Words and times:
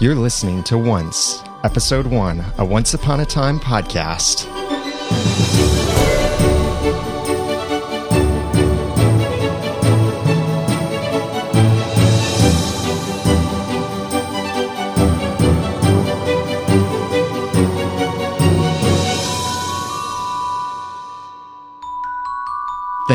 You're 0.00 0.14
listening 0.14 0.62
to 0.64 0.78
Once, 0.78 1.42
Episode 1.64 2.06
1, 2.06 2.44
a 2.58 2.64
Once 2.64 2.94
Upon 2.94 3.20
a 3.20 3.26
Time 3.26 3.58
podcast. 3.58 4.46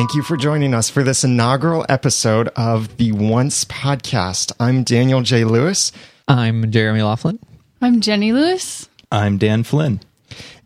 Thank 0.05 0.13
you 0.13 0.21
for 0.21 0.37
joining 0.37 0.75
us 0.75 0.87
for 0.87 1.01
this 1.01 1.23
inaugural 1.23 1.83
episode 1.89 2.50
of 2.50 2.96
the 2.97 3.11
Once 3.11 3.65
podcast. 3.65 4.51
I'm 4.59 4.83
Daniel 4.83 5.23
J. 5.23 5.46
Lewis, 5.46 5.91
I'm 6.27 6.69
Jeremy 6.69 7.01
Laughlin. 7.01 7.39
I'm 7.82 8.01
Jenny 8.01 8.32
Lewis. 8.32 8.87
I'm 9.11 9.39
Dan 9.39 9.63
Flynn. 9.63 10.01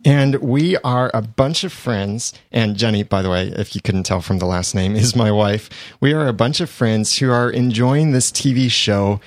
and 0.04 0.34
we 0.42 0.76
are 0.84 1.10
a 1.14 1.22
bunch 1.22 1.64
of 1.64 1.72
friends. 1.72 2.34
And 2.52 2.76
Jenny, 2.76 3.02
by 3.02 3.22
the 3.22 3.30
way, 3.30 3.46
if 3.46 3.74
you 3.74 3.80
couldn't 3.80 4.02
tell 4.02 4.20
from 4.20 4.40
the 4.40 4.44
last 4.44 4.74
name, 4.74 4.94
is 4.94 5.16
my 5.16 5.32
wife. 5.32 5.70
We 6.02 6.12
are 6.12 6.28
a 6.28 6.34
bunch 6.34 6.60
of 6.60 6.68
friends 6.68 7.16
who 7.16 7.30
are 7.30 7.48
enjoying 7.48 8.12
this 8.12 8.30
TV 8.30 8.70
show. 8.70 9.22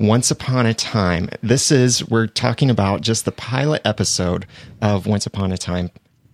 Once 0.00 0.30
Upon 0.30 0.64
a 0.64 0.72
Time. 0.72 1.28
This 1.42 1.70
is, 1.70 2.08
we're 2.08 2.26
talking 2.26 2.70
about 2.70 3.02
just 3.02 3.26
the 3.26 3.32
pilot 3.32 3.82
episode 3.84 4.46
of 4.80 5.06
Once 5.06 5.26
Upon 5.26 5.52
a 5.52 5.58
Time. 5.58 5.90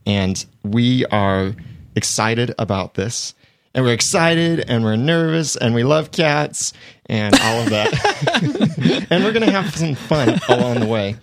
And 0.07 0.45
we 0.63 1.05
are 1.07 1.57
excited 1.97 2.55
about 2.59 2.95
this. 2.95 3.35
And 3.77 3.85
we're 3.85 3.93
excited 3.93 4.61
and 4.69 4.85
we're 4.85 4.95
nervous 4.95 5.57
and 5.57 5.75
we 5.75 5.83
love 5.83 6.13
cats 6.13 6.73
and 7.07 7.35
all 7.41 7.63
of 7.63 7.71
that. 7.71 9.07
and 9.11 9.25
we're 9.25 9.33
going 9.33 9.45
to 9.45 9.51
have 9.51 9.75
some 9.75 9.97
fun 9.97 10.41
along 10.49 10.79
the 10.79 10.87
way. 10.87 11.17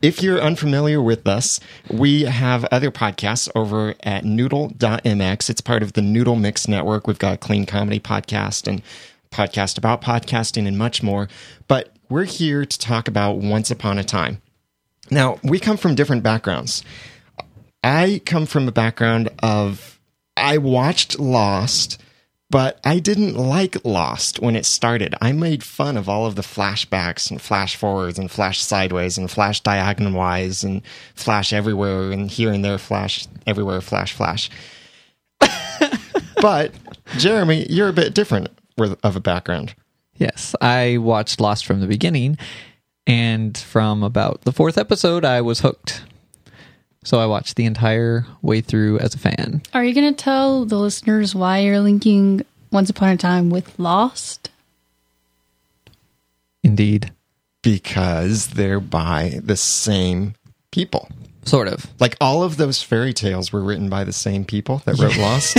If 0.00 0.22
you're 0.22 0.40
unfamiliar 0.40 1.02
with 1.02 1.28
us, 1.28 1.60
we 1.90 2.22
have 2.22 2.64
other 2.66 2.90
podcasts 2.90 3.50
over 3.54 3.94
at 4.02 4.24
noodle.mx. 4.24 5.50
It's 5.50 5.60
part 5.60 5.82
of 5.82 5.92
the 5.92 6.00
Noodle 6.00 6.36
Mix 6.36 6.66
Network. 6.66 7.06
We've 7.06 7.18
got 7.18 7.34
a 7.34 7.38
clean 7.38 7.66
comedy 7.66 8.00
podcast 8.00 8.66
and 8.66 8.80
podcast 9.30 9.76
about 9.76 10.00
podcasting 10.00 10.66
and 10.66 10.78
much 10.78 11.02
more. 11.02 11.28
But 11.66 11.94
we're 12.08 12.24
here 12.24 12.64
to 12.64 12.78
talk 12.78 13.06
about 13.06 13.34
Once 13.36 13.70
Upon 13.70 13.98
a 13.98 14.04
Time. 14.04 14.40
Now, 15.10 15.38
we 15.42 15.58
come 15.58 15.76
from 15.76 15.94
different 15.94 16.22
backgrounds. 16.22 16.82
I 17.84 18.20
come 18.24 18.46
from 18.46 18.66
a 18.66 18.72
background 18.72 19.28
of 19.42 19.97
I 20.38 20.58
watched 20.58 21.18
Lost, 21.18 22.00
but 22.50 22.80
I 22.84 22.98
didn't 22.98 23.34
like 23.34 23.84
Lost 23.84 24.40
when 24.40 24.56
it 24.56 24.64
started. 24.64 25.14
I 25.20 25.32
made 25.32 25.62
fun 25.62 25.96
of 25.96 26.08
all 26.08 26.26
of 26.26 26.34
the 26.34 26.42
flashbacks 26.42 27.30
and 27.30 27.40
flash 27.40 27.76
forwards 27.76 28.18
and 28.18 28.30
flash 28.30 28.60
sideways 28.60 29.18
and 29.18 29.30
flash 29.30 29.60
diagonal 29.60 30.12
wise 30.12 30.64
and 30.64 30.82
flash 31.14 31.52
everywhere 31.52 32.10
and 32.10 32.30
here 32.30 32.52
and 32.52 32.64
there 32.64 32.78
flash 32.78 33.26
everywhere 33.46 33.80
flash 33.80 34.12
flash. 34.12 34.50
but 36.40 36.72
Jeremy, 37.18 37.66
you're 37.68 37.88
a 37.88 37.92
bit 37.92 38.14
different 38.14 38.48
of 39.02 39.16
a 39.16 39.20
background. 39.20 39.74
Yes, 40.14 40.54
I 40.60 40.98
watched 40.98 41.40
Lost 41.40 41.64
from 41.64 41.80
the 41.80 41.86
beginning, 41.86 42.38
and 43.06 43.56
from 43.56 44.02
about 44.02 44.42
the 44.42 44.52
fourth 44.52 44.76
episode, 44.76 45.24
I 45.24 45.40
was 45.40 45.60
hooked. 45.60 46.02
So 47.04 47.18
I 47.20 47.26
watched 47.26 47.56
the 47.56 47.64
entire 47.64 48.26
way 48.42 48.60
through 48.60 48.98
as 48.98 49.14
a 49.14 49.18
fan. 49.18 49.62
Are 49.72 49.84
you 49.84 49.94
going 49.94 50.12
to 50.14 50.22
tell 50.22 50.64
the 50.64 50.76
listeners 50.78 51.34
why 51.34 51.60
you're 51.60 51.80
linking 51.80 52.44
Once 52.72 52.90
Upon 52.90 53.10
a 53.10 53.16
Time 53.16 53.50
with 53.50 53.78
Lost? 53.78 54.50
Indeed. 56.62 57.12
because 57.62 58.48
they're 58.48 58.80
by 58.80 59.40
the 59.42 59.56
same 59.56 60.34
people. 60.70 61.08
Sort 61.44 61.68
of. 61.68 61.86
Like 61.98 62.16
all 62.20 62.42
of 62.42 62.56
those 62.56 62.82
fairy 62.82 63.12
tales 63.14 63.52
were 63.52 63.62
written 63.62 63.88
by 63.88 64.04
the 64.04 64.12
same 64.12 64.44
people 64.44 64.82
that 64.84 64.98
wrote 64.98 65.16
Lost. 65.18 65.56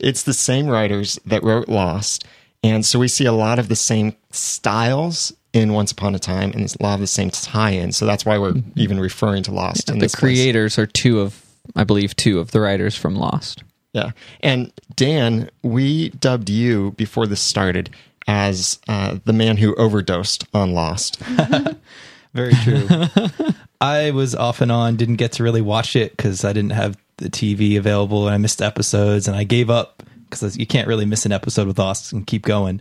it's 0.00 0.22
the 0.22 0.34
same 0.34 0.66
writers 0.66 1.18
that 1.26 1.42
wrote 1.42 1.68
Lost. 1.68 2.24
And 2.62 2.84
so 2.84 2.98
we 2.98 3.08
see 3.08 3.26
a 3.26 3.32
lot 3.32 3.58
of 3.58 3.68
the 3.68 3.76
same 3.76 4.16
styles 4.30 5.32
in 5.52 5.72
Once 5.72 5.92
Upon 5.92 6.14
a 6.14 6.18
Time 6.18 6.52
and 6.52 6.62
it's 6.62 6.76
a 6.76 6.82
lot 6.82 6.94
of 6.94 7.00
the 7.00 7.06
same 7.06 7.30
tie-in. 7.30 7.92
So 7.92 8.06
that's 8.06 8.24
why 8.24 8.38
we're 8.38 8.54
even 8.76 9.00
referring 9.00 9.42
to 9.44 9.52
Lost 9.52 9.88
in 9.88 9.98
the 9.98 10.04
this 10.04 10.14
place. 10.14 10.20
creators 10.20 10.78
are 10.78 10.86
two 10.86 11.20
of, 11.20 11.44
I 11.74 11.84
believe, 11.84 12.14
two 12.16 12.38
of 12.38 12.52
the 12.52 12.60
writers 12.60 12.96
from 12.96 13.16
Lost. 13.16 13.64
Yeah. 13.92 14.12
And 14.40 14.72
Dan, 14.94 15.50
we 15.62 16.10
dubbed 16.10 16.48
you 16.48 16.92
before 16.92 17.26
this 17.26 17.40
started 17.40 17.90
as 18.28 18.78
uh, 18.88 19.18
the 19.24 19.32
man 19.32 19.56
who 19.56 19.74
overdosed 19.74 20.44
on 20.54 20.72
Lost. 20.72 21.18
Very 22.34 22.52
true. 22.54 22.86
I 23.80 24.12
was 24.12 24.36
off 24.36 24.60
and 24.60 24.70
on, 24.70 24.96
didn't 24.96 25.16
get 25.16 25.32
to 25.32 25.42
really 25.42 25.62
watch 25.62 25.96
it 25.96 26.16
because 26.16 26.44
I 26.44 26.52
didn't 26.52 26.72
have 26.72 26.96
the 27.16 27.28
TV 27.28 27.76
available 27.76 28.26
and 28.26 28.34
I 28.34 28.38
missed 28.38 28.62
episodes 28.62 29.26
and 29.26 29.36
I 29.36 29.42
gave 29.44 29.68
up 29.68 30.02
because 30.28 30.56
you 30.56 30.66
can't 30.66 30.86
really 30.86 31.06
miss 31.06 31.26
an 31.26 31.32
episode 31.32 31.66
with 31.66 31.78
Lost 31.78 32.12
and 32.12 32.26
keep 32.26 32.42
going. 32.42 32.80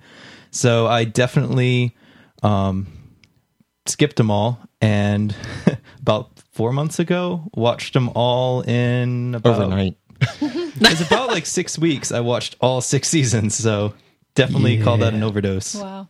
So 0.52 0.86
I 0.88 1.04
definitely 1.06 1.96
um, 2.44 2.88
skipped 3.86 4.18
them 4.18 4.32
all 4.32 4.60
and 4.82 5.36
about 6.02 6.30
four 6.52 6.72
months 6.72 7.00
ago 7.00 7.50
watched 7.54 7.94
them 7.94 8.10
all 8.16 8.62
in 8.62 9.36
about, 9.36 9.62
Overnight. 9.62 9.98
It 10.42 10.90
was 10.90 11.02
about 11.02 11.30
like 11.30 11.46
six 11.46 11.78
weeks. 11.78 12.12
I 12.12 12.22
watched 12.22 12.56
all 12.62 12.80
six 12.82 13.10
seasons. 13.10 13.56
So 13.56 13.94
definitely 14.36 14.82
call 14.82 14.98
that 14.98 15.14
an 15.14 15.24
overdose. 15.24 15.76
Wow. 15.76 16.08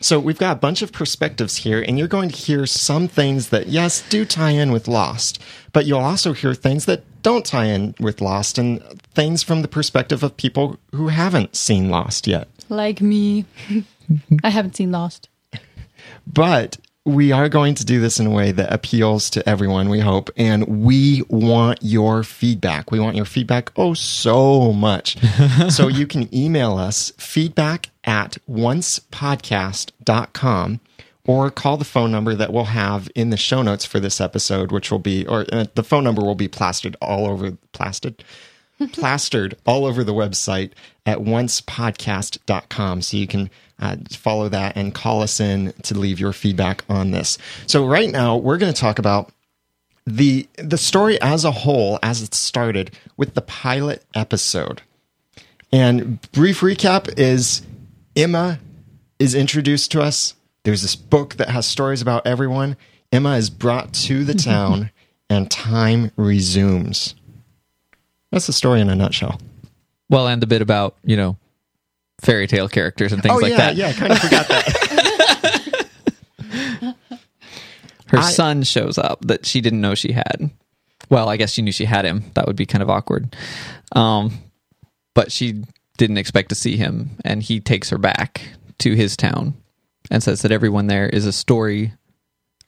So 0.00 0.20
we've 0.20 0.38
got 0.38 0.52
a 0.52 0.60
bunch 0.60 0.80
of 0.82 0.92
perspectives 0.92 1.56
here, 1.56 1.82
and 1.82 1.98
you're 1.98 2.08
going 2.08 2.28
to 2.28 2.36
hear 2.36 2.66
some 2.66 3.08
things 3.08 3.48
that, 3.48 3.66
yes, 3.66 4.08
do 4.08 4.24
tie 4.24 4.50
in 4.50 4.70
with 4.70 4.86
Lost, 4.86 5.42
but 5.72 5.86
you'll 5.86 5.98
also 5.98 6.32
hear 6.32 6.54
things 6.54 6.86
that 6.86 7.02
don't 7.22 7.44
tie 7.44 7.64
in 7.64 7.94
with 7.98 8.20
Lost 8.20 8.58
and 8.58 8.80
things 9.14 9.42
from 9.42 9.62
the 9.62 9.68
perspective 9.68 10.22
of 10.22 10.36
people 10.36 10.78
who 10.94 11.08
haven't 11.08 11.56
seen 11.56 11.90
Lost 11.90 12.26
yet. 12.26 12.48
Like 12.68 13.00
me. 13.00 13.44
I 14.44 14.50
haven't 14.50 14.76
seen 14.76 14.92
Lost. 14.92 15.27
But 16.32 16.78
we 17.04 17.32
are 17.32 17.48
going 17.48 17.74
to 17.74 17.84
do 17.84 18.00
this 18.00 18.20
in 18.20 18.26
a 18.26 18.30
way 18.30 18.52
that 18.52 18.72
appeals 18.72 19.30
to 19.30 19.48
everyone, 19.48 19.88
we 19.88 19.98
hope. 20.00 20.30
And 20.36 20.84
we 20.84 21.22
want 21.28 21.78
your 21.80 22.22
feedback. 22.22 22.90
We 22.90 23.00
want 23.00 23.16
your 23.16 23.24
feedback, 23.24 23.72
oh, 23.76 23.94
so 23.94 24.72
much. 24.72 25.16
so 25.70 25.88
you 25.88 26.06
can 26.06 26.28
email 26.34 26.76
us 26.76 27.12
feedback 27.16 27.88
at 28.04 28.36
oncepodcast.com 28.48 30.80
or 31.26 31.50
call 31.50 31.76
the 31.76 31.84
phone 31.84 32.12
number 32.12 32.34
that 32.34 32.52
we'll 32.52 32.64
have 32.64 33.08
in 33.14 33.30
the 33.30 33.36
show 33.36 33.62
notes 33.62 33.84
for 33.84 34.00
this 34.00 34.20
episode, 34.20 34.72
which 34.72 34.90
will 34.90 34.98
be, 34.98 35.26
or 35.26 35.46
uh, 35.52 35.66
the 35.74 35.82
phone 35.82 36.04
number 36.04 36.22
will 36.22 36.34
be 36.34 36.48
plastered 36.48 36.96
all 37.00 37.26
over, 37.26 37.56
plastered? 37.72 38.22
plastered 38.92 39.56
all 39.66 39.84
over 39.84 40.04
the 40.04 40.14
website 40.14 40.70
at 41.04 41.18
oncepodcast.com. 41.18 43.02
So 43.02 43.16
you 43.16 43.26
can 43.26 43.50
uh, 43.80 43.96
follow 44.10 44.48
that 44.48 44.76
and 44.76 44.94
call 44.94 45.22
us 45.22 45.40
in 45.40 45.72
to 45.82 45.98
leave 45.98 46.18
your 46.18 46.32
feedback 46.32 46.84
on 46.88 47.10
this. 47.10 47.38
So 47.66 47.86
right 47.86 48.10
now 48.10 48.36
we're 48.36 48.58
going 48.58 48.72
to 48.72 48.80
talk 48.80 48.98
about 48.98 49.32
the 50.06 50.48
the 50.56 50.78
story 50.78 51.20
as 51.20 51.44
a 51.44 51.50
whole 51.50 51.98
as 52.02 52.22
it 52.22 52.34
started 52.34 52.90
with 53.16 53.34
the 53.34 53.42
pilot 53.42 54.04
episode. 54.14 54.82
And 55.70 56.20
brief 56.32 56.60
recap 56.60 57.18
is 57.18 57.62
Emma 58.16 58.58
is 59.18 59.34
introduced 59.34 59.92
to 59.92 60.00
us. 60.00 60.34
There's 60.64 60.82
this 60.82 60.96
book 60.96 61.34
that 61.34 61.50
has 61.50 61.66
stories 61.66 62.02
about 62.02 62.26
everyone. 62.26 62.76
Emma 63.12 63.36
is 63.36 63.50
brought 63.50 63.92
to 63.94 64.24
the 64.24 64.34
town 64.50 64.90
and 65.28 65.50
time 65.50 66.10
resumes. 66.16 67.14
That's 68.30 68.46
the 68.46 68.52
story 68.52 68.80
in 68.80 68.88
a 68.88 68.94
nutshell. 68.94 69.40
Well, 70.10 70.26
and 70.26 70.40
the 70.40 70.46
bit 70.46 70.62
about, 70.62 70.96
you 71.04 71.16
know, 71.16 71.36
fairy 72.20 72.46
tale 72.46 72.68
characters 72.68 73.12
and 73.12 73.22
things 73.22 73.34
oh 73.34 73.38
like 73.38 73.50
yeah, 73.52 73.56
that. 73.56 73.76
yeah, 73.76 73.88
I 73.88 73.92
kind 73.92 74.12
of 74.12 74.18
forgot 74.18 74.48
that. 74.48 75.88
Her 78.08 78.18
I- 78.18 78.30
son 78.30 78.62
shows 78.62 78.98
up 78.98 79.20
that 79.26 79.44
she 79.46 79.60
didn't 79.60 79.80
know 79.80 79.94
she 79.94 80.12
had. 80.12 80.50
Well, 81.10 81.28
I 81.28 81.36
guess 81.36 81.52
she 81.52 81.62
knew 81.62 81.72
she 81.72 81.84
had 81.86 82.04
him. 82.04 82.24
That 82.34 82.46
would 82.46 82.56
be 82.56 82.66
kind 82.66 82.82
of 82.82 82.90
awkward. 82.90 83.34
Um, 83.92 84.32
but 85.14 85.32
she 85.32 85.62
didn't 85.96 86.18
expect 86.18 86.50
to 86.50 86.54
see 86.54 86.76
him, 86.76 87.10
and 87.24 87.42
he 87.42 87.60
takes 87.60 87.90
her 87.90 87.98
back 87.98 88.42
to 88.78 88.94
his 88.94 89.16
town 89.16 89.54
and 90.10 90.22
says 90.22 90.42
that 90.42 90.52
everyone 90.52 90.86
there 90.86 91.08
is 91.08 91.24
a 91.26 91.32
story 91.32 91.92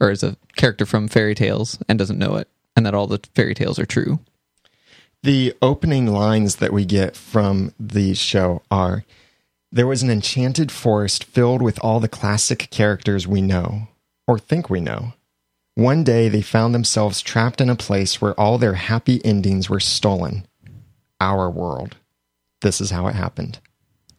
or 0.00 0.11
is 0.11 0.23
a 0.23 0.37
character 0.56 0.87
from 0.87 1.08
fairy 1.08 1.35
tales 1.35 1.79
and 1.88 1.99
doesn't 1.99 2.19
know 2.19 2.37
it, 2.37 2.49
and 2.76 2.87
that 2.87 2.94
all 2.94 3.06
the 3.06 3.20
fairy 3.35 3.55
tales 3.55 3.79
are 3.79 3.87
true. 3.87 4.19
the 5.23 5.55
opening 5.61 6.06
lines 6.06 6.56
that 6.56 6.73
we 6.73 6.85
get 6.87 7.14
from 7.14 7.73
the 7.79 8.14
show 8.14 8.62
are 8.70 9.05
there 9.72 9.87
was 9.87 10.02
an 10.02 10.11
enchanted 10.11 10.72
forest 10.72 11.25
filled 11.25 11.62
with 11.62 11.78
all 11.82 12.00
the 12.00 12.08
classic 12.08 12.69
characters 12.70 13.26
we 13.26 13.40
know 13.40 13.88
or 14.26 14.38
think 14.38 14.69
we 14.69 14.81
know 14.81 15.12
one 15.75 16.05
day 16.05 16.28
they 16.28 16.43
found 16.43 16.75
themselves 16.75 17.22
trapped 17.22 17.61
in 17.61 17.70
a 17.70 17.76
place 17.76 18.20
where 18.20 18.38
all 18.38 18.58
their 18.58 18.75
happy 18.75 19.25
endings 19.25 19.70
were 19.70 19.81
stolen 19.81 20.46
our 21.20 21.49
world 21.49 21.96
this 22.61 22.81
is 22.81 22.90
how 22.90 23.06
it 23.06 23.14
happened. 23.14 23.58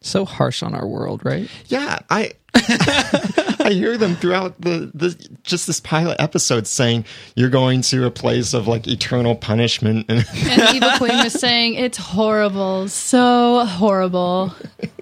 So 0.01 0.25
harsh 0.25 0.63
on 0.63 0.73
our 0.73 0.87
world, 0.87 1.23
right? 1.23 1.49
Yeah, 1.67 1.99
I 2.09 2.33
I 3.65 3.71
hear 3.71 3.97
them 3.97 4.15
throughout 4.15 4.59
the, 4.59 4.91
the 4.93 5.15
just 5.43 5.67
this 5.67 5.79
pilot 5.79 6.17
episode 6.19 6.67
saying 6.67 7.05
you're 7.35 7.49
going 7.49 7.81
to 7.83 8.05
a 8.05 8.11
place 8.11 8.53
of 8.53 8.67
like 8.67 8.87
eternal 8.87 9.35
punishment 9.35 10.05
and 10.09 10.25
And 10.45 10.75
Evil 10.75 10.91
Queen 10.97 11.17
was 11.23 11.33
saying, 11.33 11.75
it's 11.75 11.97
horrible. 11.97 12.87
So 12.87 13.65
horrible. 13.65 14.53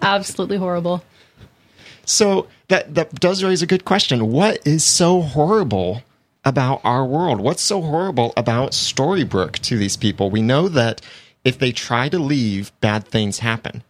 Absolutely 0.02 0.58
horrible. 0.58 1.04
so 2.06 2.48
that 2.68 2.94
that 2.96 3.14
does 3.20 3.44
raise 3.44 3.62
a 3.62 3.68
good 3.68 3.86
question. 3.86 4.32
What 4.32 4.66
is 4.66 4.84
so 4.86 5.22
horrible 5.22 6.04
about 6.46 6.82
our 6.84 7.06
world? 7.06 7.40
What's 7.42 7.64
so 7.64 7.82
horrible 7.82 8.34
about 8.38 8.72
Storybrooke 8.72 9.60
to 9.60 9.78
these 9.78 9.98
people? 9.98 10.30
We 10.30 10.42
know 10.42 10.68
that 10.70 11.02
if 11.44 11.58
they 11.58 11.72
try 11.72 12.10
to 12.10 12.20
leave, 12.20 12.72
bad 12.82 13.08
things 13.08 13.40
happen. 13.40 13.84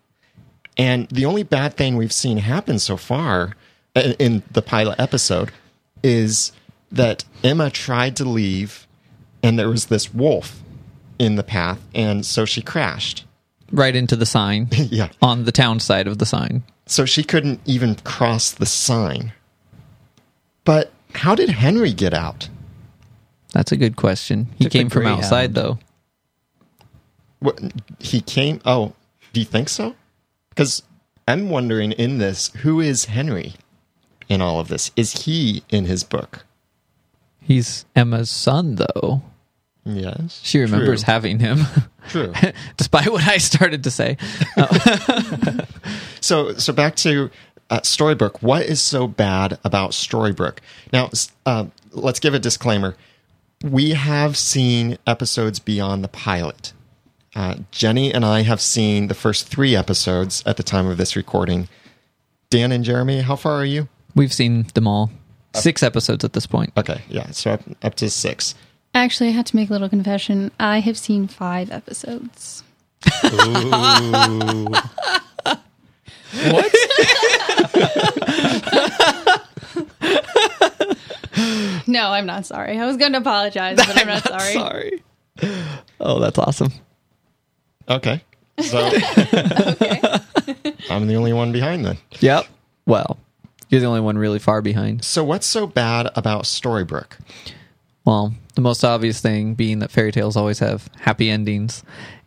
And 0.77 1.09
the 1.09 1.25
only 1.25 1.43
bad 1.43 1.75
thing 1.75 1.97
we've 1.97 2.13
seen 2.13 2.37
happen 2.37 2.79
so 2.79 2.95
far 2.95 3.55
in, 4.05 4.13
in 4.13 4.43
the 4.51 4.61
pilot 4.61 4.99
episode 4.99 5.51
is 6.03 6.51
that 6.91 7.23
Emma 7.43 7.69
tried 7.69 8.15
to 8.17 8.25
leave 8.25 8.87
and 9.43 9.57
there 9.57 9.69
was 9.69 9.87
this 9.87 10.13
wolf 10.13 10.61
in 11.17 11.35
the 11.35 11.43
path 11.43 11.79
and 11.93 12.25
so 12.25 12.45
she 12.45 12.61
crashed. 12.61 13.25
Right 13.71 13.95
into 13.95 14.15
the 14.15 14.25
sign 14.25 14.67
yeah. 14.71 15.09
on 15.21 15.45
the 15.45 15.51
town 15.51 15.79
side 15.79 16.07
of 16.07 16.17
the 16.17 16.25
sign. 16.25 16.63
So 16.85 17.05
she 17.05 17.23
couldn't 17.23 17.61
even 17.65 17.95
cross 17.95 18.51
the 18.51 18.65
sign. 18.65 19.33
But 20.65 20.91
how 21.13 21.35
did 21.35 21.49
Henry 21.49 21.93
get 21.93 22.13
out? 22.13 22.49
That's 23.53 23.71
a 23.71 23.77
good 23.77 23.95
question. 23.95 24.47
He 24.57 24.65
Took 24.65 24.73
came 24.73 24.89
from 24.89 25.03
Greyhound. 25.03 25.23
outside, 25.23 25.53
though. 25.55 25.79
What, 27.39 27.59
he 27.99 28.21
came. 28.21 28.61
Oh, 28.65 28.93
do 29.33 29.39
you 29.39 29.45
think 29.45 29.69
so? 29.69 29.95
Because 30.49 30.83
I'm 31.27 31.49
wondering 31.49 31.91
in 31.93 32.17
this, 32.17 32.49
who 32.57 32.79
is 32.79 33.05
Henry 33.05 33.53
in 34.29 34.41
all 34.41 34.59
of 34.59 34.67
this? 34.69 34.91
Is 34.95 35.23
he 35.23 35.63
in 35.69 35.85
his 35.85 36.03
book? 36.03 36.45
He's 37.41 37.85
Emma's 37.95 38.29
son, 38.29 38.75
though. 38.75 39.23
Yes. 39.85 40.39
She 40.43 40.59
remembers 40.59 41.03
True. 41.03 41.11
having 41.13 41.39
him, 41.39 41.59
True. 42.09 42.31
despite 42.77 43.11
what 43.11 43.27
I 43.27 43.37
started 43.37 43.83
to 43.83 43.91
say. 43.91 44.17
So, 46.21 46.53
so 46.53 46.73
back 46.73 46.95
to 46.97 47.29
uh, 47.69 47.81
Storybook. 47.83 48.41
What 48.41 48.63
is 48.63 48.81
so 48.81 49.07
bad 49.07 49.57
about 49.63 49.93
Storybook? 49.93 50.61
Now, 50.91 51.09
uh, 51.45 51.67
let's 51.91 52.19
give 52.19 52.33
a 52.33 52.39
disclaimer. 52.39 52.95
We 53.63 53.91
have 53.91 54.37
seen 54.37 54.97
episodes 55.05 55.59
beyond 55.59 56.03
the 56.03 56.07
pilot. 56.07 56.73
Uh, 57.35 57.55
Jenny 57.71 58.13
and 58.13 58.25
I 58.25 58.41
have 58.41 58.61
seen 58.61 59.07
the 59.07 59.13
first 59.13 59.47
three 59.47 59.75
episodes 59.75 60.43
at 60.45 60.57
the 60.57 60.63
time 60.63 60.87
of 60.87 60.97
this 60.97 61.15
recording. 61.15 61.69
Dan 62.49 62.71
and 62.71 62.83
Jeremy, 62.83 63.21
how 63.21 63.35
far 63.35 63.53
are 63.53 63.65
you? 63.65 63.87
We've 64.15 64.33
seen 64.33 64.63
them 64.73 64.87
all. 64.87 65.11
Six 65.55 65.81
episodes 65.83 66.23
at 66.23 66.33
this 66.33 66.45
point. 66.45 66.71
Okay, 66.77 67.01
yeah, 67.09 67.31
so 67.31 67.53
up, 67.53 67.61
up 67.81 67.95
to 67.95 68.09
six. 68.09 68.53
Actually, 68.93 69.29
I 69.29 69.33
have 69.33 69.45
to 69.45 69.55
make 69.55 69.69
a 69.69 69.73
little 69.73 69.89
confession. 69.89 70.51
I 70.59 70.79
have 70.79 70.97
seen 70.97 71.27
five 71.27 71.71
episodes. 71.71 72.63
What? 76.31 76.71
No, 81.87 82.11
I'm 82.11 82.25
not 82.27 82.45
sorry. 82.45 82.77
I 82.77 82.85
was 82.85 82.97
going 82.97 83.13
to 83.13 83.17
apologize, 83.19 83.77
but 83.77 83.97
I'm 83.97 84.07
not 84.07 84.23
sorry. 84.23 84.53
Sorry. 84.53 85.03
Oh, 85.99 86.19
that's 86.19 86.37
awesome. 86.37 86.71
Okay, 87.87 88.21
so 88.61 88.77
I'm 90.91 91.07
the 91.07 91.15
only 91.15 91.33
one 91.33 91.51
behind 91.51 91.83
then. 91.85 91.97
Yep. 92.19 92.45
Well, 92.85 93.17
you're 93.69 93.81
the 93.81 93.87
only 93.87 94.01
one 94.01 94.17
really 94.17 94.39
far 94.39 94.61
behind. 94.61 95.03
So, 95.03 95.23
what's 95.23 95.47
so 95.47 95.67
bad 95.67 96.09
about 96.15 96.45
Storybook? 96.45 97.17
Well, 98.03 98.33
the 98.55 98.61
most 98.61 98.83
obvious 98.83 99.21
thing 99.21 99.53
being 99.53 99.79
that 99.79 99.91
fairy 99.91 100.11
tales 100.11 100.35
always 100.35 100.59
have 100.59 100.89
happy 100.99 101.29
endings, 101.29 101.83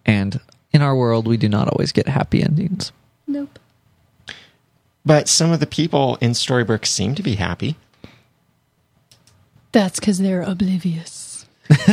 and 0.06 0.40
in 0.72 0.80
our 0.80 0.96
world, 0.96 1.26
we 1.26 1.36
do 1.36 1.48
not 1.48 1.68
always 1.68 1.92
get 1.92 2.08
happy 2.08 2.42
endings. 2.42 2.92
Nope. 3.26 3.58
But 5.04 5.28
some 5.28 5.50
of 5.50 5.60
the 5.60 5.66
people 5.66 6.16
in 6.20 6.34
Storybook 6.34 6.86
seem 6.86 7.14
to 7.16 7.22
be 7.22 7.34
happy. 7.34 7.76
That's 9.72 9.98
because 9.98 10.18
they're 10.18 10.42
oblivious. 10.42 11.46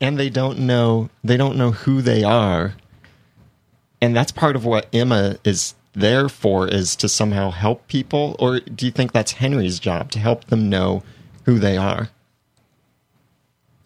and 0.00 0.18
they 0.18 0.30
don't 0.30 0.58
know 0.58 1.10
they 1.22 1.36
don't 1.36 1.56
know 1.56 1.70
who 1.72 2.02
they 2.02 2.22
are 2.22 2.74
and 4.00 4.14
that's 4.14 4.32
part 4.32 4.56
of 4.56 4.64
what 4.64 4.86
emma 4.94 5.36
is 5.44 5.74
there 5.94 6.28
for 6.28 6.68
is 6.68 6.96
to 6.96 7.08
somehow 7.08 7.50
help 7.50 7.86
people? 7.88 8.36
Or 8.38 8.60
do 8.60 8.86
you 8.86 8.92
think 8.92 9.12
that's 9.12 9.32
henry's 9.32 9.78
job 9.78 10.10
to 10.12 10.18
help 10.18 10.44
them 10.46 10.68
know 10.68 11.02
who 11.44 11.58
they 11.58 11.76
are? 11.76 12.10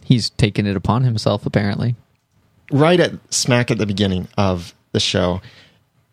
He's 0.05 0.31
taken 0.31 0.67
it 0.67 0.77
upon 0.77 1.05
himself, 1.05 1.45
apparently. 1.45 1.95
right 2.73 2.99
at 3.01 3.13
smack 3.33 3.71
at 3.71 3.79
the 3.79 3.87
beginning 3.87 4.29
of 4.37 4.75
the 4.93 5.01
show 5.01 5.41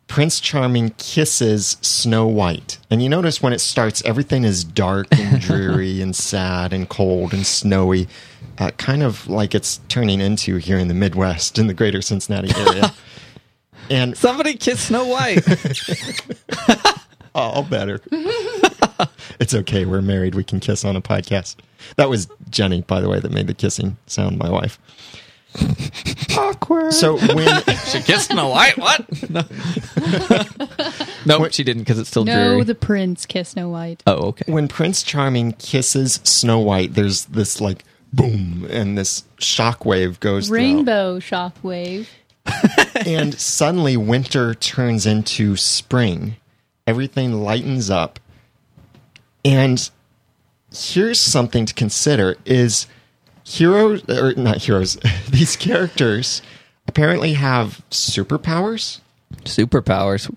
prince 0.08 0.40
charming 0.40 0.92
kisses 0.98 1.78
snow 1.82 2.28
white. 2.28 2.78
And 2.90 3.02
you 3.02 3.10
notice 3.10 3.42
when 3.42 3.54
it 3.54 3.60
starts 3.60 4.04
everything 4.06 4.44
is 4.44 4.64
dark 4.64 5.08
and 5.12 5.42
dreary 5.42 6.02
and 6.02 6.16
sad 6.16 6.74
and 6.74 6.88
cold 6.88 7.34
and 7.34 7.46
snowy 7.46 8.08
uh, 8.58 8.72
kind 8.72 9.04
of 9.04 9.28
like 9.28 9.54
it's 9.54 9.82
turning 9.90 10.22
into 10.22 10.58
here 10.58 10.78
in 10.78 10.88
the 10.88 10.94
midwest 10.94 11.58
in 11.58 11.68
the 11.68 11.74
greater 11.74 12.02
cincinnati 12.02 12.54
area 12.56 12.94
and 13.90 14.18
Somebody 14.18 14.56
kiss 14.56 14.80
Snow 14.82 15.06
White. 15.06 15.44
Oh, 17.38 17.42
all 17.42 17.64
better 17.64 18.00
it's 19.42 19.54
okay 19.54 19.84
we're 19.84 20.02
married 20.02 20.36
we 20.36 20.44
can 20.46 20.62
kiss 20.62 20.86
on 20.86 20.96
a 20.96 21.02
podcast 21.02 21.58
that 21.98 22.08
was 22.10 22.30
jenny 22.50 22.80
by 22.80 23.02
the 23.02 23.10
way 23.10 23.20
that 23.20 23.30
made 23.30 23.48
the 23.48 23.54
kissing 23.54 23.98
sound 24.08 24.38
my 24.38 24.50
wife 24.50 24.80
Awkward. 26.38 26.94
so 26.94 27.18
when 27.18 27.62
she 27.88 28.02
kissed 28.02 28.28
Snow 28.32 28.48
White. 28.48 28.78
What? 28.78 29.30
No. 29.30 29.44
nope, 31.26 31.52
she 31.54 31.64
didn't 31.66 31.82
because 31.84 32.00
it's 32.00 32.10
still 32.10 32.24
No, 32.26 32.34
dreary. 32.34 32.64
the 32.64 32.76
prince 32.76 33.26
kiss 33.26 33.50
Snow 33.50 33.68
White. 33.70 34.02
oh, 34.08 34.28
okay. 34.30 34.50
when 34.52 34.68
Prince 34.70 35.04
Charming 35.04 35.52
kisses 35.54 36.22
Snow 36.24 36.60
White, 36.60 36.94
there's 36.94 37.26
this 37.26 37.60
like 37.60 37.84
boom, 38.14 38.66
and 38.70 38.98
this 38.98 39.24
shockwave 39.40 40.20
goes 40.22 40.48
throughout. 40.48 40.58
Rainbow 40.62 41.20
shockwave. 41.20 42.08
and 43.06 43.40
suddenly 43.40 43.98
winter 43.98 44.54
turns 44.54 45.06
into 45.06 45.56
spring. 45.56 46.36
Everything 46.88 47.34
lightens 47.44 47.90
up, 47.90 48.20
and 49.44 49.90
here's 50.74 51.20
something 51.22 51.66
to 51.66 51.74
consider: 51.74 52.36
is 52.46 52.88
heroes 53.44 54.08
or 54.10 54.34
not 54.36 54.58
heroes? 54.58 54.98
these 55.30 55.56
characters 55.56 56.42
apparently 56.88 57.34
have 57.34 57.82
superpowers, 57.90 59.00
Superpowers. 59.44 60.34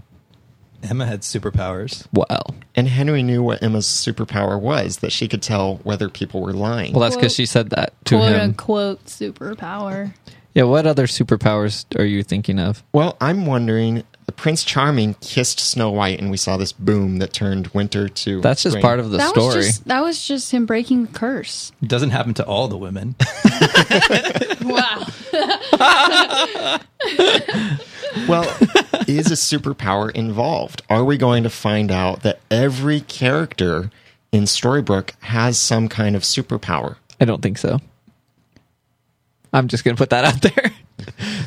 Emma 0.82 1.06
had 1.06 1.22
superpowers. 1.22 2.06
Well, 2.12 2.54
and 2.76 2.86
Henry 2.88 3.22
knew 3.24 3.42
what 3.42 3.62
Emma's 3.62 3.86
superpower 3.86 4.60
was 4.60 4.98
that 4.98 5.10
she 5.10 5.26
could 5.26 5.42
tell 5.42 5.76
whether 5.78 6.08
people 6.08 6.40
were 6.40 6.52
lying. 6.52 6.92
well, 6.92 7.00
that's 7.00 7.16
because 7.16 7.34
she 7.34 7.46
said 7.46 7.70
that 7.70 7.92
to 8.06 8.16
Quote 8.16 8.28
him. 8.32 8.54
Quote 8.54 8.98
unquote 8.98 9.04
superpower. 9.06 10.14
Yeah. 10.55 10.64
What 10.64 10.87
other 10.87 11.07
superpowers 11.07 11.85
are 11.99 12.05
you 12.05 12.23
thinking 12.23 12.59
of? 12.59 12.83
Well, 12.93 13.17
I'm 13.21 13.47
wondering. 13.47 14.05
The 14.26 14.33
Prince 14.33 14.62
Charming 14.62 15.14
kissed 15.23 15.59
Snow 15.59 15.90
White, 15.90 16.21
and 16.21 16.31
we 16.31 16.37
saw 16.37 16.59
this 16.59 16.71
boom 16.73 17.17
that 17.21 17.33
turned 17.33 17.69
winter 17.69 18.11
to. 18.11 18.43
That's 18.43 18.62
just 18.62 18.75
spring. 18.75 18.83
part 18.83 19.00
of 19.00 19.11
the 19.11 19.17
that 19.17 19.31
story. 19.31 19.57
was 19.57 19.67
just 19.67 19.85
that 19.87 20.02
was 20.02 20.26
just 20.26 20.50
him 20.52 20.67
breaking 20.67 21.07
the 21.07 21.12
curse. 21.12 21.73
It 21.81 21.88
doesn't 21.88 22.11
happen 22.11 22.35
to 22.35 22.45
all 22.45 22.69
the 22.69 22.76
women. 22.76 23.14
Wow. 24.61 25.07
Well, 28.26 28.45
is 29.07 29.31
a 29.31 29.35
superpower 29.35 30.11
involved? 30.11 30.83
Are 30.90 31.05
we 31.05 31.17
going 31.17 31.45
to 31.45 31.50
find 31.50 31.90
out 31.90 32.23
that 32.23 32.40
every 32.50 33.00
character 33.00 33.90
in 34.33 34.47
Storybook 34.47 35.14
has 35.21 35.59
some 35.59 35.88
kind 35.88 36.17
of 36.17 36.23
superpower? 36.23 36.97
I 37.21 37.25
don't 37.25 37.43
think 37.43 37.59
so. 37.59 37.81
I'm 39.52 39.69
just 39.69 39.85
going 39.85 39.97
to 39.97 40.00
put 40.00 40.11
that 40.11 40.25
out 40.25 40.43
there. 40.55 40.73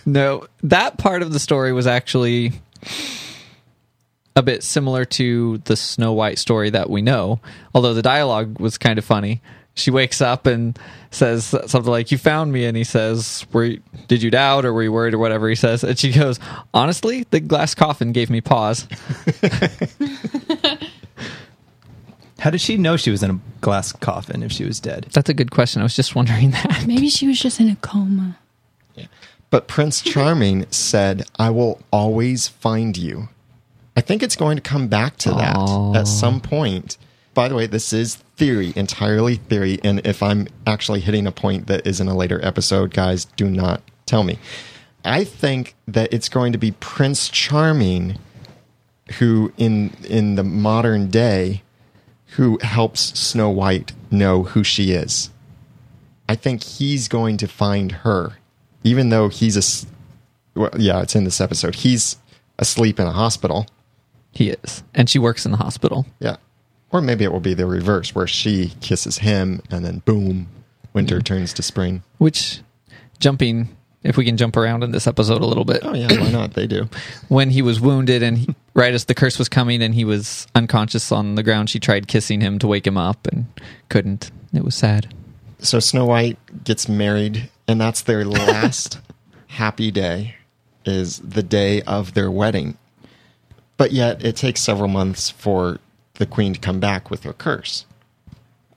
no, 0.05 0.47
that 0.63 0.97
part 0.97 1.21
of 1.21 1.33
the 1.33 1.39
story 1.39 1.73
was 1.73 1.87
actually 1.87 2.53
a 4.35 4.41
bit 4.41 4.63
similar 4.63 5.05
to 5.05 5.57
the 5.59 5.75
Snow 5.75 6.13
White 6.13 6.39
story 6.39 6.69
that 6.69 6.89
we 6.89 7.01
know, 7.01 7.39
although 7.75 7.93
the 7.93 8.01
dialogue 8.01 8.59
was 8.59 8.77
kind 8.77 8.97
of 8.97 9.05
funny. 9.05 9.41
She 9.73 9.89
wakes 9.89 10.19
up 10.19 10.47
and 10.47 10.77
says 11.11 11.45
something 11.45 11.91
like, 11.91 12.11
"You 12.11 12.17
found 12.17 12.51
me," 12.51 12.65
and 12.65 12.75
he 12.75 12.83
says, 12.83 13.45
"Were 13.53 13.63
you, 13.63 13.81
did 14.09 14.21
you 14.21 14.29
doubt 14.29 14.65
or 14.65 14.73
were 14.73 14.83
you 14.83 14.91
worried 14.91 15.13
or 15.13 15.17
whatever?" 15.17 15.47
He 15.47 15.55
says, 15.55 15.83
and 15.85 15.97
she 15.97 16.11
goes, 16.11 16.39
"Honestly, 16.73 17.25
the 17.29 17.39
glass 17.39 17.73
coffin 17.73 18.11
gave 18.11 18.29
me 18.29 18.41
pause." 18.41 18.85
How 22.41 22.49
did 22.49 22.59
she 22.59 22.75
know 22.75 22.97
she 22.97 23.11
was 23.11 23.21
in 23.21 23.29
a 23.29 23.39
glass 23.61 23.91
coffin 23.91 24.41
if 24.41 24.51
she 24.51 24.65
was 24.65 24.79
dead? 24.79 25.05
That's 25.13 25.29
a 25.29 25.33
good 25.33 25.51
question. 25.51 25.79
I 25.79 25.83
was 25.83 25.95
just 25.95 26.15
wondering 26.15 26.49
that. 26.51 26.85
Maybe 26.87 27.07
she 27.07 27.27
was 27.27 27.39
just 27.39 27.59
in 27.59 27.69
a 27.69 27.75
coma. 27.75 28.39
Yeah. 28.95 29.05
But 29.51 29.67
Prince 29.67 30.01
Charming 30.01 30.65
said, 30.71 31.27
I 31.37 31.51
will 31.51 31.79
always 31.91 32.47
find 32.47 32.97
you. 32.97 33.29
I 33.95 34.01
think 34.01 34.23
it's 34.23 34.35
going 34.35 34.55
to 34.57 34.61
come 34.61 34.87
back 34.87 35.17
to 35.17 35.29
that 35.29 35.55
Aw. 35.55 35.93
at 35.93 36.07
some 36.07 36.41
point. 36.41 36.97
By 37.35 37.47
the 37.47 37.53
way, 37.53 37.67
this 37.67 37.93
is 37.93 38.15
theory, 38.37 38.73
entirely 38.75 39.35
theory. 39.35 39.79
And 39.83 40.03
if 40.03 40.23
I'm 40.23 40.47
actually 40.65 41.01
hitting 41.01 41.27
a 41.27 41.31
point 41.31 41.67
that 41.67 41.85
is 41.85 42.01
in 42.01 42.07
a 42.07 42.15
later 42.15 42.43
episode, 42.43 42.91
guys, 42.91 43.25
do 43.25 43.51
not 43.51 43.83
tell 44.07 44.23
me. 44.23 44.39
I 45.05 45.25
think 45.25 45.75
that 45.87 46.11
it's 46.11 46.27
going 46.27 46.53
to 46.53 46.57
be 46.57 46.71
Prince 46.71 47.29
Charming 47.29 48.17
who 49.19 49.51
in 49.57 49.91
in 50.07 50.35
the 50.35 50.43
modern 50.43 51.09
day 51.09 51.61
who 52.31 52.57
helps 52.61 53.17
Snow 53.19 53.49
White 53.49 53.93
know 54.09 54.43
who 54.43 54.63
she 54.63 54.91
is. 54.91 55.29
I 56.29 56.35
think 56.35 56.63
he's 56.63 57.07
going 57.07 57.37
to 57.37 57.47
find 57.47 57.91
her, 57.91 58.33
even 58.83 59.09
though 59.09 59.29
he's 59.29 59.57
a. 59.57 59.87
Well, 60.59 60.71
yeah, 60.77 61.01
it's 61.01 61.15
in 61.15 61.23
this 61.25 61.41
episode. 61.41 61.75
He's 61.75 62.17
asleep 62.59 62.99
in 62.99 63.07
a 63.07 63.11
hospital. 63.11 63.67
He 64.31 64.49
is. 64.51 64.83
And 64.93 65.09
she 65.09 65.19
works 65.19 65.45
in 65.45 65.51
the 65.51 65.57
hospital. 65.57 66.05
Yeah, 66.19 66.37
or 66.91 67.01
maybe 67.01 67.25
it 67.25 67.31
will 67.33 67.39
be 67.41 67.53
the 67.53 67.65
reverse, 67.65 68.15
where 68.15 68.27
she 68.27 68.73
kisses 68.81 69.17
him, 69.19 69.61
and 69.69 69.83
then 69.85 69.99
boom, 69.99 70.47
winter 70.93 71.19
turns 71.21 71.51
to 71.53 71.63
spring. 71.63 72.01
Which, 72.17 72.61
jumping, 73.19 73.75
if 74.03 74.15
we 74.15 74.23
can 74.23 74.37
jump 74.37 74.55
around 74.55 74.83
in 74.83 74.91
this 74.91 75.05
episode 75.07 75.41
a 75.41 75.45
little 75.45 75.65
bit, 75.65 75.81
Oh 75.83 75.93
yeah, 75.93 76.07
why 76.17 76.31
not? 76.31 76.53
They 76.53 76.65
do. 76.67 76.87
when 77.27 77.49
he 77.49 77.61
was 77.61 77.81
wounded 77.81 78.23
and 78.23 78.37
he, 78.37 78.55
right 78.73 78.93
as 78.93 79.05
the 79.05 79.13
curse 79.13 79.37
was 79.37 79.49
coming 79.49 79.81
and 79.81 79.93
he 79.95 80.05
was 80.05 80.47
unconscious 80.55 81.11
on 81.11 81.35
the 81.35 81.43
ground, 81.43 81.69
she 81.69 81.79
tried 81.79 82.07
kissing 82.07 82.41
him 82.41 82.59
to 82.59 82.67
wake 82.67 82.87
him 82.87 82.97
up 82.97 83.27
and 83.27 83.45
couldn't. 83.89 84.31
It 84.53 84.63
was 84.63 84.75
sad. 84.75 85.13
So 85.59 85.79
Snow 85.79 86.05
White 86.05 86.39
gets 86.63 86.89
married, 86.89 87.49
and 87.67 87.79
that's 87.79 88.01
their 88.01 88.25
last 88.25 88.99
happy 89.47 89.91
day. 89.91 90.35
Is 90.83 91.19
the 91.19 91.43
day 91.43 91.83
of 91.83 92.15
their 92.15 92.31
wedding, 92.31 92.75
but 93.77 93.91
yet 93.91 94.25
it 94.25 94.35
takes 94.35 94.61
several 94.61 94.87
months 94.87 95.29
for 95.29 95.77
the 96.15 96.25
queen 96.25 96.53
to 96.53 96.59
come 96.59 96.79
back 96.79 97.11
with 97.11 97.21
her 97.23 97.33
curse. 97.33 97.85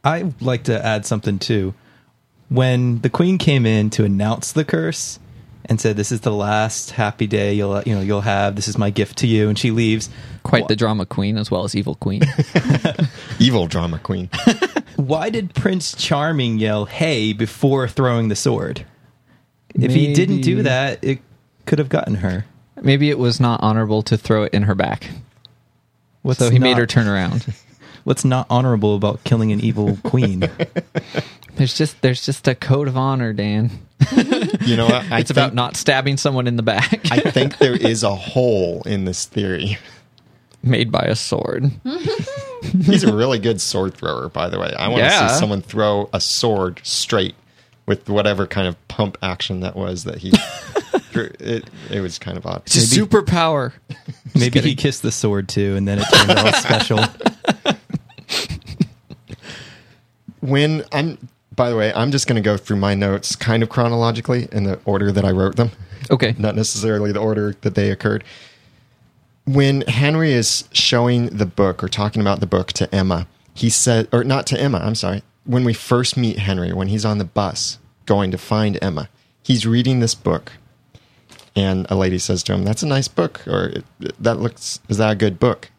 I'd 0.05 0.43
like 0.43 0.65
to 0.65 0.85
add 0.85 1.07
something 1.07 1.39
too. 1.39 1.73
When 2.51 3.01
the 3.01 3.09
queen 3.09 3.39
came 3.39 3.65
in 3.65 3.89
to 3.91 4.05
announce 4.05 4.53
the 4.53 4.67
curse 4.67 5.19
and 5.67 5.81
said, 5.81 5.97
"This 5.97 6.13
is 6.13 6.21
the 6.21 6.33
last 6.33 6.93
happy 6.93 7.27
day 7.27 7.55
you'll 7.55 7.83
you 7.83 7.95
know 7.95 8.01
you'll 8.01 8.21
have. 8.21 8.57
This 8.57 8.69
is 8.69 8.79
my 8.79 8.91
gift 8.91 9.19
to 9.19 9.27
you," 9.27 9.49
and 9.49 9.59
she 9.59 9.71
leaves. 9.71 10.09
Quite 10.43 10.69
the 10.69 10.77
drama 10.77 11.07
queen 11.07 11.39
as 11.39 11.51
well 11.51 11.65
as 11.65 11.75
evil 11.75 11.95
queen. 11.95 12.23
Evil 13.39 13.67
drama 13.67 13.99
queen. 13.99 14.29
Why 14.97 15.31
did 15.31 15.55
Prince 15.55 15.95
Charming 15.97 16.59
yell 16.59 16.85
"Hey" 16.85 17.33
before 17.33 17.89
throwing 17.89 18.29
the 18.29 18.37
sword? 18.37 18.85
If 19.75 19.93
he 19.93 20.13
didn't 20.13 20.43
do 20.43 20.63
that, 20.63 21.03
it 21.03 21.21
could 21.67 21.81
have 21.81 21.89
gotten 21.89 22.17
her. 22.17 22.45
Maybe 22.81 23.11
it 23.11 23.19
was 23.19 23.41
not 23.41 23.61
honorable 23.63 24.03
to 24.03 24.17
throw 24.17 24.45
it 24.45 24.55
in 24.55 24.65
her 24.65 24.75
back. 24.75 25.11
What's 26.23 26.39
so 26.39 26.51
he 26.51 26.59
made 26.59 26.77
her 26.77 26.87
turn 26.87 27.09
around. 27.09 27.53
What's 28.05 28.25
not 28.25 28.47
honorable 28.51 28.95
about 28.97 29.25
killing 29.25 29.51
an 29.51 29.61
evil 29.61 29.99
queen? 30.05 30.49
There's 31.57 31.75
just 31.75 32.01
there's 32.03 32.25
just 32.25 32.47
a 32.49 32.55
code 32.55 32.89
of 32.89 32.97
honor, 32.97 33.33
Dan. 33.33 33.71
You 34.65 34.77
know, 34.79 34.87
what? 34.87 35.11
I 35.13 35.19
It's 35.21 35.29
think, 35.29 35.31
about 35.31 35.55
not 35.55 35.77
stabbing 35.77 36.17
someone 36.17 36.47
in 36.47 36.57
the 36.57 36.63
back. 36.63 37.01
I 37.13 37.21
think 37.21 37.59
there 37.59 37.75
is 37.77 38.03
a 38.03 38.15
hole 38.15 38.83
in 38.87 39.05
this 39.05 39.27
theory. 39.27 39.77
made 40.63 40.91
by 40.91 41.03
a 41.03 41.15
sword. 41.15 41.71
He's 42.83 43.05
a 43.05 43.15
really 43.15 43.39
good 43.39 43.61
sword 43.61 43.95
thrower, 43.95 44.31
by 44.31 44.49
the 44.49 44.59
way. 44.59 44.73
I 44.79 44.89
want 44.89 45.03
to 45.05 45.11
see 45.29 45.35
someone 45.39 45.61
throw 45.61 46.09
a 46.15 46.21
sword 46.21 46.81
straight 46.83 47.35
with 47.87 48.09
whatever 48.09 48.47
kind 48.47 48.67
of 48.67 48.89
pump 48.89 49.19
action 49.23 49.61
that 49.61 49.77
was 49.77 50.05
that 50.05 50.17
he. 50.19 50.31
threw. 51.11 51.31
it 51.39 51.69
it 51.91 52.01
was 52.01 52.19
kind 52.19 52.39
of 52.39 52.47
odd. 52.47 52.63
It's 52.65 52.77
a 52.97 53.01
superpower. 53.01 53.73
Maybe 54.35 54.61
he 54.61 54.75
kissed 54.75 55.03
the 55.03 55.13
sword 55.13 55.49
too, 55.51 55.77
and 55.77 55.87
then 55.87 55.99
it 55.99 56.07
turned 56.13 56.31
out 56.31 56.55
special. 56.55 57.01
when 60.41 60.85
I'm 60.93 61.19
by 61.55 61.71
the 61.71 61.77
way, 61.77 61.93
I'm 61.95 62.11
just 62.11 62.27
going 62.27 62.37
to 62.37 62.43
go 62.43 62.57
through 62.57 62.77
my 62.77 62.95
notes 62.95 63.37
kind 63.37 63.63
of 63.63 63.69
chronologically 63.69 64.49
in 64.53 64.65
the 64.65 64.79
order 64.85 65.13
that 65.13 65.25
I 65.25 65.31
wrote 65.31 65.57
them, 65.57 65.71
Okay. 66.11 66.35
not 66.39 66.57
necessarily 66.57 67.13
the 67.13 67.21
order 67.21 67.55
that 67.63 67.75
they 67.75 67.91
occurred. 67.91 68.25
When 69.47 69.83
Henry 69.83 70.33
is 70.33 70.69
showing 70.73 71.27
the 71.27 71.47
book 71.47 71.85
or 71.85 71.89
talking 71.89 72.23
about 72.23 72.41
the 72.41 72.47
book 72.47 72.73
to 72.75 72.93
Emma, 72.95 73.27
he 73.53 73.69
said 73.69 74.09
or 74.13 74.25
not 74.25 74.47
to 74.49 74.61
Emma, 74.61 74.79
I'm 74.79 74.95
sorry. 74.95 75.23
When 75.45 75.65
we 75.65 75.75
first 75.75 76.17
meet 76.17 76.39
Henry 76.39 76.73
when 76.73 76.89
he's 76.89 77.05
on 77.05 77.19
the 77.19 77.25
bus 77.25 77.79
going 78.07 78.31
to 78.31 78.39
find 78.39 78.79
Emma, 78.83 79.09
he's 79.43 79.67
reading 79.67 80.01
this 80.01 80.15
book 80.15 80.53
and 81.55 81.87
a 81.91 81.95
lady 81.95 82.19
says 82.19 82.43
to 82.45 82.55
him, 82.55 82.65
"That's 82.65 82.83
a 82.83 82.87
nice 82.87 83.07
book," 83.09 83.47
or 83.47 83.75
"That 84.19 84.41
looks 84.41 84.81
is 84.89 84.97
that 84.97 85.13
a 85.13 85.15
good 85.15 85.39
book?" 85.39 85.71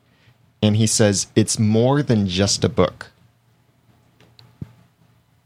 And 0.61 0.77
he 0.77 0.87
says, 0.87 1.27
"It's 1.35 1.59
more 1.59 2.01
than 2.01 2.27
just 2.27 2.63
a 2.63 2.69
book." 2.69 3.11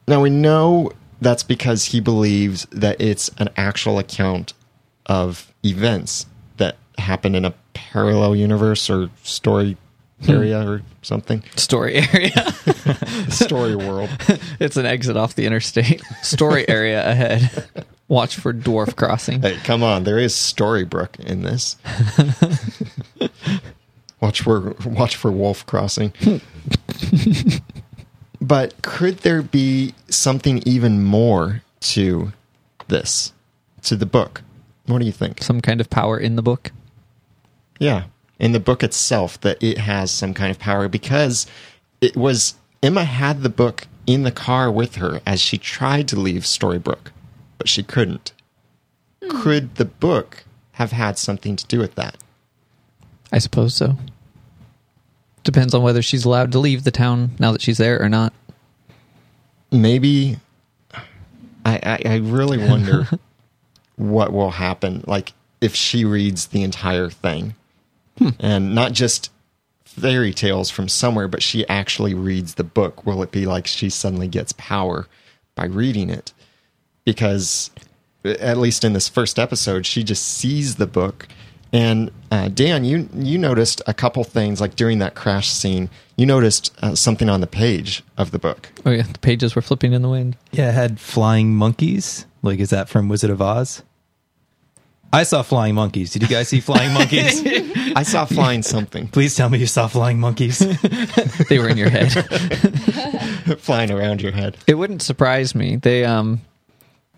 Now 0.10 0.22
we 0.22 0.32
know 0.32 0.92
that's 1.22 1.44
because 1.44 1.86
he 1.86 2.00
believes 2.00 2.66
that 2.72 3.00
it's 3.00 3.30
an 3.38 3.50
actual 3.56 4.00
account 4.00 4.54
of 5.06 5.54
events 5.64 6.26
that 6.58 6.78
happen 6.98 7.36
in 7.36 7.46
a 7.46 7.54
parallel 7.74 8.36
universe 8.36 8.90
or 8.90 9.12
story 9.22 9.78
hmm. 10.24 10.32
area 10.32 10.68
or 10.68 10.82
something. 11.04 11.44
Story 11.56 11.98
area. 11.98 12.52
Story 13.30 13.76
world. 13.76 14.10
it's 14.60 14.78
an 14.78 14.88
exit 14.88 15.16
off 15.16 15.36
the 15.36 15.46
interstate. 15.46 16.02
Story 16.24 16.68
area 16.68 17.08
ahead. 17.08 17.68
Watch 18.08 18.36
for 18.36 18.52
dwarf 18.52 18.96
crossing. 18.96 19.44
Hey, 19.44 19.58
come 19.64 19.84
on, 19.84 20.06
there 20.06 20.18
is 20.18 20.34
Storybrooke 20.34 21.20
in 21.20 21.44
this. 21.44 21.78
watch 24.20 24.42
for 24.42 24.76
watch 24.86 25.16
for 25.16 25.32
Wolf 25.32 25.68
Crossing. 25.68 26.14
But 28.42 28.82
could 28.82 29.20
there 29.20 29.42
be 29.42 29.94
something 30.10 30.62
even 30.66 31.04
more 31.04 31.62
to 31.82 32.32
this, 32.88 33.34
to 33.84 33.96
the 33.96 34.06
book? 34.06 34.42
What 34.86 35.00
do 35.00 35.06
you 35.06 35.12
think? 35.12 35.44
Some 35.44 35.62
kind 35.62 35.82
of 35.82 35.90
power 35.90 36.18
in 36.18 36.36
the 36.36 36.42
book. 36.42 36.72
Yeah, 37.80 38.06
in 38.40 38.52
the 38.52 38.60
book 38.60 38.84
itself, 38.84 39.40
that 39.42 39.62
it 39.62 39.78
has 39.78 40.12
some 40.12 40.34
kind 40.34 40.52
of 40.52 40.60
power 40.60 40.88
because 40.88 41.46
it 42.02 42.16
was 42.16 42.56
Emma 42.82 43.04
had 43.04 43.42
the 43.42 43.50
book 43.50 43.88
in 44.08 44.24
the 44.24 44.32
car 44.32 44.72
with 44.72 44.96
her 44.96 45.22
as 45.26 45.40
she 45.40 45.58
tried 45.58 46.08
to 46.08 46.20
leave 46.20 46.44
Storybrooke, 46.44 47.12
but 47.58 47.70
she 47.70 47.84
couldn't. 47.84 48.34
Hmm. 49.24 49.42
Could 49.42 49.76
the 49.76 49.86
book 49.86 50.46
have 50.74 50.92
had 50.92 51.18
something 51.18 51.56
to 51.56 51.66
do 51.68 51.80
with 51.80 51.96
that? 51.96 52.18
I 53.32 53.38
suppose 53.38 53.76
so. 53.76 53.98
Depends 55.50 55.74
on 55.74 55.82
whether 55.82 56.04
she's 56.04 56.26
allowed 56.26 56.52
to 56.52 56.60
leave 56.60 56.84
the 56.84 56.92
town 56.92 57.32
now 57.40 57.52
that 57.52 57.60
she's 57.60 57.80
there 57.80 58.00
or 58.00 58.08
not. 58.08 58.34
Maybe. 59.72 60.38
I 61.66 61.80
I, 61.82 62.02
I 62.06 62.16
really 62.18 62.60
wonder 62.70 63.08
what 63.96 64.32
will 64.32 64.52
happen. 64.52 65.04
Like 65.08 65.34
if 65.60 65.74
she 65.74 66.06
reads 66.06 66.50
the 66.50 66.62
entire 66.62 67.10
thing, 67.10 67.56
hmm. 68.20 68.30
and 68.40 68.76
not 68.76 68.92
just 68.94 69.32
fairy 69.86 70.36
tales 70.36 70.70
from 70.70 70.88
somewhere, 70.88 71.28
but 71.28 71.42
she 71.42 71.68
actually 71.68 72.14
reads 72.14 72.54
the 72.54 72.64
book. 72.64 73.04
Will 73.08 73.24
it 73.24 73.32
be 73.32 73.48
like 73.48 73.66
she 73.66 73.90
suddenly 73.90 74.28
gets 74.28 74.52
power 74.52 75.08
by 75.56 75.66
reading 75.66 76.12
it? 76.12 76.32
Because 77.06 77.72
at 78.24 78.60
least 78.60 78.84
in 78.84 78.94
this 78.94 79.10
first 79.10 79.40
episode, 79.40 79.88
she 79.88 80.04
just 80.04 80.28
sees 80.28 80.76
the 80.76 80.86
book. 80.86 81.28
And 81.72 82.12
uh, 82.32 82.48
Dan, 82.50 82.84
you 82.84 83.08
you 83.14 83.38
noticed 83.38 83.82
a 83.86 83.94
couple 83.94 84.24
things 84.24 84.60
like 84.60 84.76
during 84.76 85.00
that 85.00 85.14
crash 85.16 85.50
scene. 85.50 85.90
You 86.16 86.26
noticed 86.26 86.74
uh, 86.82 86.96
something 86.96 87.30
on 87.30 87.42
the 87.42 87.48
page 87.48 88.04
of 88.18 88.32
the 88.32 88.40
book. 88.40 88.70
Oh 88.86 88.92
yeah, 88.92 89.04
the 89.04 89.20
pages 89.20 89.56
were 89.56 89.62
flipping 89.62 89.94
in 89.94 90.02
the 90.02 90.10
wind. 90.10 90.36
Yeah, 90.52 90.70
it 90.70 90.74
had 90.74 91.00
flying 91.00 91.54
monkeys. 91.54 92.26
Like, 92.42 92.60
is 92.60 92.70
that 92.72 92.90
from 92.90 93.08
Wizard 93.10 93.30
of 93.30 93.42
Oz? 93.42 93.84
I 95.12 95.24
saw 95.24 95.42
flying 95.42 95.74
monkeys. 95.76 96.12
Did 96.12 96.22
you 96.22 96.28
guys 96.28 96.50
see 96.50 96.60
flying 96.60 96.94
monkeys? 96.94 97.42
I 97.96 98.04
saw 98.04 98.26
flying 98.26 98.62
something 98.62 99.08
Please 99.08 99.36
tell 99.36 99.50
me 99.50 99.58
you 99.58 99.66
saw 99.66 99.88
flying 99.88 100.20
monkeys. 100.20 100.60
They 101.50 101.58
were 101.58 101.68
in 101.68 101.78
your 101.78 101.90
head. 101.90 102.10
flying 103.60 103.90
around 103.90 104.22
your 104.22 104.32
head. 104.32 104.58
it 104.68 104.76
wouldn't 104.76 105.02
surprise 105.02 105.56
me. 105.56 105.78
They 105.78 106.06
um 106.06 106.42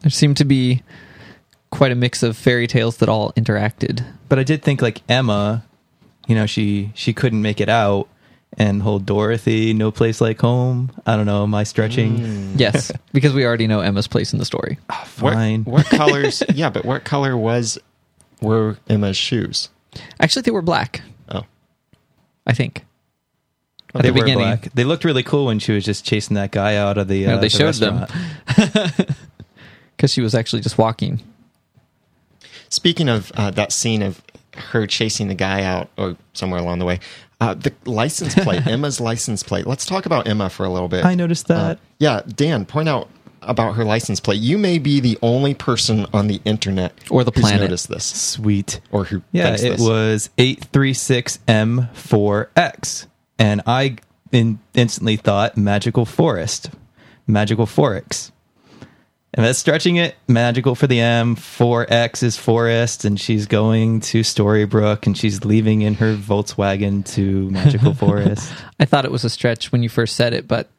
there 0.01 0.09
seemed 0.09 0.37
to 0.37 0.45
be 0.45 0.83
quite 1.69 1.91
a 1.91 1.95
mix 1.95 2.23
of 2.23 2.37
fairy 2.37 2.65
tales 2.67 2.97
that 2.97 3.09
all 3.09 3.33
interacted. 3.33 4.05
But 4.31 4.39
I 4.39 4.43
did 4.43 4.63
think 4.63 4.81
like 4.81 5.01
Emma, 5.09 5.65
you 6.25 6.35
know, 6.35 6.45
she 6.45 6.91
she 6.95 7.11
couldn't 7.11 7.41
make 7.41 7.59
it 7.59 7.67
out, 7.67 8.07
and 8.57 8.79
the 8.79 8.83
whole 8.85 8.97
Dorothy, 8.99 9.73
no 9.73 9.91
place 9.91 10.21
like 10.21 10.39
home. 10.39 10.89
I 11.05 11.17
don't 11.17 11.25
know. 11.25 11.43
Am 11.43 11.53
I 11.53 11.63
stretching? 11.65 12.53
Yes, 12.57 12.93
because 13.11 13.33
we 13.33 13.45
already 13.45 13.67
know 13.67 13.81
Emma's 13.81 14.07
place 14.07 14.31
in 14.31 14.39
the 14.39 14.45
story. 14.45 14.77
What, 15.19 15.33
Fine. 15.33 15.65
what 15.65 15.85
colors? 15.89 16.41
yeah, 16.53 16.69
but 16.69 16.85
what 16.85 17.03
color 17.03 17.35
was 17.35 17.77
were 18.41 18.77
Emma's 18.89 19.17
shoes? 19.17 19.67
Actually, 20.21 20.43
they 20.43 20.51
were 20.51 20.61
black. 20.61 21.01
Oh, 21.27 21.43
I 22.47 22.53
think. 22.53 22.85
They 23.93 24.03
the 24.03 24.09
were 24.11 24.21
beginning. 24.21 24.37
black. 24.45 24.73
They 24.73 24.85
looked 24.85 25.03
really 25.03 25.23
cool 25.23 25.47
when 25.47 25.59
she 25.59 25.73
was 25.73 25.83
just 25.83 26.05
chasing 26.05 26.35
that 26.35 26.51
guy 26.51 26.77
out 26.77 26.97
of 26.97 27.09
the. 27.09 27.25
Uh, 27.27 27.31
No, 27.31 27.35
they 27.41 27.49
the 27.49 27.49
showed 27.49 27.73
them. 27.73 28.05
restaurant. 28.47 29.09
because 29.97 30.13
she 30.13 30.21
was 30.21 30.33
actually 30.33 30.61
just 30.61 30.77
walking. 30.77 31.21
Speaking 32.71 33.09
of 33.09 33.31
uh, 33.35 33.51
that 33.51 33.71
scene 33.71 34.01
of 34.01 34.23
her 34.55 34.87
chasing 34.87 35.27
the 35.27 35.35
guy 35.35 35.61
out 35.63 35.89
or 35.97 36.17
somewhere 36.33 36.59
along 36.59 36.79
the 36.79 36.85
way, 36.85 36.99
uh, 37.39 37.53
the 37.53 37.71
license 37.85 38.33
plate, 38.33 38.65
Emma's 38.67 38.99
license 38.99 39.43
plate. 39.43 39.67
Let's 39.67 39.85
talk 39.85 40.05
about 40.07 40.27
Emma 40.27 40.49
for 40.49 40.65
a 40.65 40.69
little 40.69 40.87
bit. 40.87 41.05
I 41.05 41.13
noticed 41.15 41.47
that. 41.47 41.77
Uh, 41.77 41.79
yeah, 41.99 42.21
Dan, 42.27 42.65
point 42.65 42.89
out 42.89 43.07
about 43.43 43.75
her 43.75 43.83
license 43.83 44.19
plate. 44.19 44.39
You 44.39 44.57
may 44.57 44.77
be 44.79 44.99
the 44.99 45.17
only 45.21 45.53
person 45.53 46.05
on 46.13 46.25
the 46.27 46.41
internet 46.45 46.93
Or 47.09 47.23
the 47.23 47.31
who's 47.31 47.41
planet. 47.41 47.61
noticed 47.61 47.87
this, 47.89 48.05
Sweet. 48.05 48.79
or 48.91 49.05
who 49.05 49.21
Yeah, 49.31 49.53
it 49.55 49.61
this. 49.61 49.81
was 49.81 50.29
836M4X. 50.37 53.07
And 53.39 53.61
I 53.65 53.95
in, 54.31 54.59
instantly 54.75 55.15
thought 55.17 55.57
Magical 55.57 56.05
Forest, 56.05 56.69
Magical 57.27 57.65
Forex. 57.65 58.31
And 59.33 59.45
that's 59.45 59.59
stretching 59.59 59.95
it. 59.95 60.15
Magical 60.27 60.75
for 60.75 60.87
the 60.87 60.99
M, 60.99 61.37
4X 61.37 62.21
is 62.21 62.35
Forest, 62.37 63.05
and 63.05 63.19
she's 63.19 63.45
going 63.45 64.01
to 64.01 64.21
Storybrooke 64.21 65.05
and 65.05 65.17
she's 65.17 65.45
leaving 65.45 65.83
in 65.83 65.93
her 65.95 66.15
Volkswagen 66.15 67.05
to 67.13 67.49
Magical 67.49 67.93
Forest. 67.95 68.51
I 68.79 68.85
thought 68.85 69.05
it 69.05 69.11
was 69.11 69.23
a 69.23 69.29
stretch 69.29 69.71
when 69.71 69.83
you 69.83 69.89
first 69.89 70.17
said 70.17 70.33
it, 70.33 70.47
but 70.47 70.69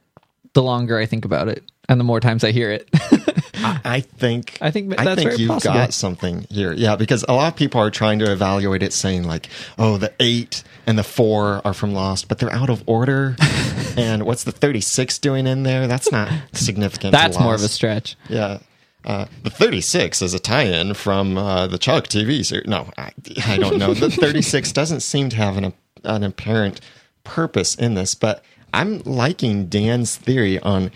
the 0.53 0.63
longer 0.63 0.99
I 0.99 1.07
think 1.07 1.25
about 1.25 1.49
it 1.49 1.65
and 1.89 1.99
the 1.99 2.05
more 2.05 2.21
times 2.21 2.45
I 2.45 2.53
hear 2.53 2.71
it, 2.71 2.91
I, 3.65 3.81
I 3.85 4.01
think 4.01 4.59
I 4.61 4.71
think 4.71 4.99
I 4.99 5.15
think 5.15 5.39
you've 5.39 5.49
possible. 5.49 5.75
got 5.75 5.95
something 5.95 6.47
here. 6.51 6.73
Yeah, 6.73 6.97
because 6.97 7.25
a 7.29 7.33
lot 7.33 7.53
of 7.53 7.57
people 7.57 7.81
are 7.81 7.91
trying 7.91 8.19
to 8.21 8.31
evaluate 8.31 8.83
it, 8.83 8.93
saying 8.93 9.25
like, 9.25 9.49
"Oh, 9.79 9.97
the 9.99 10.13
eight 10.21 10.63
and 10.87 10.99
the 10.99 11.05
four 11.05 11.61
are 11.65 11.75
from 11.75 11.95
Lost, 11.95 12.29
but 12.29 12.39
they're 12.39 12.53
out 12.53 12.71
of 12.71 12.83
order." 12.87 13.37
and 13.97 14.25
what's 14.25 14.45
the 14.45 14.53
thirty-six 14.53 15.19
doing 15.19 15.47
in 15.47 15.63
there? 15.63 15.87
That's 15.87 16.11
not 16.13 16.31
significant. 16.53 17.13
that's 17.13 17.39
more 17.39 17.55
of 17.55 17.63
a 17.63 17.69
stretch. 17.69 18.17
Yeah. 18.29 18.59
Uh, 19.05 19.27
the 19.43 19.51
36 19.51 20.23
is 20.23 20.33
a 20.33 20.39
tie-in 20.39 20.95
from 20.95 21.37
uh, 21.37 21.67
the 21.67 21.77
Chuck 21.77 22.07
TV 22.07 22.47
series. 22.47 22.69
No, 22.69 22.89
I, 22.97 23.11
I 23.45 23.59
don't 23.59 23.77
know. 23.77 23.95
The 23.95 24.11
36 24.11 24.71
doesn't 24.71 25.01
seem 25.01 25.29
to 25.31 25.37
have 25.37 25.57
an, 25.57 25.73
an 26.05 26.23
apparent 26.23 26.81
purpose 27.25 27.75
in 27.75 27.95
this, 27.95 28.15
but 28.15 28.45
I'm 28.73 29.01
liking 29.01 29.67
Dan's 29.67 30.17
theory 30.17 30.59
on 30.61 30.91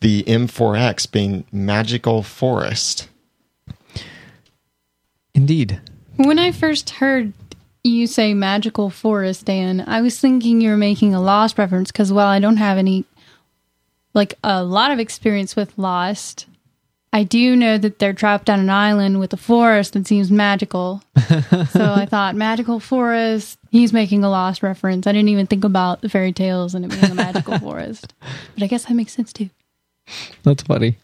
the 0.00 0.22
M4X 0.24 1.10
being 1.10 1.44
magical 1.52 2.22
forest. 2.22 3.08
Indeed. 5.34 5.80
When 6.16 6.38
I 6.38 6.50
first 6.50 6.90
heard 6.90 7.32
you 7.84 8.06
say 8.06 8.34
magical 8.34 8.90
forest, 8.90 9.44
Dan, 9.44 9.84
I 9.86 10.00
was 10.00 10.18
thinking 10.18 10.60
you 10.60 10.70
were 10.70 10.76
making 10.76 11.14
a 11.14 11.20
Lost 11.20 11.58
reference 11.58 11.92
because 11.92 12.12
while 12.12 12.28
I 12.28 12.40
don't 12.40 12.56
have 12.56 12.78
any, 12.78 13.04
like 14.14 14.34
a 14.42 14.64
lot 14.64 14.90
of 14.90 14.98
experience 14.98 15.54
with 15.54 15.76
Lost, 15.78 16.46
I 17.12 17.22
do 17.22 17.56
know 17.56 17.78
that 17.78 17.98
they're 17.98 18.12
trapped 18.12 18.50
on 18.50 18.60
an 18.60 18.70
island 18.70 19.20
with 19.20 19.32
a 19.32 19.38
forest 19.38 19.94
that 19.94 20.06
seems 20.06 20.30
magical. 20.30 21.02
so 21.70 21.94
I 21.94 22.06
thought 22.08 22.34
magical 22.34 22.80
forest. 22.80 23.58
He's 23.70 23.92
making 23.92 24.24
a 24.24 24.30
Lost 24.30 24.62
reference. 24.62 25.06
I 25.06 25.12
didn't 25.12 25.28
even 25.28 25.46
think 25.46 25.64
about 25.64 26.00
the 26.00 26.08
fairy 26.08 26.32
tales 26.32 26.74
and 26.74 26.84
it 26.84 26.90
being 26.90 27.12
a 27.12 27.14
magical 27.14 27.58
forest, 27.58 28.14
but 28.54 28.62
I 28.62 28.66
guess 28.66 28.84
that 28.84 28.94
makes 28.94 29.12
sense 29.12 29.32
too. 29.32 29.50
That's 30.42 30.62
funny. 30.62 30.98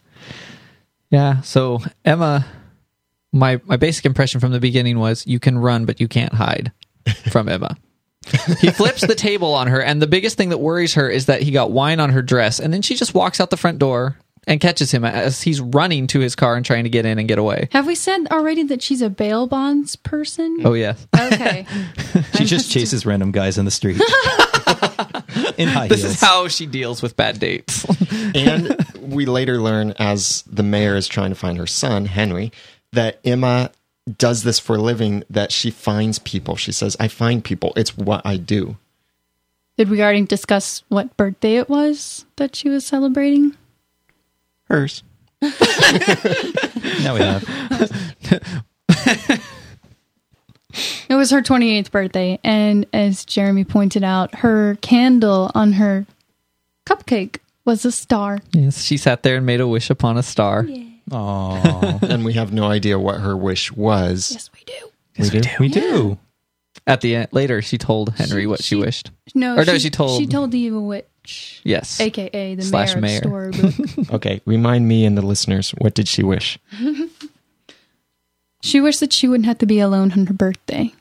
Yeah. 1.09 1.41
So 1.41 1.79
Emma, 2.05 2.45
my 3.31 3.61
my 3.65 3.77
basic 3.77 4.05
impression 4.05 4.39
from 4.39 4.51
the 4.51 4.59
beginning 4.59 4.99
was 4.99 5.25
you 5.27 5.39
can 5.39 5.57
run, 5.57 5.85
but 5.85 5.99
you 5.99 6.07
can't 6.07 6.33
hide 6.33 6.71
from 7.31 7.49
Emma. 7.49 7.77
he 8.61 8.71
flips 8.71 9.05
the 9.05 9.15
table 9.15 9.53
on 9.53 9.67
her, 9.67 9.81
and 9.81 10.01
the 10.01 10.07
biggest 10.07 10.37
thing 10.37 10.49
that 10.49 10.59
worries 10.59 10.93
her 10.93 11.09
is 11.09 11.25
that 11.25 11.41
he 11.41 11.51
got 11.51 11.71
wine 11.71 11.99
on 11.99 12.09
her 12.11 12.21
dress, 12.21 12.59
and 12.59 12.73
then 12.73 12.81
she 12.81 12.95
just 12.95 13.13
walks 13.13 13.41
out 13.41 13.49
the 13.49 13.57
front 13.57 13.79
door 13.79 14.17
and 14.47 14.59
catches 14.59 14.91
him 14.91 15.05
as 15.05 15.41
he's 15.41 15.61
running 15.61 16.07
to 16.07 16.19
his 16.19 16.35
car 16.35 16.55
and 16.55 16.65
trying 16.65 16.83
to 16.83 16.89
get 16.89 17.05
in 17.05 17.19
and 17.19 17.27
get 17.27 17.37
away. 17.37 17.69
Have 17.71 17.85
we 17.87 17.95
said 17.95 18.27
already 18.31 18.63
that 18.63 18.81
she's 18.81 19.01
a 19.01 19.09
bail 19.09 19.47
bonds 19.47 19.95
person? 19.95 20.59
Oh 20.63 20.73
yes. 20.73 21.05
Okay. 21.17 21.65
She 22.37 22.45
just 22.45 22.71
chases 22.71 23.05
random 23.05 23.31
guys 23.31 23.57
in 23.57 23.65
the 23.65 23.71
street. 23.71 24.01
in 25.57 25.67
high 25.67 25.87
This 25.87 26.01
heels. 26.01 26.13
is 26.15 26.21
how 26.21 26.47
she 26.47 26.65
deals 26.65 27.01
with 27.01 27.15
bad 27.15 27.39
dates. 27.39 27.85
And 28.35 28.75
we 28.99 29.25
later 29.25 29.59
learn, 29.59 29.93
as 29.99 30.43
the 30.43 30.63
mayor 30.63 30.95
is 30.95 31.07
trying 31.07 31.29
to 31.29 31.35
find 31.35 31.57
her 31.57 31.67
son, 31.67 32.05
Henry, 32.05 32.51
that 32.93 33.19
Emma 33.23 33.69
does 34.17 34.43
this 34.43 34.59
for 34.59 34.75
a 34.77 34.81
living, 34.81 35.23
that 35.29 35.51
she 35.51 35.69
finds 35.69 36.19
people. 36.19 36.55
She 36.55 36.71
says, 36.71 36.95
I 36.99 37.07
find 37.09 37.43
people. 37.43 37.73
It's 37.75 37.95
what 37.97 38.21
I 38.25 38.37
do. 38.37 38.77
Did 39.77 39.89
we 39.89 40.01
already 40.01 40.21
discuss 40.23 40.83
what 40.89 41.15
birthday 41.17 41.57
it 41.57 41.69
was 41.69 42.25
that 42.37 42.55
she 42.55 42.69
was 42.69 42.85
celebrating? 42.85 43.55
Hers. 44.65 45.03
now 45.41 45.49
we 47.13 47.19
have. 47.19 47.43
It 51.13 51.15
was 51.15 51.29
her 51.29 51.43
28th 51.43 51.91
birthday, 51.91 52.39
and 52.43 52.87
as 52.91 53.23
Jeremy 53.23 53.63
pointed 53.65 54.03
out, 54.03 54.33
her 54.39 54.79
candle 54.81 55.51
on 55.53 55.73
her 55.73 56.07
cupcake 56.87 57.37
was 57.65 57.85
a 57.85 57.91
star. 57.91 58.39
yes, 58.51 58.81
she 58.81 58.97
sat 58.97 59.21
there 59.21 59.37
and 59.37 59.45
made 59.45 59.61
a 59.61 59.67
wish 59.67 59.91
upon 59.91 60.17
a 60.17 60.23
star. 60.23 60.67
Oh, 61.11 61.99
and 62.01 62.25
we 62.25 62.33
have 62.33 62.51
no 62.51 62.63
idea 62.65 62.97
what 62.97 63.19
her 63.19 63.37
wish 63.37 63.71
was. 63.71 64.31
Yes, 64.31 64.49
we 64.55 64.63
do. 64.65 64.89
Yes, 65.15 65.31
we 65.31 65.39
do. 65.41 65.49
we 65.59 65.67
do. 65.69 66.17
At 66.87 67.01
the 67.01 67.15
end, 67.15 67.27
later, 67.31 67.61
she 67.61 67.77
told 67.77 68.15
Henry 68.15 68.47
what 68.47 68.63
she, 68.63 68.69
she- 68.69 68.75
wished. 68.81 69.11
No, 69.35 69.55
Or 69.55 69.65
no, 69.65 69.77
she 69.77 69.91
told- 69.91 70.19
she 70.19 70.25
told 70.25 70.49
the 70.49 70.57
evil 70.57 70.87
witch, 70.87 71.61
Yes. 71.63 71.99
aka 71.99 72.55
the 72.55 72.63
Slash 72.63 72.95
mayor, 72.95 73.21
mayor. 73.21 73.49
of 73.49 73.55
Storybook. 73.55 74.09
Okay, 74.13 74.41
remind 74.47 74.87
me 74.87 75.05
and 75.05 75.15
the 75.15 75.21
listeners, 75.21 75.69
what 75.77 75.93
did 75.93 76.07
she 76.07 76.23
wish? 76.23 76.57
she 78.63 78.81
wished 78.81 78.99
that 79.01 79.13
she 79.13 79.27
wouldn't 79.27 79.45
have 79.45 79.59
to 79.59 79.67
be 79.67 79.79
alone 79.79 80.11
on 80.13 80.25
her 80.25 80.33
birthday. 80.33 80.91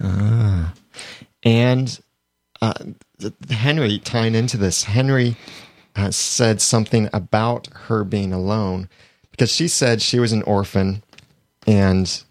And 0.00 2.00
uh, 2.60 2.74
Henry, 3.50 3.98
tying 3.98 4.34
into 4.34 4.56
this, 4.56 4.84
Henry 4.84 5.36
uh, 5.96 6.10
said 6.10 6.60
something 6.60 7.08
about 7.12 7.68
her 7.72 8.04
being 8.04 8.32
alone 8.32 8.88
because 9.30 9.52
she 9.52 9.68
said 9.68 10.02
she 10.02 10.18
was 10.18 10.32
an 10.32 10.42
orphan, 10.42 11.02
and 11.66 12.22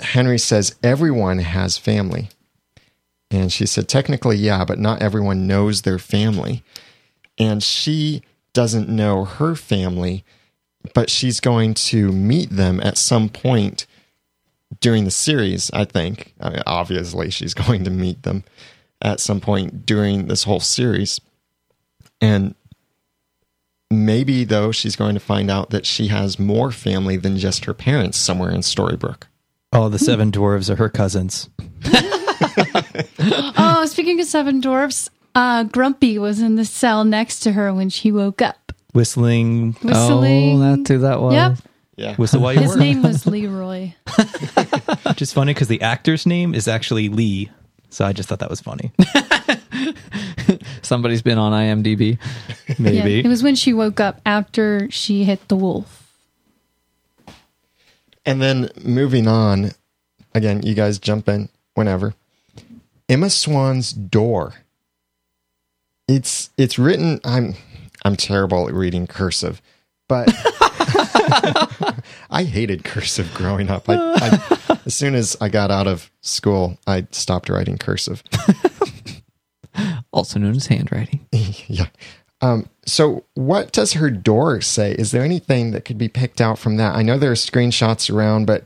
Henry 0.00 0.38
says 0.38 0.76
everyone 0.82 1.38
has 1.38 1.78
family. 1.78 2.30
And 3.30 3.52
she 3.52 3.66
said, 3.66 3.88
technically, 3.88 4.36
yeah, 4.36 4.64
but 4.64 4.78
not 4.78 5.02
everyone 5.02 5.46
knows 5.46 5.82
their 5.82 5.98
family. 5.98 6.62
And 7.36 7.62
she 7.62 8.22
doesn't 8.54 8.88
know 8.88 9.24
her 9.24 9.54
family, 9.54 10.24
but 10.94 11.10
she's 11.10 11.40
going 11.40 11.74
to 11.74 12.10
meet 12.10 12.48
them 12.48 12.80
at 12.80 12.96
some 12.96 13.28
point 13.28 13.86
during 14.80 15.04
the 15.04 15.10
series, 15.10 15.70
I 15.72 15.84
think. 15.84 16.34
I 16.40 16.50
mean, 16.50 16.62
obviously, 16.66 17.30
she's 17.30 17.54
going 17.66 17.84
to 17.84 17.90
meet 17.90 18.22
them 18.22 18.44
at 19.00 19.20
some 19.20 19.40
point 19.40 19.86
during 19.86 20.26
this 20.26 20.44
whole 20.44 20.60
series. 20.60 21.20
And 22.20 22.54
maybe, 23.90 24.44
though, 24.44 24.72
she's 24.72 24.96
going 24.96 25.14
to 25.14 25.20
find 25.20 25.50
out 25.50 25.70
that 25.70 25.86
she 25.86 26.08
has 26.08 26.38
more 26.38 26.70
family 26.70 27.16
than 27.16 27.38
just 27.38 27.64
her 27.64 27.74
parents 27.74 28.18
somewhere 28.18 28.50
in 28.50 28.60
Storybrooke. 28.60 29.24
All 29.72 29.90
the 29.90 29.98
seven 29.98 30.32
dwarves 30.32 30.70
are 30.70 30.76
her 30.76 30.88
cousins. 30.88 31.50
oh, 33.58 33.84
speaking 33.86 34.18
of 34.18 34.26
seven 34.26 34.60
dwarfs, 34.60 35.10
uh, 35.34 35.64
Grumpy 35.64 36.18
was 36.18 36.40
in 36.40 36.56
the 36.56 36.64
cell 36.64 37.04
next 37.04 37.40
to 37.40 37.52
her 37.52 37.72
when 37.74 37.90
she 37.90 38.10
woke 38.10 38.40
up. 38.40 38.72
Whistling, 38.94 39.74
Whistling. 39.82 40.62
Oh, 40.62 40.76
that's 40.76 40.88
who 40.88 40.98
that 40.98 41.20
was. 41.20 41.34
Yep. 41.34 41.58
Yeah. 41.98 42.14
whistle 42.16 42.40
while 42.40 42.54
you 42.54 42.60
His 42.60 42.70
work. 42.70 42.78
name 42.78 43.02
was 43.02 43.26
Leroy. 43.26 43.92
Which 45.06 45.20
is 45.20 45.32
funny 45.32 45.52
because 45.52 45.68
the 45.68 45.82
actor's 45.82 46.24
name 46.26 46.54
is 46.54 46.68
actually 46.68 47.08
Lee. 47.08 47.50
So 47.90 48.04
I 48.04 48.12
just 48.12 48.28
thought 48.28 48.38
that 48.38 48.50
was 48.50 48.60
funny. 48.60 48.92
Somebody's 50.82 51.22
been 51.22 51.38
on 51.38 51.52
IMDb. 51.52 52.18
Maybe. 52.78 52.96
Yeah, 53.12 53.24
it 53.24 53.28
was 53.28 53.42
when 53.42 53.54
she 53.56 53.72
woke 53.72 54.00
up 54.00 54.20
after 54.24 54.90
she 54.90 55.24
hit 55.24 55.46
the 55.48 55.56
wolf. 55.56 56.04
And 58.24 58.40
then 58.42 58.70
moving 58.82 59.26
on, 59.26 59.72
again, 60.34 60.62
you 60.62 60.74
guys 60.74 60.98
jump 60.98 61.28
in 61.28 61.48
whenever. 61.74 62.14
Emma 63.08 63.30
Swan's 63.30 63.92
door. 63.92 64.54
It's 66.06 66.50
it's 66.56 66.78
written. 66.78 67.20
I'm 67.24 67.54
I'm 68.04 68.16
terrible 68.16 68.68
at 68.68 68.74
reading 68.74 69.06
cursive, 69.06 69.60
but 70.08 70.28
I 72.30 72.44
hated 72.44 72.84
cursive 72.84 73.32
growing 73.34 73.68
up. 73.70 73.88
I, 73.88 73.94
I, 73.96 74.78
as 74.86 74.94
soon 74.94 75.14
as 75.14 75.36
I 75.40 75.48
got 75.48 75.70
out 75.70 75.86
of 75.86 76.10
school, 76.20 76.78
I 76.86 77.06
stopped 77.10 77.48
writing 77.48 77.78
cursive. 77.78 78.22
Also 80.12 80.40
known 80.40 80.56
as 80.56 80.66
handwriting. 80.66 81.24
yeah. 81.32 81.86
Um, 82.40 82.68
so, 82.84 83.24
what 83.34 83.70
does 83.72 83.92
her 83.92 84.10
door 84.10 84.60
say? 84.60 84.92
Is 84.92 85.12
there 85.12 85.22
anything 85.22 85.70
that 85.72 85.84
could 85.84 85.98
be 85.98 86.08
picked 86.08 86.40
out 86.40 86.58
from 86.58 86.76
that? 86.78 86.96
I 86.96 87.02
know 87.02 87.16
there 87.18 87.30
are 87.30 87.34
screenshots 87.36 88.12
around, 88.12 88.46
but 88.46 88.64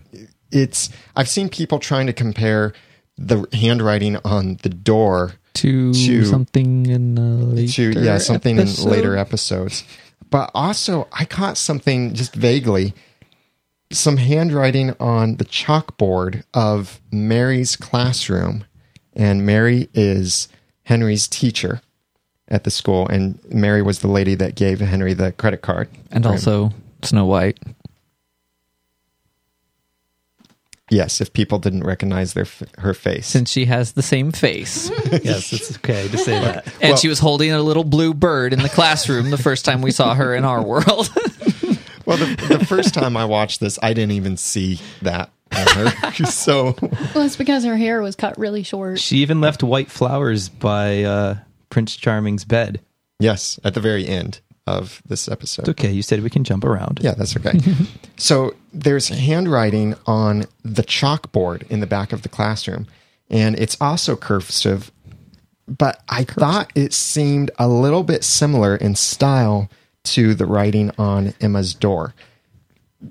it's 0.50 0.88
I've 1.14 1.28
seen 1.28 1.50
people 1.50 1.78
trying 1.78 2.06
to 2.06 2.12
compare 2.14 2.72
the 3.18 3.46
handwriting 3.52 4.16
on 4.24 4.56
the 4.62 4.68
door 4.70 5.34
To, 5.54 5.92
To- 5.92 6.24
something 6.24 6.86
in 6.86 7.14
the 7.14 7.22
later 7.22 7.92
to 7.92 8.00
yeah 8.00 8.16
something 8.18 8.58
episode? 8.58 8.84
in 8.86 8.90
later 8.92 9.16
episodes. 9.18 9.84
But 10.32 10.50
also, 10.54 11.06
I 11.12 11.24
caught 11.26 11.56
something 11.56 12.14
just 12.14 12.34
vaguely. 12.34 12.94
some 13.92 14.16
handwriting 14.16 14.94
on 14.98 15.36
the 15.36 15.44
chalkboard 15.44 16.44
of 16.54 17.00
Mary's 17.10 17.76
classroom. 17.76 18.64
And 19.14 19.44
Mary 19.44 19.88
is 19.92 20.48
Henry's 20.84 21.28
teacher 21.28 21.82
at 22.48 22.64
the 22.64 22.70
school. 22.70 23.06
And 23.08 23.38
Mary 23.52 23.82
was 23.82 23.98
the 24.00 24.08
lady 24.08 24.34
that 24.36 24.54
gave 24.54 24.80
Henry 24.80 25.12
the 25.12 25.32
credit 25.32 25.60
card. 25.62 25.88
And 26.10 26.24
also 26.26 26.72
Snow 27.02 27.26
White. 27.26 27.58
Yes, 30.92 31.20
if 31.20 31.32
people 31.32 31.58
didn't 31.58 31.82
recognize 31.84 32.34
their 32.34 32.46
her 32.78 32.94
face. 32.94 33.26
Since 33.26 33.50
she 33.50 33.64
has 33.64 33.92
the 33.92 34.02
same 34.02 34.30
face. 34.30 34.90
yes, 35.24 35.52
it's 35.52 35.76
okay 35.78 36.06
to 36.08 36.18
say 36.18 36.38
that. 36.38 36.66
And 36.80 36.90
Well- 36.90 36.96
she 36.96 37.08
was 37.08 37.18
holding 37.18 37.50
a 37.52 37.60
little 37.62 37.84
blue 37.84 38.14
bird 38.14 38.52
in 38.52 38.60
the 38.62 38.68
classroom 38.68 39.30
the 39.30 39.38
first 39.38 39.64
time 39.64 39.82
we 39.82 39.90
saw 39.90 40.14
her 40.14 40.34
in 40.34 40.44
our 40.44 40.62
world. 40.62 41.10
well, 42.06 42.16
the, 42.18 42.56
the 42.58 42.64
first 42.66 42.94
time 42.94 43.16
I 43.16 43.24
watched 43.24 43.60
this, 43.60 43.78
I 43.82 43.94
didn't 43.94 44.12
even 44.12 44.36
see 44.36 44.78
that 45.02 45.30
on 45.54 46.12
so, 46.26 46.76
Well, 47.14 47.24
it's 47.26 47.36
because 47.36 47.64
her 47.64 47.76
hair 47.76 48.00
was 48.02 48.16
cut 48.16 48.38
really 48.38 48.62
short. 48.62 48.98
She 49.00 49.18
even 49.18 49.40
left 49.40 49.62
white 49.62 49.90
flowers 49.90 50.48
by 50.48 51.02
uh, 51.04 51.36
Prince 51.70 51.96
Charming's 51.96 52.44
bed. 52.44 52.80
yes, 53.18 53.58
at 53.64 53.74
the 53.74 53.80
very 53.80 54.06
end 54.06 54.40
of 54.66 55.02
this 55.06 55.28
episode. 55.28 55.62
It's 55.62 55.70
okay. 55.70 55.90
You 55.90 56.02
said 56.02 56.22
we 56.22 56.30
can 56.30 56.44
jump 56.44 56.64
around. 56.64 57.00
Yeah, 57.02 57.14
that's 57.14 57.36
okay. 57.36 57.58
so 58.16 58.54
there's 58.72 59.08
handwriting 59.08 59.94
on 60.06 60.44
the 60.64 60.82
chalkboard 60.82 61.68
in 61.70 61.80
the 61.80 61.86
back 61.86 62.12
of 62.12 62.22
the 62.22 62.28
classroom, 62.28 62.86
and 63.28 63.58
it's 63.58 63.76
also 63.80 64.16
cursive, 64.16 64.92
but 65.66 66.02
I 66.08 66.24
thought 66.24 66.70
it 66.74 66.92
seemed 66.92 67.50
a 67.58 67.68
little 67.68 68.02
bit 68.02 68.24
similar 68.24 68.76
in 68.76 68.94
style 68.94 69.68
to 70.04 70.34
the 70.34 70.46
writing 70.46 70.90
on 70.98 71.34
Emma's 71.40 71.74
door. 71.74 72.14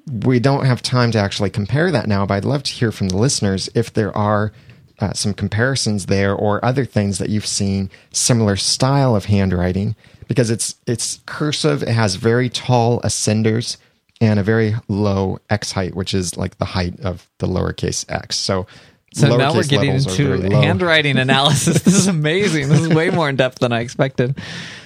We 0.08 0.40
don't 0.40 0.66
have 0.66 0.82
time 0.82 1.12
to 1.12 1.20
actually 1.20 1.50
compare 1.50 1.92
that 1.92 2.08
now, 2.08 2.26
but 2.26 2.36
I'd 2.36 2.46
love 2.46 2.64
to 2.64 2.72
hear 2.72 2.92
from 2.92 3.10
the 3.10 3.18
listeners 3.18 3.70
if 3.76 3.92
there 3.92 4.16
are 4.16 4.54
uh, 5.00 5.14
some 5.14 5.34
comparisons 5.34 6.06
there 6.06 6.34
or 6.34 6.64
other 6.64 6.86
things 6.86 7.18
that 7.18 7.30
you've 7.30 7.46
seen 7.46 7.90
similar 8.12 8.56
style 8.56 9.16
of 9.16 9.26
handwriting 9.26 9.96
because 10.32 10.50
it's 10.50 10.76
it's 10.88 11.20
cursive. 11.26 11.84
It 11.84 11.90
has 11.90 12.16
very 12.16 12.48
tall 12.48 13.02
ascenders 13.02 13.76
and 14.22 14.40
a 14.40 14.44
very 14.44 14.76
low 14.88 15.40
x 15.50 15.74
height, 15.74 15.94
which 15.94 16.14
is 16.14 16.38
like 16.38 16.58
the 16.58 16.64
height 16.64 16.98
of 17.02 17.30
the 17.40 17.48
lowercase 17.48 18.10
x. 18.10 18.38
So, 18.38 18.66
So 19.14 19.36
now 19.36 19.54
we're 19.54 19.64
getting 19.64 19.92
into 19.92 20.50
handwriting 20.50 21.18
analysis. 21.18 21.82
This 21.84 21.96
is 21.96 22.08
amazing. 22.08 22.70
This 22.70 22.80
is 22.80 22.88
way 22.88 23.10
more 23.10 23.28
in 23.28 23.36
depth 23.36 23.60
than 23.60 23.74
I 23.74 23.82
expected. 23.82 24.40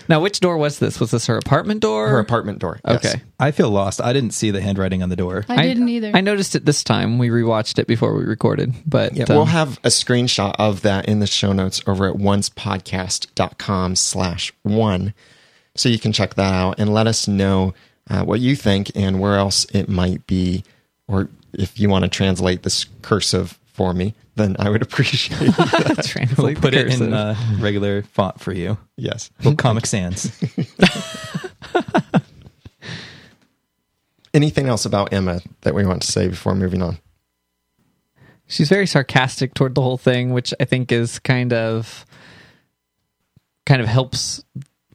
Now, 0.09 0.19
which 0.19 0.39
door 0.39 0.57
was 0.57 0.79
this? 0.79 0.99
Was 0.99 1.11
this 1.11 1.27
her 1.27 1.37
apartment 1.37 1.81
door? 1.81 2.09
Her 2.09 2.17
apartment 2.19 2.57
door. 2.57 2.79
yes. 2.87 3.05
Okay. 3.05 3.21
I 3.39 3.51
feel 3.51 3.69
lost. 3.69 4.01
I 4.01 4.13
didn't 4.13 4.31
see 4.31 4.49
the 4.49 4.61
handwriting 4.61 5.03
on 5.03 5.09
the 5.09 5.15
door. 5.15 5.45
I, 5.47 5.61
didn't 5.63 5.89
either. 5.89 6.11
I 6.13 6.21
noticed 6.21 6.55
it 6.55 6.65
this 6.65 6.83
time. 6.83 7.19
We 7.19 7.29
rewatched 7.29 7.77
it 7.77 7.85
before 7.85 8.17
we 8.17 8.23
recorded, 8.23 8.73
but 8.87 9.13
Yeah, 9.15 9.25
um, 9.29 9.35
we'll 9.35 9.45
have 9.45 9.77
a 9.83 9.89
screenshot 9.89 10.55
of 10.57 10.81
that 10.81 11.05
in 11.07 11.19
the 11.19 11.27
show 11.27 11.53
notes 11.53 11.81
over 11.85 12.07
at 12.09 12.15
oncepodcast.com 12.15 13.95
slash 13.95 14.53
one. 14.63 15.13
So 15.75 15.89
you 15.89 15.99
can 15.99 16.11
check 16.13 16.35
that 16.35 16.53
out 16.53 16.79
and 16.79 16.93
let 16.93 17.05
us 17.07 17.27
know 17.27 17.73
uh, 18.09 18.23
what 18.23 18.39
you 18.39 18.55
think 18.55 18.91
and 18.95 19.19
where 19.19 19.35
else 19.35 19.65
it 19.73 19.89
might 19.89 20.25
be. 20.27 20.63
Or 21.07 21.29
if 21.53 21.79
you 21.79 21.89
want 21.89 22.03
to 22.03 22.09
translate 22.09 22.63
this 22.63 22.85
cursive 23.01 23.59
for 23.73 23.93
me, 23.93 24.13
then 24.35 24.55
I 24.59 24.69
would 24.69 24.81
appreciate 24.87 25.39
it. 25.57 26.05
translate 26.05 26.37
We'll 26.37 26.55
put 26.61 26.73
it 26.73 26.87
in 27.01 27.13
uh, 27.13 27.35
regular 27.59 28.03
font 28.03 28.39
for 28.39 28.53
you. 28.53 28.77
yes. 28.97 29.29
Little 29.39 29.55
Comic 29.55 29.85
Sans. 29.85 30.31
Anything 34.33 34.67
else 34.67 34.85
about 34.85 35.13
Emma 35.13 35.39
that 35.61 35.73
we 35.73 35.85
want 35.85 36.01
to 36.01 36.11
say 36.11 36.27
before 36.27 36.55
moving 36.55 36.81
on? 36.81 36.97
she's 38.47 38.69
very 38.69 38.85
sarcastic 38.85 39.55
toward 39.55 39.73
the 39.73 39.81
whole 39.81 39.97
thing, 39.97 40.31
which 40.31 40.53
I 40.59 40.65
think 40.65 40.91
is 40.91 41.17
kind 41.19 41.51
of 41.51 42.05
kind 43.65 43.81
of 43.81 43.87
helps 43.87 44.43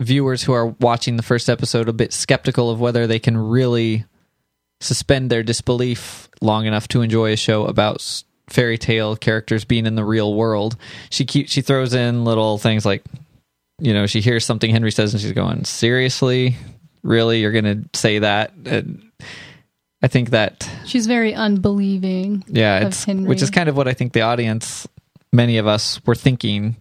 viewers 0.01 0.43
who 0.43 0.53
are 0.53 0.67
watching 0.67 1.17
the 1.17 1.23
first 1.23 1.49
episode 1.49 1.89
a 1.89 1.93
bit 1.93 2.13
skeptical 2.13 2.71
of 2.71 2.81
whether 2.81 3.07
they 3.07 3.19
can 3.19 3.37
really 3.37 4.05
suspend 4.81 5.31
their 5.31 5.43
disbelief 5.43 6.29
long 6.41 6.67
enough 6.67 6.89
to 6.89 7.03
enjoy 7.03 7.33
a 7.33 7.37
show 7.37 7.67
about 7.67 8.25
fairy 8.49 8.79
tale 8.79 9.15
characters 9.15 9.65
being 9.65 9.87
in 9.87 9.95
the 9.95 10.05
real 10.05 10.35
world. 10.35 10.77
She 11.11 11.25
keep, 11.25 11.49
she 11.49 11.61
throws 11.61 11.93
in 11.95 12.25
little 12.25 12.59
things 12.59 12.85
like 12.85 13.05
you 13.83 13.95
know, 13.95 14.07
she 14.07 14.21
hears 14.21 14.45
something 14.45 14.71
Henry 14.71 14.91
says 14.91 15.15
and 15.15 15.21
she's 15.23 15.33
going, 15.33 15.65
"Seriously? 15.65 16.57
Really? 17.03 17.41
You're 17.41 17.53
going 17.53 17.65
to 17.65 17.99
say 17.99 18.19
that?" 18.19 18.53
And 18.67 19.11
I 20.03 20.09
think 20.09 20.31
that 20.31 20.69
She's 20.85 21.07
very 21.07 21.35
unbelieving. 21.35 22.45
yeah, 22.47 22.81
of 22.81 22.89
it's 22.89 23.05
Henry. 23.05 23.27
which 23.29 23.43
is 23.43 23.51
kind 23.51 23.69
of 23.69 23.77
what 23.77 23.89
I 23.89 23.95
think 23.95 24.13
the 24.13 24.21
audience, 24.23 24.87
many 25.33 25.57
of 25.59 25.67
us, 25.67 25.99
were 26.05 26.15
thinking 26.15 26.77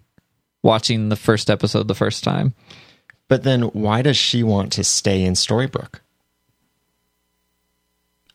watching 0.62 1.08
the 1.10 1.16
first 1.16 1.50
episode 1.50 1.88
the 1.88 1.96
first 1.96 2.24
time. 2.24 2.54
But 3.30 3.44
then 3.44 3.62
why 3.62 4.02
does 4.02 4.18
she 4.18 4.44
want 4.44 4.74
to 4.74 4.84
stay 4.84 5.24
in 5.24 5.34
Storybrooke? 5.34 6.02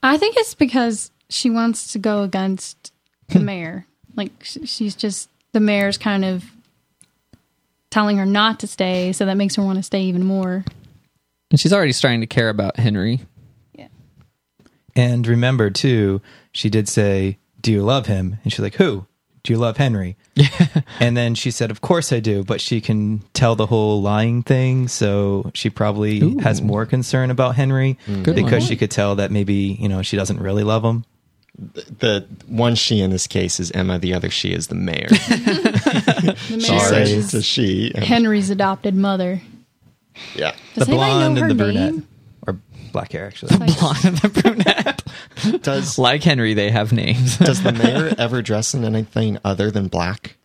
I 0.02 0.16
think 0.16 0.36
it's 0.38 0.54
because 0.54 1.10
she 1.28 1.50
wants 1.50 1.92
to 1.92 1.98
go 1.98 2.22
against 2.22 2.92
the 3.28 3.40
mayor. 3.40 3.86
Like 4.16 4.32
she's 4.42 4.94
just 4.94 5.28
the 5.52 5.60
mayor's 5.60 5.98
kind 5.98 6.24
of 6.24 6.44
telling 7.90 8.16
her 8.16 8.26
not 8.26 8.60
to 8.60 8.66
stay, 8.66 9.12
so 9.12 9.26
that 9.26 9.36
makes 9.36 9.56
her 9.56 9.62
want 9.62 9.78
to 9.78 9.82
stay 9.82 10.02
even 10.02 10.24
more. 10.24 10.64
And 11.50 11.60
she's 11.60 11.72
already 11.72 11.92
starting 11.92 12.20
to 12.20 12.26
care 12.26 12.48
about 12.48 12.76
Henry. 12.76 13.20
Yeah. 13.72 13.88
And 14.96 15.26
remember, 15.26 15.70
too, 15.70 16.20
she 16.52 16.70
did 16.70 16.88
say, 16.88 17.38
Do 17.60 17.70
you 17.70 17.82
love 17.82 18.06
him? 18.06 18.38
And 18.42 18.52
she's 18.52 18.60
like, 18.60 18.74
Who? 18.74 19.06
Do 19.44 19.52
you 19.52 19.58
love 19.58 19.76
Henry? 19.76 20.16
and 21.00 21.16
then 21.16 21.34
she 21.34 21.50
said, 21.50 21.70
Of 21.70 21.82
course 21.82 22.12
I 22.14 22.20
do, 22.20 22.42
but 22.44 22.60
she 22.62 22.80
can 22.80 23.20
tell 23.34 23.54
the 23.56 23.66
whole 23.66 24.00
lying 24.00 24.42
thing. 24.42 24.88
So 24.88 25.50
she 25.54 25.68
probably 25.68 26.38
has 26.38 26.62
more 26.62 26.86
concern 26.86 27.30
about 27.30 27.54
Henry 27.54 27.98
mm. 28.06 28.22
Good 28.22 28.36
because 28.36 28.62
one. 28.62 28.68
she 28.68 28.76
could 28.76 28.90
tell 28.90 29.16
that 29.16 29.30
maybe, 29.30 29.76
you 29.78 29.88
know, 29.88 30.00
she 30.00 30.16
doesn't 30.16 30.40
really 30.40 30.64
love 30.64 30.82
him. 30.82 31.04
The 31.56 32.26
one 32.48 32.74
she 32.74 33.00
in 33.00 33.10
this 33.10 33.26
case 33.26 33.60
is 33.60 33.70
Emma, 33.70 33.98
the 33.98 34.14
other 34.14 34.30
she 34.30 34.52
is 34.52 34.66
the 34.68 34.74
mayor. 34.74 35.08
The 36.44 36.60
She 36.60 36.72
mayor 36.72 36.80
says 36.80 37.10
is 37.12 37.24
it's 37.26 37.34
a 37.34 37.42
she. 37.42 37.92
Um, 37.94 38.02
Henry's 38.02 38.50
adopted 38.50 38.94
mother. 38.94 39.40
yeah. 40.34 40.54
Does 40.74 40.88
the 40.88 40.94
blonde 40.94 41.38
and 41.38 41.50
the 41.50 41.54
brunette. 41.54 41.92
name? 41.92 42.08
Or 42.94 43.00
black 43.00 43.12
hair, 43.12 43.26
actually. 43.26 43.56
Like- 43.56 43.78
Blonde 43.78 44.04
and 44.04 44.18
the 44.18 44.28
brunette. 44.28 45.02
Does 45.62 45.98
like 45.98 46.22
Henry, 46.22 46.54
they 46.54 46.70
have 46.70 46.92
names. 46.92 47.36
does 47.38 47.62
the 47.62 47.72
mayor 47.72 48.14
ever 48.18 48.40
dress 48.40 48.72
in 48.74 48.84
anything 48.84 49.38
other 49.44 49.70
than 49.70 49.88
black? 49.88 50.36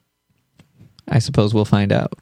I 1.08 1.20
suppose 1.20 1.54
we'll 1.54 1.66
find 1.66 1.92
out. 1.92 2.14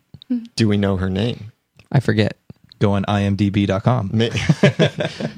Do 0.56 0.68
we 0.68 0.78
know 0.78 0.98
her 0.98 1.10
name? 1.10 1.52
I 1.92 2.00
forget. 2.02 2.38
Go 2.80 2.92
on 2.92 3.04
imdb.com. 3.06 4.12
May- 4.14 4.30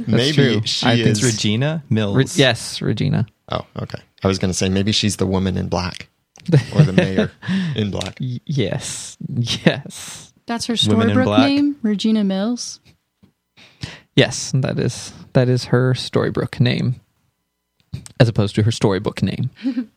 maybe 0.07 0.33
true. 0.33 0.61
she 0.65 0.85
I 0.85 0.93
is. 0.93 1.03
think 1.03 1.07
It's 1.17 1.23
Regina 1.23 1.83
Mills. 1.89 2.15
Re- 2.15 2.25
yes, 2.35 2.81
Regina. 2.81 3.27
Oh, 3.51 3.65
okay. 3.81 3.99
I 4.23 4.27
was 4.27 4.39
going 4.39 4.49
to 4.51 4.57
say 4.57 4.67
maybe 4.69 4.91
she's 4.91 5.17
the 5.17 5.25
woman 5.27 5.57
in 5.57 5.69
black 5.69 6.09
or 6.75 6.81
the 6.83 6.93
mayor 6.93 7.31
in 7.75 7.91
black. 7.91 8.17
Y- 8.19 8.39
yes, 8.45 9.17
yes, 9.33 10.33
That's 10.47 10.65
her 10.65 10.75
Women 10.87 11.11
in 11.11 11.15
Storybrooke 11.15 11.23
Black. 11.25 11.47
name, 11.47 11.75
Regina 11.81 12.23
Mills. 12.23 12.79
Yes. 14.19 14.51
That 14.53 14.77
is 14.77 15.13
that 15.33 15.49
is 15.49 15.65
her 15.65 15.95
storybook 15.95 16.59
name, 16.59 17.01
as 18.19 18.27
opposed 18.27 18.55
to 18.55 18.63
her 18.63 18.71
storybook 18.71 19.23
name. 19.23 19.49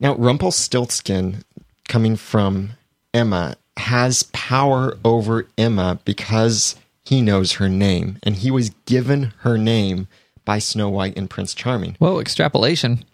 Now, 0.00 0.14
Rumpelstiltskin, 0.14 1.42
coming 1.88 2.14
from 2.14 2.70
Emma, 3.12 3.56
has 3.76 4.22
power 4.32 4.96
over 5.04 5.48
Emma 5.58 5.98
because 6.04 6.76
he 7.04 7.20
knows 7.20 7.54
her 7.54 7.68
name, 7.68 8.18
and 8.22 8.36
he 8.36 8.50
was 8.50 8.70
given 8.86 9.32
her 9.38 9.58
name 9.58 10.06
by 10.44 10.60
Snow 10.60 10.88
White 10.88 11.16
and 11.16 11.28
Prince 11.28 11.52
Charming. 11.52 11.96
Whoa, 11.98 12.20
extrapolation. 12.20 13.04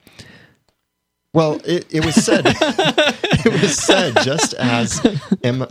Well, 1.35 1.61
it, 1.65 1.93
it 1.93 2.05
was 2.07 2.15
said. 2.15 2.45
it 2.47 3.61
was 3.61 3.77
said 3.77 4.15
just 4.23 4.55
as 4.55 5.05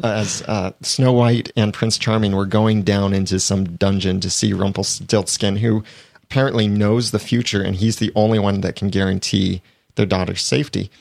as 0.04 0.42
uh, 0.44 0.74
Snow 0.82 1.14
White 1.14 1.54
and 1.56 1.74
Prince 1.74 1.98
Charming 1.98 2.36
were 2.36 2.46
going 2.46 2.84
down 2.84 3.14
into 3.14 3.40
some 3.40 3.78
dungeon 3.78 4.20
to 4.20 4.30
see 4.30 4.52
Rumpelstiltskin, 4.52 5.56
who 5.58 5.86
apparently 6.22 6.68
knows 6.68 7.12
the 7.12 7.20
future, 7.20 7.62
and 7.64 7.78
he's 7.78 7.96
the 7.96 8.12
only 8.14 8.40
one 8.40 8.60
that 8.60 8.76
can 8.76 8.90
guarantee 8.90 9.62
their 9.96 10.06
daughter's 10.06 10.42
safety. 10.42 10.92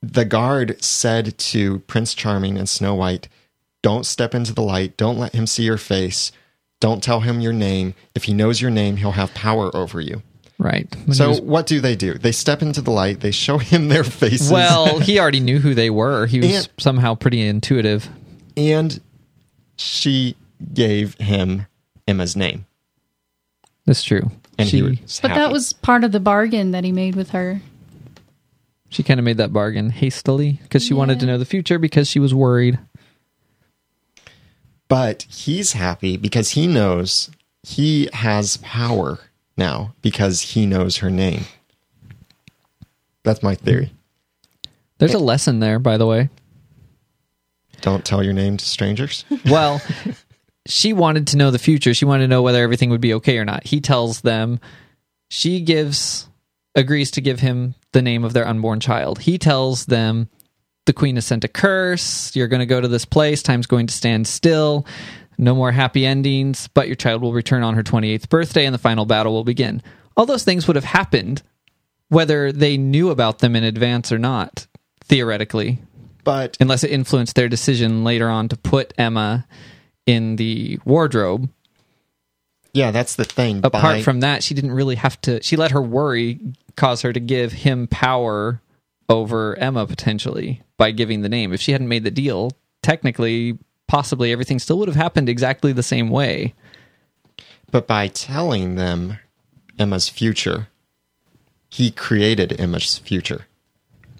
The 0.00 0.24
guard 0.24 0.82
said 0.82 1.36
to 1.36 1.80
Prince 1.80 2.14
Charming 2.14 2.56
and 2.56 2.68
Snow 2.68 2.94
White, 2.94 3.28
"Don't 3.82 4.06
step 4.06 4.36
into 4.36 4.54
the 4.54 4.62
light. 4.62 4.96
Don't 4.96 5.18
let 5.18 5.34
him 5.34 5.48
see 5.48 5.64
your 5.64 5.78
face. 5.78 6.30
Don't 6.78 7.02
tell 7.02 7.20
him 7.20 7.40
your 7.40 7.52
name. 7.52 7.94
If 8.14 8.24
he 8.24 8.34
knows 8.34 8.60
your 8.60 8.70
name, 8.70 8.98
he'll 8.98 9.12
have 9.12 9.34
power 9.34 9.74
over 9.74 10.00
you." 10.00 10.22
Right. 10.60 10.94
When 11.06 11.14
So 11.14 11.30
was- 11.30 11.40
what 11.40 11.66
do 11.66 11.80
they 11.80 11.96
do? 11.96 12.14
They 12.18 12.32
step 12.32 12.60
into 12.60 12.82
the 12.82 12.90
light. 12.90 13.20
They 13.20 13.30
show 13.30 13.56
him 13.58 13.88
their 13.88 14.04
faces. 14.04 14.50
well, 14.50 14.98
he 14.98 15.18
already 15.18 15.40
knew 15.40 15.58
who 15.58 15.74
they 15.74 15.88
were. 15.88 16.26
He 16.26 16.38
was 16.40 16.50
And- 16.54 16.68
somehow 16.78 17.14
pretty 17.14 17.40
intuitive. 17.40 18.08
and 18.58 19.00
she 19.76 20.36
gave 20.74 21.14
him 21.14 21.66
Emma's 22.06 22.36
name. 22.36 22.66
That's 23.86 24.02
true. 24.04 24.30
and 24.58 24.68
she 24.68 24.76
he 24.76 24.82
was 24.82 25.18
But 25.22 25.30
happy. 25.30 25.40
that 25.40 25.50
was 25.52 25.72
part 25.72 26.04
of 26.04 26.12
the 26.12 26.20
bargain 26.20 26.72
that 26.72 26.84
he 26.84 26.92
made 26.92 27.14
with 27.16 27.30
her. 27.30 27.62
she 28.90 29.02
kind 29.02 29.18
of 29.18 29.24
made 29.24 29.38
that 29.38 29.52
bargain 29.54 29.88
hastily 29.88 30.58
because 30.64 30.84
she 30.84 30.92
wanted 30.92 31.18
to 31.20 31.24
know 31.26 31.38
the 31.38 31.44
future 31.46 31.78
because 31.78 32.06
she 32.08 32.18
was 32.18 32.34
worried. 32.34 32.78
But 34.88 35.22
he's 35.30 35.72
happy 35.72 36.16
because 36.18 36.50
he 36.50 36.66
knows 36.66 37.30
he 37.62 38.08
has 38.12 38.56
power 38.58 39.18
now 39.60 39.94
because 40.02 40.40
he 40.40 40.66
knows 40.66 40.96
her 40.96 41.10
name. 41.10 41.44
That's 43.22 43.42
my 43.44 43.54
theory. 43.54 43.92
There's 44.98 45.14
a 45.14 45.18
lesson 45.18 45.60
there, 45.60 45.78
by 45.78 45.96
the 45.96 46.06
way. 46.06 46.28
Don't 47.80 48.04
tell 48.04 48.22
your 48.22 48.32
name 48.32 48.56
to 48.56 48.64
strangers. 48.64 49.24
Well, 49.46 49.80
she 50.66 50.92
wanted 50.92 51.28
to 51.28 51.36
know 51.36 51.50
the 51.50 51.58
future. 51.58 51.94
She 51.94 52.04
wanted 52.04 52.24
to 52.24 52.28
know 52.28 52.42
whether 52.42 52.62
everything 52.62 52.90
would 52.90 53.00
be 53.00 53.14
okay 53.14 53.38
or 53.38 53.44
not. 53.44 53.66
He 53.66 53.80
tells 53.80 54.20
them 54.20 54.60
she 55.30 55.60
gives 55.60 56.28
agrees 56.74 57.10
to 57.12 57.20
give 57.20 57.40
him 57.40 57.74
the 57.92 58.02
name 58.02 58.24
of 58.24 58.32
their 58.32 58.46
unborn 58.46 58.80
child. 58.80 59.20
He 59.20 59.38
tells 59.38 59.86
them 59.86 60.28
the 60.86 60.92
queen 60.92 61.16
has 61.16 61.26
sent 61.26 61.44
a 61.44 61.48
curse. 61.48 62.34
You're 62.36 62.48
going 62.48 62.60
to 62.60 62.66
go 62.66 62.80
to 62.80 62.88
this 62.88 63.04
place. 63.04 63.42
Time's 63.42 63.66
going 63.66 63.86
to 63.86 63.94
stand 63.94 64.26
still. 64.26 64.86
No 65.40 65.54
more 65.54 65.72
happy 65.72 66.04
endings, 66.04 66.68
but 66.68 66.86
your 66.86 66.96
child 66.96 67.22
will 67.22 67.32
return 67.32 67.62
on 67.62 67.74
her 67.74 67.82
28th 67.82 68.28
birthday 68.28 68.66
and 68.66 68.74
the 68.74 68.78
final 68.78 69.06
battle 69.06 69.32
will 69.32 69.42
begin. 69.44 69.82
All 70.16 70.26
those 70.26 70.44
things 70.44 70.66
would 70.66 70.76
have 70.76 70.84
happened 70.84 71.42
whether 72.08 72.52
they 72.52 72.76
knew 72.76 73.08
about 73.10 73.38
them 73.38 73.56
in 73.56 73.64
advance 73.64 74.12
or 74.12 74.18
not, 74.18 74.66
theoretically 75.04 75.78
But 76.24 76.56
unless 76.60 76.84
it 76.84 76.90
influenced 76.90 77.36
their 77.36 77.48
decision 77.48 78.04
later 78.04 78.28
on 78.28 78.48
to 78.48 78.56
put 78.56 78.92
Emma 78.98 79.46
in 80.06 80.36
the 80.36 80.78
wardrobe. 80.84 81.48
yeah, 82.74 82.90
that's 82.90 83.14
the 83.16 83.24
thing. 83.24 83.60
Apart 83.64 83.82
By- 83.82 84.02
from 84.02 84.20
that, 84.20 84.42
she 84.42 84.54
didn't 84.54 84.72
really 84.72 84.96
have 84.96 85.20
to. 85.22 85.42
She 85.42 85.56
let 85.56 85.70
her 85.70 85.80
worry 85.80 86.38
cause 86.76 87.02
her 87.02 87.12
to 87.12 87.20
give 87.20 87.52
him 87.52 87.86
power 87.86 88.60
over 89.08 89.56
Emma 89.58 89.86
potentially 89.86 90.62
by 90.76 90.90
giving 90.90 91.22
the 91.22 91.28
name. 91.28 91.52
If 91.52 91.60
she 91.60 91.72
hadn't 91.72 91.88
made 91.88 92.04
the 92.04 92.10
deal, 92.10 92.50
technically, 92.82 93.58
possibly 93.90 94.30
everything 94.30 94.60
still 94.60 94.78
would 94.78 94.86
have 94.86 94.96
happened 94.96 95.28
exactly 95.28 95.72
the 95.72 95.82
same 95.82 96.10
way. 96.10 96.54
But 97.72 97.88
by 97.88 98.06
telling 98.06 98.76
them 98.76 99.18
Emma's 99.80 100.08
future, 100.08 100.68
he 101.70 101.90
created 101.90 102.60
Emma's 102.60 102.98
future. 102.98 103.46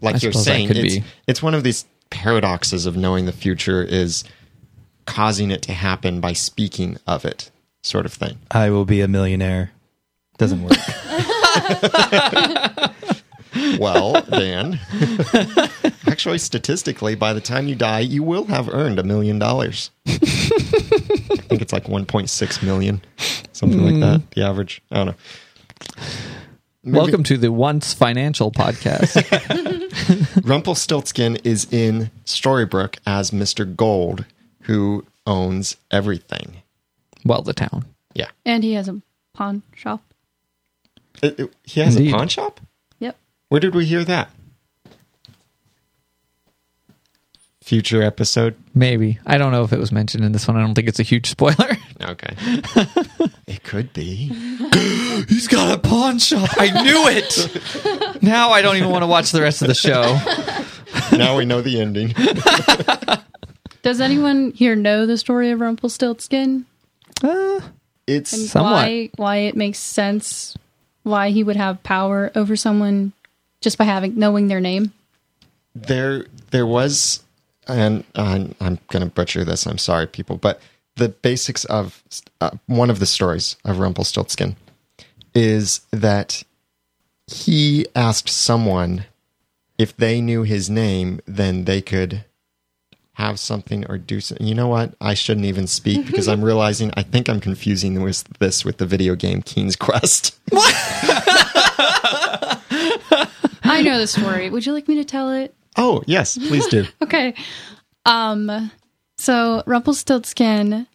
Like 0.00 0.16
I 0.16 0.18
you're 0.18 0.32
suppose 0.32 0.44
that 0.46 0.50
saying, 0.50 0.66
could 0.66 0.76
it's, 0.76 0.96
be. 0.96 1.04
it's 1.28 1.40
one 1.40 1.54
of 1.54 1.62
these 1.62 1.84
paradoxes 2.10 2.84
of 2.84 2.96
knowing 2.96 3.26
the 3.26 3.32
future 3.32 3.80
is 3.80 4.24
causing 5.06 5.52
it 5.52 5.62
to 5.62 5.72
happen 5.72 6.20
by 6.20 6.32
speaking 6.32 6.96
of 7.06 7.24
it, 7.24 7.52
sort 7.82 8.06
of 8.06 8.12
thing. 8.12 8.38
I 8.50 8.70
will 8.70 8.84
be 8.84 9.02
a 9.02 9.08
millionaire. 9.08 9.70
Doesn't 10.36 10.64
work. 10.64 10.72
Well, 13.78 14.20
Dan, 14.22 14.78
actually, 16.06 16.38
statistically, 16.38 17.14
by 17.14 17.32
the 17.32 17.40
time 17.40 17.68
you 17.68 17.74
die, 17.74 18.00
you 18.00 18.22
will 18.22 18.44
have 18.46 18.68
earned 18.68 18.98
a 18.98 19.02
million 19.02 19.38
dollars. 19.38 19.90
I 20.06 20.12
think 20.16 21.62
it's 21.62 21.72
like 21.72 21.84
1.6 21.84 22.62
million, 22.62 23.00
something 23.52 23.82
like 23.84 24.00
that. 24.00 24.30
The 24.32 24.42
average. 24.44 24.82
I 24.90 24.96
don't 24.96 25.06
know. 25.08 25.14
Welcome 26.82 27.22
to 27.24 27.36
the 27.36 27.52
Once 27.52 27.92
Financial 27.94 28.50
podcast. 28.50 29.14
Rumpelstiltskin 30.44 31.36
is 31.44 31.66
in 31.72 32.10
Storybrooke 32.24 32.96
as 33.06 33.30
Mr. 33.30 33.76
Gold, 33.76 34.24
who 34.62 35.04
owns 35.26 35.76
everything. 35.90 36.62
well, 37.24 37.42
the 37.42 37.52
town. 37.52 37.84
Yeah. 38.14 38.28
And 38.44 38.64
he 38.64 38.72
has 38.74 38.88
a 38.88 39.00
pawn 39.34 39.62
shop. 39.74 40.02
It- 41.22 41.38
it- 41.38 41.52
he 41.64 41.80
has 41.80 41.96
Indeed. 41.96 42.14
a 42.14 42.16
pawn 42.16 42.28
shop? 42.28 42.60
Yep. 43.50 43.52
Where 43.52 43.60
did 43.60 43.74
we 43.74 43.84
hear 43.84 44.04
that? 44.04 44.30
Future 47.62 48.02
episode? 48.02 48.56
Maybe. 48.74 49.18
I 49.26 49.38
don't 49.38 49.52
know 49.52 49.62
if 49.64 49.72
it 49.72 49.78
was 49.78 49.92
mentioned 49.92 50.24
in 50.24 50.32
this 50.32 50.48
one. 50.48 50.56
I 50.56 50.60
don't 50.60 50.74
think 50.74 50.88
it's 50.88 50.98
a 51.00 51.04
huge 51.04 51.28
spoiler. 51.28 51.76
Okay. 52.02 52.34
it 53.46 53.62
could 53.62 53.92
be. 53.92 54.28
He's 55.28 55.48
got 55.48 55.74
a 55.74 55.78
pawn 55.78 56.18
shop. 56.18 56.48
I 56.56 56.70
knew 56.82 57.04
it. 57.08 58.22
now 58.22 58.52
I 58.52 58.62
don't 58.62 58.76
even 58.78 58.88
want 58.88 59.02
to 59.02 59.06
watch 59.06 59.32
the 59.32 59.42
rest 59.42 59.60
of 59.60 59.68
the 59.68 59.74
show. 59.74 60.16
Now 61.16 61.36
we 61.36 61.44
know 61.44 61.60
the 61.60 61.78
ending. 61.78 62.14
Does 63.82 64.00
anyone 64.00 64.52
here 64.52 64.74
know 64.74 65.04
the 65.04 65.18
story 65.18 65.50
of 65.50 65.60
Rumpelstiltskin? 65.60 66.64
Uh, 67.22 67.60
It's 68.06 68.32
And 68.32 68.42
Somewhat. 68.48 68.72
why 68.72 69.10
why 69.16 69.36
it 69.38 69.56
makes 69.56 69.78
sense 69.78 70.56
why 71.02 71.28
he 71.30 71.44
would 71.44 71.56
have 71.56 71.82
power 71.82 72.32
over 72.34 72.56
someone 72.56 73.12
just 73.60 73.78
by 73.78 73.84
having 73.84 74.18
knowing 74.18 74.48
their 74.48 74.60
name? 74.60 74.92
there 75.74 76.26
there 76.50 76.66
was 76.66 77.22
and 77.68 78.04
uh, 78.14 78.44
i'm 78.60 78.78
going 78.88 79.04
to 79.04 79.10
butcher 79.10 79.44
this 79.44 79.66
i'm 79.66 79.78
sorry 79.78 80.06
people 80.06 80.36
but 80.36 80.60
the 80.96 81.08
basics 81.08 81.64
of 81.66 82.02
uh, 82.40 82.50
one 82.66 82.90
of 82.90 82.98
the 82.98 83.06
stories 83.06 83.56
of 83.64 83.78
rumpelstiltskin 83.78 84.56
is 85.34 85.80
that 85.92 86.42
he 87.26 87.86
asked 87.94 88.28
someone 88.28 89.04
if 89.78 89.96
they 89.96 90.20
knew 90.20 90.42
his 90.42 90.68
name 90.68 91.20
then 91.26 91.64
they 91.64 91.80
could 91.80 92.24
have 93.14 93.38
something 93.38 93.86
or 93.88 93.98
do 93.98 94.20
something 94.20 94.46
you 94.46 94.54
know 94.54 94.68
what 94.68 94.94
i 95.00 95.14
shouldn't 95.14 95.46
even 95.46 95.66
speak 95.66 96.04
because 96.06 96.26
i'm 96.26 96.44
realizing 96.50 96.90
i 96.96 97.02
think 97.02 97.28
i'm 97.28 97.40
confusing 97.40 97.94
this, 98.04 98.24
this 98.40 98.64
with 98.64 98.78
the 98.78 98.86
video 98.86 99.14
game 99.14 99.42
King's 99.42 99.76
Quest 99.76 100.36
I 103.70 103.82
know 103.82 103.98
the 103.98 104.06
story. 104.06 104.50
Would 104.50 104.66
you 104.66 104.72
like 104.72 104.88
me 104.88 104.96
to 104.96 105.04
tell 105.04 105.32
it? 105.32 105.54
oh 105.76 106.02
yes 106.06 106.36
please 106.36 106.66
do 106.66 106.84
Okay. 107.02 107.34
Um 108.04 108.70
so 109.18 109.62
Rumpelstiltskin 109.66 110.86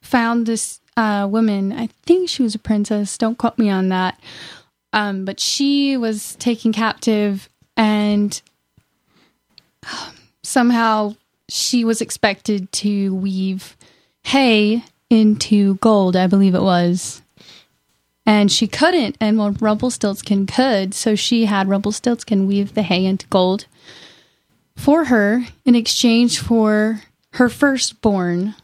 found 0.00 0.46
this 0.46 0.80
uh 0.96 1.28
woman, 1.30 1.72
I 1.72 1.88
think 2.06 2.28
she 2.28 2.42
was 2.42 2.54
a 2.54 2.58
princess, 2.58 3.18
don't 3.18 3.36
quote 3.38 3.58
me 3.58 3.68
on 3.68 3.88
that. 3.90 4.18
Um 4.92 5.24
but 5.24 5.38
she 5.38 5.96
was 5.96 6.34
taken 6.36 6.72
captive 6.72 7.48
and 7.76 8.40
um, 9.86 10.14
somehow 10.42 11.14
she 11.48 11.84
was 11.84 12.00
expected 12.00 12.70
to 12.72 13.14
weave 13.14 13.76
hay 14.24 14.84
into 15.10 15.74
gold, 15.76 16.16
I 16.16 16.26
believe 16.26 16.54
it 16.54 16.62
was. 16.62 17.22
And 18.26 18.52
she 18.52 18.66
couldn't, 18.68 19.16
and 19.20 19.38
well, 19.38 19.52
Rumpelstiltskin 19.52 20.46
could, 20.46 20.94
so 20.94 21.14
she 21.14 21.46
had 21.46 21.68
Rumpelstiltskin 21.68 22.46
weave 22.46 22.74
the 22.74 22.82
hay 22.82 23.04
into 23.04 23.26
gold 23.28 23.66
for 24.76 25.04
her 25.04 25.46
in 25.64 25.74
exchange 25.74 26.38
for 26.38 27.02
her 27.32 27.48
firstborn. 27.48 28.54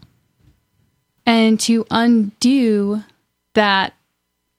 And 1.25 1.59
to 1.61 1.87
undo 1.91 3.03
that 3.55 3.95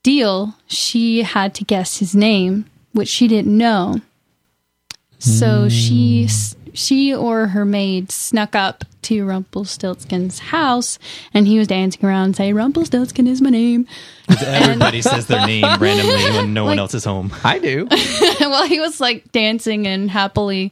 deal, 0.03 0.55
she 0.67 1.23
had 1.23 1.55
to 1.55 1.63
guess 1.63 1.97
his 1.97 2.15
name, 2.15 2.65
which 2.93 3.09
she 3.09 3.27
didn't 3.27 3.57
know. 3.57 4.01
So 5.19 5.67
she 5.69 6.23
hmm. 6.23 6.27
She 6.77 7.13
or 7.13 7.47
her 7.47 7.65
maid 7.65 8.11
snuck 8.11 8.55
up 8.55 8.85
to 9.01 9.25
Rumpelstiltskin's 9.25 10.37
house 10.39 10.99
and 11.33 11.47
he 11.47 11.57
was 11.57 11.67
dancing 11.67 12.05
around 12.05 12.35
saying 12.35 12.53
Rumpelstiltskin 12.53 13.25
is 13.25 13.41
my 13.41 13.49
name. 13.49 13.87
Everybody 14.45 15.01
says 15.01 15.25
their 15.25 15.45
name 15.47 15.63
randomly 15.63 16.37
when 16.37 16.53
no 16.53 16.65
one 16.65 16.77
else 16.77 16.93
is 16.93 17.03
home. 17.03 17.33
I 17.43 17.57
do. 17.57 17.87
well, 18.39 18.67
he 18.67 18.79
was 18.79 18.99
like 18.99 19.31
dancing 19.31 19.87
and 19.87 20.11
happily 20.11 20.71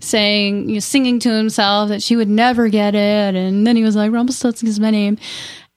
saying, 0.00 0.70
you 0.70 0.74
know, 0.74 0.80
singing 0.80 1.18
to 1.20 1.30
himself 1.30 1.90
that 1.90 2.02
she 2.02 2.16
would 2.16 2.30
never 2.30 2.68
get 2.68 2.94
it. 2.94 3.34
And 3.34 3.66
then 3.66 3.76
he 3.76 3.82
was 3.82 3.94
like, 3.94 4.10
Rumpelstiltskin 4.10 4.68
is 4.68 4.80
my 4.80 4.90
name. 4.90 5.18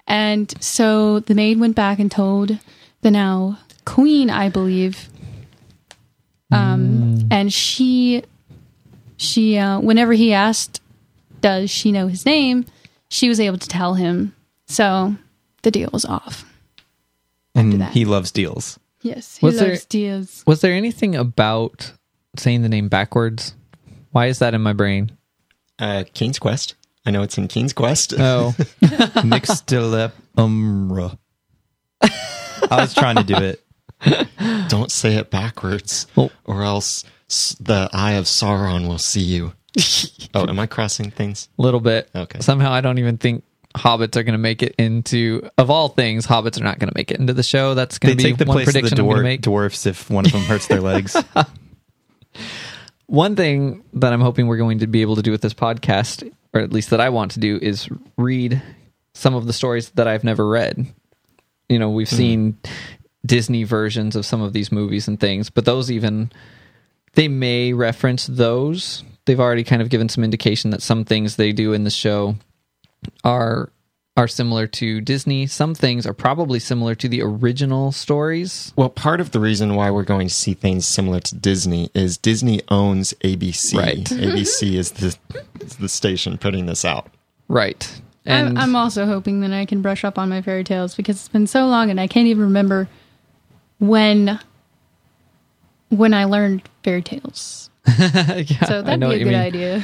And 0.08 0.54
so 0.64 1.20
the 1.20 1.36
maid 1.36 1.60
went 1.60 1.76
back 1.76 2.00
and 2.00 2.10
told 2.10 2.58
the 3.02 3.12
now 3.12 3.60
queen, 3.84 4.30
I 4.30 4.50
believe. 4.50 5.10
Um, 6.52 7.28
and 7.30 7.52
she, 7.52 8.24
she, 9.18 9.58
uh, 9.58 9.80
whenever 9.80 10.14
he 10.14 10.34
asked, 10.34 10.82
does 11.42 11.70
she 11.70 11.92
know 11.92 12.08
his 12.08 12.26
name? 12.26 12.66
She 13.10 13.30
was 13.30 13.40
able 13.40 13.58
to 13.58 13.68
tell 13.68 13.94
him. 13.96 14.36
So 14.68 15.16
the 15.62 15.72
deal 15.72 15.90
was 15.94 16.06
off. 16.06 16.44
And 17.54 17.84
he 17.86 18.04
loves 18.06 18.32
deals. 18.32 18.80
Yes. 19.02 19.38
He 19.38 19.46
Was 19.46 19.60
there- 19.60 19.70
loves 19.70 19.86
Diaz. 19.86 20.44
Was 20.48 20.62
there 20.62 20.74
anything 20.74 21.16
about 21.16 21.94
saying 22.38 22.64
the 22.64 22.70
name 22.70 22.90
backwards? 22.90 23.54
Why 24.12 24.26
is 24.28 24.40
that 24.40 24.54
in 24.54 24.62
my 24.62 24.74
brain? 24.74 25.12
uh, 25.78 26.06
King's 26.14 26.40
Quest 26.40 26.74
i 27.06 27.12
know 27.12 27.22
it's 27.22 27.38
in 27.38 27.48
King's 27.50 27.74
Quest 27.74 28.14
Oh, 28.18 28.56
Nixtilep 28.82 30.14
umra. 30.38 31.18
I 32.02 32.78
was 32.82 32.94
trying 32.94 33.18
to 33.18 33.24
do 33.24 33.36
it. 33.36 33.62
Don't 34.70 34.92
say 34.92 35.16
it 35.16 35.30
backwards, 35.30 36.08
Well- 36.16 36.32
or 36.46 36.64
else 36.64 37.04
s- 37.06 37.12
the 37.28 37.90
eye 37.94 38.14
of 38.14 38.26
Sauron 38.26 38.88
will 38.88 38.98
see 38.98 39.22
you. 39.22 39.54
oh, 40.34 40.48
am 40.48 40.60
I 40.60 40.68
crossing 40.68 41.12
things? 41.12 41.50
a 41.58 41.62
little 41.62 41.80
bit. 41.80 42.10
Okay. 42.16 42.40
Somehow 42.40 42.72
I 42.72 42.82
don't 42.82 42.98
even 42.98 43.18
think 43.18 43.44
hobbits 43.76 44.16
are 44.16 44.24
going 44.24 44.34
to 44.34 44.38
make 44.38 44.64
it 44.64 44.74
into 44.78 45.50
of 45.58 45.70
all 45.70 45.90
things 45.90 46.26
hobbits 46.26 46.60
are 46.60 46.64
not 46.64 46.80
going 46.80 46.88
to 46.88 46.98
make 46.98 47.12
it 47.12 47.20
into 47.20 47.34
the 47.34 47.44
show 47.44 47.74
that's 47.74 48.00
going 48.00 48.16
to 48.16 48.18
be 48.18 48.24
take 48.24 48.38
the 48.38 48.46
one 48.46 48.56
place 48.56 48.68
of 48.68 48.74
the 48.74 48.80
prediction 48.80 48.98
to 48.98 49.04
dwar- 49.04 49.22
make 49.22 49.42
dwarfs 49.42 49.86
if 49.86 50.10
one 50.10 50.26
of 50.26 50.32
them 50.32 50.44
hurts 50.44 50.68
their 50.68 50.80
legs. 50.80 51.16
one 53.08 53.36
thing 53.36 53.84
that 53.94 54.14
i'm 54.14 54.22
hoping 54.22 54.48
we're 54.48 54.58
going 54.58 54.80
to 54.80 54.88
be 54.88 55.02
able 55.02 55.16
to 55.16 55.22
do 55.22 55.32
with 55.32 55.42
this 55.42 55.54
podcast 55.54 56.30
or 56.54 56.62
at 56.62 56.72
least 56.72 56.90
that 56.90 57.02
i 57.02 57.10
want 57.10 57.32
to 57.32 57.40
do 57.40 57.60
is 57.62 57.90
read 58.18 58.62
some 59.14 59.36
of 59.36 59.46
the 59.46 59.54
stories 59.54 59.90
that 59.92 60.08
i've 60.08 60.24
never 60.24 60.48
read 60.48 60.86
you 61.70 61.78
know 61.78 61.90
we've 61.90 62.10
hmm. 62.10 62.16
seen 62.16 62.58
disney 63.26 63.64
versions 63.64 64.16
of 64.16 64.26
some 64.26 64.42
of 64.42 64.54
these 64.54 64.72
movies 64.72 65.08
and 65.08 65.20
things 65.20 65.50
but 65.50 65.66
those 65.66 65.92
even 65.92 66.32
they 67.16 67.28
may 67.28 67.74
reference 67.74 68.28
those 68.28 69.04
they've 69.26 69.40
already 69.40 69.64
kind 69.64 69.82
of 69.82 69.90
given 69.90 70.08
some 70.08 70.24
indication 70.24 70.70
that 70.70 70.82
some 70.82 71.04
things 71.04 71.36
they 71.36 71.52
do 71.52 71.74
in 71.74 71.84
the 71.84 71.90
show 71.90 72.36
are 73.24 73.70
are 74.18 74.28
similar 74.28 74.66
to 74.66 75.02
disney 75.02 75.46
some 75.46 75.76
things 75.76 76.06
are 76.06 76.14
probably 76.14 76.60
similar 76.60 76.96
to 76.96 77.10
the 77.10 77.22
original 77.22 77.92
stories 77.92 78.72
Well, 78.76 78.90
part 78.90 79.20
of 79.20 79.32
the 79.32 79.40
reason 79.40 79.76
why 79.76 79.92
we're 79.92 80.04
going 80.04 80.28
to 80.28 80.34
see 80.34 80.54
things 80.54 80.86
similar 80.86 81.20
to 81.20 81.36
Disney 81.36 81.90
is 81.94 82.18
Disney 82.18 82.62
owns 82.70 83.14
ABC. 83.22 83.76
Right. 83.76 83.98
ABC 84.06 84.74
is 84.74 84.92
the 84.92 85.18
is 85.60 85.76
the 85.78 85.90
station 85.90 86.38
putting 86.38 86.66
this 86.66 86.86
out. 86.86 87.10
right 87.50 88.02
I'm, 88.26 88.48
and 88.48 88.60
I'm 88.60 88.76
also 88.76 89.06
hoping 89.06 89.42
that 89.42 89.52
I 89.52 89.66
can 89.66 89.82
brush 89.82 90.04
up 90.04 90.18
on 90.18 90.30
my 90.30 90.42
fairy 90.42 90.64
tales 90.64 90.96
because 90.96 91.18
it's 91.18 91.28
been 91.28 91.46
so 91.46 91.68
long 91.68 91.90
and 91.92 92.00
I 92.00 92.08
can't 92.08 92.28
even 92.28 92.44
remember 92.44 92.88
when 93.80 94.40
when 95.90 96.14
I 96.14 96.26
learned 96.26 96.68
fairy 96.84 97.02
tales. 97.02 97.70
yeah, 98.00 98.44
So 98.66 98.82
that'd 98.82 99.00
know 99.00 99.10
be 99.10 99.16
a 99.16 99.20
good 99.20 99.26
mean. 99.28 99.36
idea. 99.36 99.84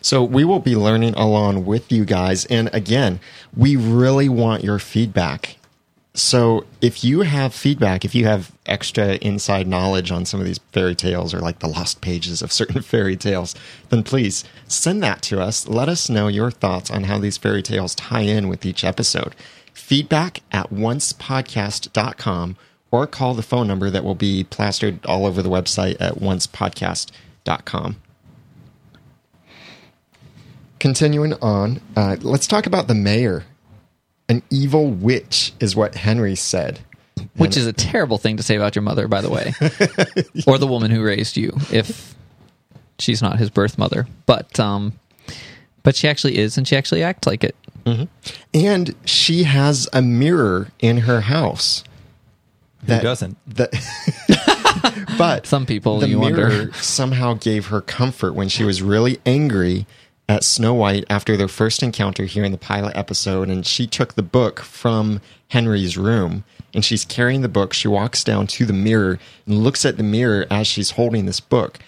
So 0.00 0.22
we 0.22 0.44
will 0.44 0.60
be 0.60 0.76
learning 0.76 1.14
along 1.14 1.64
with 1.64 1.90
you 1.90 2.04
guys. 2.04 2.44
And 2.46 2.68
again, 2.74 3.20
we 3.56 3.76
really 3.76 4.28
want 4.28 4.62
your 4.62 4.78
feedback. 4.78 5.56
So 6.16 6.64
if 6.80 7.02
you 7.02 7.22
have 7.22 7.52
feedback, 7.54 8.04
if 8.04 8.14
you 8.14 8.26
have 8.26 8.52
extra 8.66 9.14
inside 9.14 9.66
knowledge 9.66 10.12
on 10.12 10.24
some 10.26 10.38
of 10.40 10.46
these 10.46 10.60
fairy 10.72 10.94
tales 10.94 11.34
or 11.34 11.40
like 11.40 11.58
the 11.58 11.66
lost 11.66 12.00
pages 12.02 12.40
of 12.42 12.52
certain 12.60 12.82
fairy 12.82 13.16
tales, 13.16 13.54
then 13.88 14.02
please 14.04 14.44
send 14.68 15.02
that 15.02 15.22
to 15.22 15.40
us. 15.40 15.66
Let 15.66 15.88
us 15.88 16.08
know 16.10 16.28
your 16.28 16.50
thoughts 16.50 16.90
on 16.90 17.04
how 17.04 17.18
these 17.18 17.36
fairy 17.38 17.62
tales 17.62 17.94
tie 17.94 18.20
in 18.20 18.48
with 18.48 18.64
each 18.64 18.84
episode. 18.84 19.34
Feedback 19.72 20.40
at 20.52 20.70
oncepodcast.com 20.70 22.56
or 22.94 23.06
call 23.08 23.34
the 23.34 23.42
phone 23.42 23.66
number 23.66 23.90
that 23.90 24.04
will 24.04 24.14
be 24.14 24.44
plastered 24.44 25.04
all 25.04 25.26
over 25.26 25.42
the 25.42 25.48
website 25.50 25.96
at 25.98 26.14
oncepodcast.com. 26.14 27.96
Continuing 30.78 31.32
on, 31.34 31.80
uh, 31.96 32.16
let's 32.20 32.46
talk 32.46 32.66
about 32.66 32.86
the 32.88 32.94
mayor. 32.94 33.44
An 34.28 34.42
evil 34.50 34.88
witch 34.90 35.52
is 35.60 35.74
what 35.74 35.94
Henry 35.96 36.36
said. 36.36 36.80
which 37.36 37.56
is 37.56 37.66
a 37.66 37.72
terrible 37.72 38.18
thing 38.18 38.36
to 38.36 38.42
say 38.42 38.54
about 38.56 38.74
your 38.76 38.82
mother 38.82 39.06
by 39.08 39.20
the 39.20 39.30
way 39.30 39.52
or 40.46 40.58
the 40.58 40.66
woman 40.66 40.90
who 40.90 41.02
raised 41.02 41.36
you 41.36 41.52
if 41.72 42.14
she's 42.98 43.22
not 43.22 43.38
his 43.38 43.50
birth 43.50 43.78
mother 43.78 44.06
but 44.26 44.58
um 44.58 44.92
but 45.84 45.94
she 45.94 46.08
actually 46.08 46.36
is 46.36 46.58
and 46.58 46.66
she 46.66 46.76
actually 46.76 47.02
acts 47.04 47.26
like 47.26 47.44
it 47.44 47.54
And 48.52 48.94
she 49.04 49.44
has 49.44 49.88
a 49.92 50.02
mirror 50.02 50.68
in 50.80 50.98
her 50.98 51.20
house. 51.22 51.84
Who 52.86 53.00
doesn't? 53.00 53.36
That, 53.56 53.72
but 55.18 55.46
Some 55.46 55.66
people, 55.66 56.00
the 56.00 56.08
you 56.08 56.18
mirror 56.18 56.48
wonder. 56.48 56.72
somehow 56.74 57.34
gave 57.34 57.66
her 57.66 57.80
comfort 57.80 58.34
when 58.34 58.48
she 58.48 58.64
was 58.64 58.82
really 58.82 59.18
angry 59.24 59.86
at 60.28 60.42
Snow 60.44 60.74
White 60.74 61.04
after 61.10 61.36
their 61.36 61.48
first 61.48 61.82
encounter 61.82 62.24
here 62.24 62.44
in 62.44 62.52
the 62.52 62.58
pilot 62.58 62.96
episode, 62.96 63.48
and 63.48 63.66
she 63.66 63.86
took 63.86 64.14
the 64.14 64.22
book 64.22 64.60
from 64.60 65.20
Henry's 65.48 65.96
room. 65.96 66.44
And 66.72 66.84
she's 66.84 67.04
carrying 67.04 67.42
the 67.42 67.48
book. 67.48 67.72
She 67.72 67.86
walks 67.86 68.24
down 68.24 68.48
to 68.48 68.66
the 68.66 68.72
mirror 68.72 69.20
and 69.46 69.62
looks 69.62 69.84
at 69.84 69.96
the 69.96 70.02
mirror 70.02 70.44
as 70.50 70.66
she's 70.66 70.92
holding 70.92 71.24
this 71.26 71.38
book. 71.38 71.78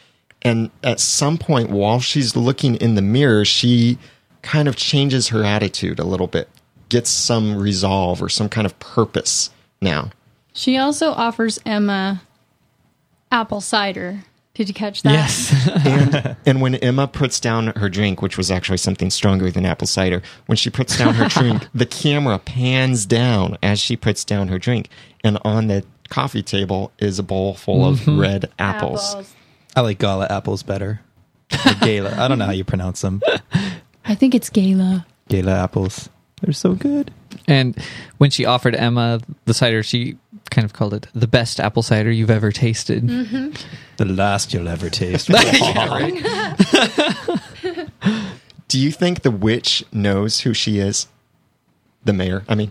And 0.43 0.71
at 0.85 1.01
some 1.01 1.39
point, 1.39 1.71
while 1.71 1.99
she's 1.99 2.37
looking 2.37 2.77
in 2.77 2.95
the 2.95 3.03
mirror, 3.03 3.45
she 3.45 3.99
kind 4.43 4.69
of 4.69 4.77
changes 4.77 5.29
her 5.29 5.43
attitude 5.43 5.99
a 5.99 6.05
little 6.05 6.29
bit, 6.29 6.49
gets 6.89 7.11
some 7.11 7.57
resolve 7.57 8.23
or 8.23 8.29
some 8.29 8.49
kind 8.49 8.65
of 8.65 8.79
purpose 8.79 9.51
now. 9.81 10.11
She 10.57 10.79
also 10.79 11.11
offers 11.13 11.61
Emma 11.67 12.23
apple 13.31 13.61
cider. 13.61 14.25
Did 14.55 14.69
you 14.69 14.75
catch 14.75 15.03
that? 15.03 15.13
yes 15.13 15.69
and 15.87 16.37
and 16.47 16.63
when 16.63 16.77
Emma 16.77 17.07
puts 17.07 17.39
down 17.39 17.69
her 17.77 17.91
drink, 17.91 18.23
which 18.23 18.39
was 18.39 18.51
actually 18.51 18.79
something 18.79 19.11
stronger 19.11 19.51
than 19.51 19.67
apple 19.67 19.87
cider, 19.87 20.23
when 20.47 20.57
she 20.57 20.71
puts 20.71 20.97
down 20.97 21.13
her 21.15 21.29
drink, 21.29 21.69
the 21.75 21.85
camera 21.85 22.39
pans 22.39 23.05
down 23.05 23.59
as 23.63 23.79
she 23.79 23.97
puts 23.97 24.25
down 24.25 24.49
her 24.49 24.59
drink, 24.59 24.89
and 25.23 25.39
on 25.45 25.67
the 25.67 25.85
coffee 26.09 26.43
table 26.43 26.91
is 26.99 27.19
a 27.19 27.23
bowl 27.23 27.53
full 27.53 27.85
of 27.87 28.01
mm-hmm. 28.01 28.19
red 28.19 28.51
apples. 28.59 29.35
I 29.77 29.83
like 29.83 29.99
gala 29.99 30.27
apples 30.31 30.63
better. 30.63 31.03
Or 31.67 31.75
gala. 31.83 32.17
I 32.17 32.29
don't 32.29 32.39
know 32.39 32.47
how 32.47 32.53
you 32.53 32.65
pronounce 32.65 33.03
them. 33.03 33.21
I 34.07 34.15
think 34.15 34.35
it's 34.35 34.49
Gala. 34.49 35.07
Gala 35.29 35.53
apples. 35.53 36.09
They're 36.41 36.55
so 36.55 36.75
good. 36.75 37.13
and 37.47 37.77
when 38.19 38.31
she 38.31 38.45
offered 38.45 38.75
emma 38.75 39.21
the 39.45 39.55
cider 39.55 39.83
she 39.83 40.17
kind 40.51 40.65
of 40.65 40.73
called 40.73 40.95
it 40.95 41.09
the 41.15 41.27
best 41.27 41.61
apple 41.61 41.83
cider 41.83 42.11
you've 42.11 42.31
ever 42.31 42.51
tasted 42.53 43.03
mm-hmm. 43.05 43.51
The 43.97 44.05
last 44.05 44.53
you'll 44.53 44.69
ever 44.69 44.91
taste. 44.91 45.29
Yeah, 45.33 45.89
right? 45.89 46.23
Do 48.69 48.79
you 48.79 48.91
think 48.91 49.23
the 49.23 49.31
witch 49.31 49.85
knows 49.93 50.41
who 50.41 50.53
she 50.53 50.79
is? 50.79 51.07
The 52.05 52.13
mayor. 52.13 52.45
I 52.49 52.55
mean, 52.55 52.71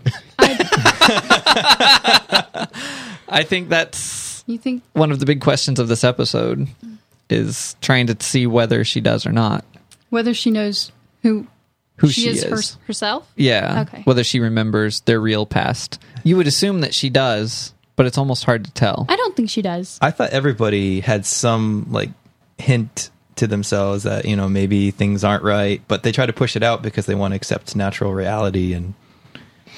i 3.28 3.42
think 3.46 3.68
that's 3.68 4.44
You 4.46 4.58
think 4.58 4.82
one 4.92 5.10
of 5.10 5.18
the 5.18 5.26
big 5.26 5.40
questions 5.40 5.80
of 5.80 5.88
this 5.88 6.04
episode 6.04 6.60
mm. 6.60 6.98
is 7.28 7.76
trying 7.80 8.06
to 8.06 8.16
see 8.20 8.46
whether 8.46 8.84
she 8.84 9.00
does 9.00 9.26
or 9.26 9.32
not 9.32 9.64
whether 10.10 10.32
she 10.32 10.50
knows 10.50 10.92
who 11.22 11.46
who 11.96 12.08
she, 12.08 12.22
she, 12.22 12.28
is, 12.28 12.44
is. 12.44 12.74
her- 12.74 12.78
herself? 12.86 13.30
Yeah. 13.36 13.84
Okay. 13.86 14.02
Whether 14.02 14.24
she 14.24 14.40
remembers 14.40 15.00
their 15.00 15.20
real 15.20 15.46
past. 15.46 16.00
You 16.24 16.36
would 16.36 16.46
assume 16.46 16.80
that 16.80 16.94
she 16.94 17.10
does, 17.10 17.74
but 17.96 18.06
it's 18.06 18.18
almost 18.18 18.44
hard 18.44 18.64
to 18.64 18.70
tell. 18.72 19.06
I 19.08 19.16
don't 19.16 19.36
think 19.36 19.50
she 19.50 19.62
does. 19.62 19.98
I 20.02 20.10
thought 20.10 20.30
everybody 20.30 21.00
had 21.00 21.24
some 21.24 21.86
like 21.90 22.10
hint 22.58 23.10
to 23.36 23.46
themselves 23.46 24.04
that 24.04 24.24
you 24.24 24.36
know 24.36 24.48
maybe 24.48 24.90
things 24.90 25.24
aren't 25.24 25.44
right, 25.44 25.82
but 25.88 26.02
they 26.02 26.12
try 26.12 26.26
to 26.26 26.32
push 26.32 26.56
it 26.56 26.62
out 26.62 26.82
because 26.82 27.06
they 27.06 27.14
want 27.14 27.32
to 27.32 27.36
accept 27.36 27.76
natural 27.76 28.12
reality, 28.12 28.72
and 28.72 28.94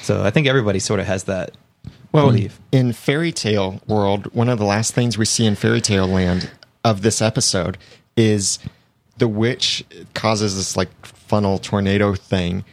so 0.01 0.23
I 0.23 0.31
think 0.31 0.47
everybody 0.47 0.79
sort 0.79 0.99
of 0.99 1.05
has 1.05 1.25
that 1.25 1.51
well, 2.11 2.27
belief. 2.27 2.59
in 2.71 2.93
fairy 2.93 3.31
tale 3.31 3.81
world, 3.85 4.33
one 4.33 4.49
of 4.49 4.57
the 4.59 4.65
last 4.65 4.93
things 4.93 5.17
we 5.17 5.25
see 5.25 5.45
in 5.45 5.55
fairy 5.55 5.81
tale 5.81 6.07
land 6.07 6.49
of 6.83 7.01
this 7.01 7.21
episode 7.21 7.77
is 8.15 8.59
the 9.17 9.27
witch 9.27 9.83
causes 10.13 10.55
this 10.55 10.75
like 10.77 10.89
funnel 11.29 11.59
tornado 11.59 12.15
thing 12.15 12.65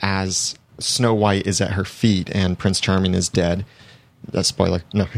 as 0.00 0.56
Snow 0.78 1.14
White 1.14 1.46
is 1.46 1.60
at 1.60 1.72
her 1.72 1.84
feet 1.84 2.30
and 2.34 2.58
Prince 2.58 2.80
Charming 2.80 3.14
is 3.14 3.28
dead. 3.28 3.64
A 4.32 4.42
spoiler, 4.42 4.82
no. 4.92 5.06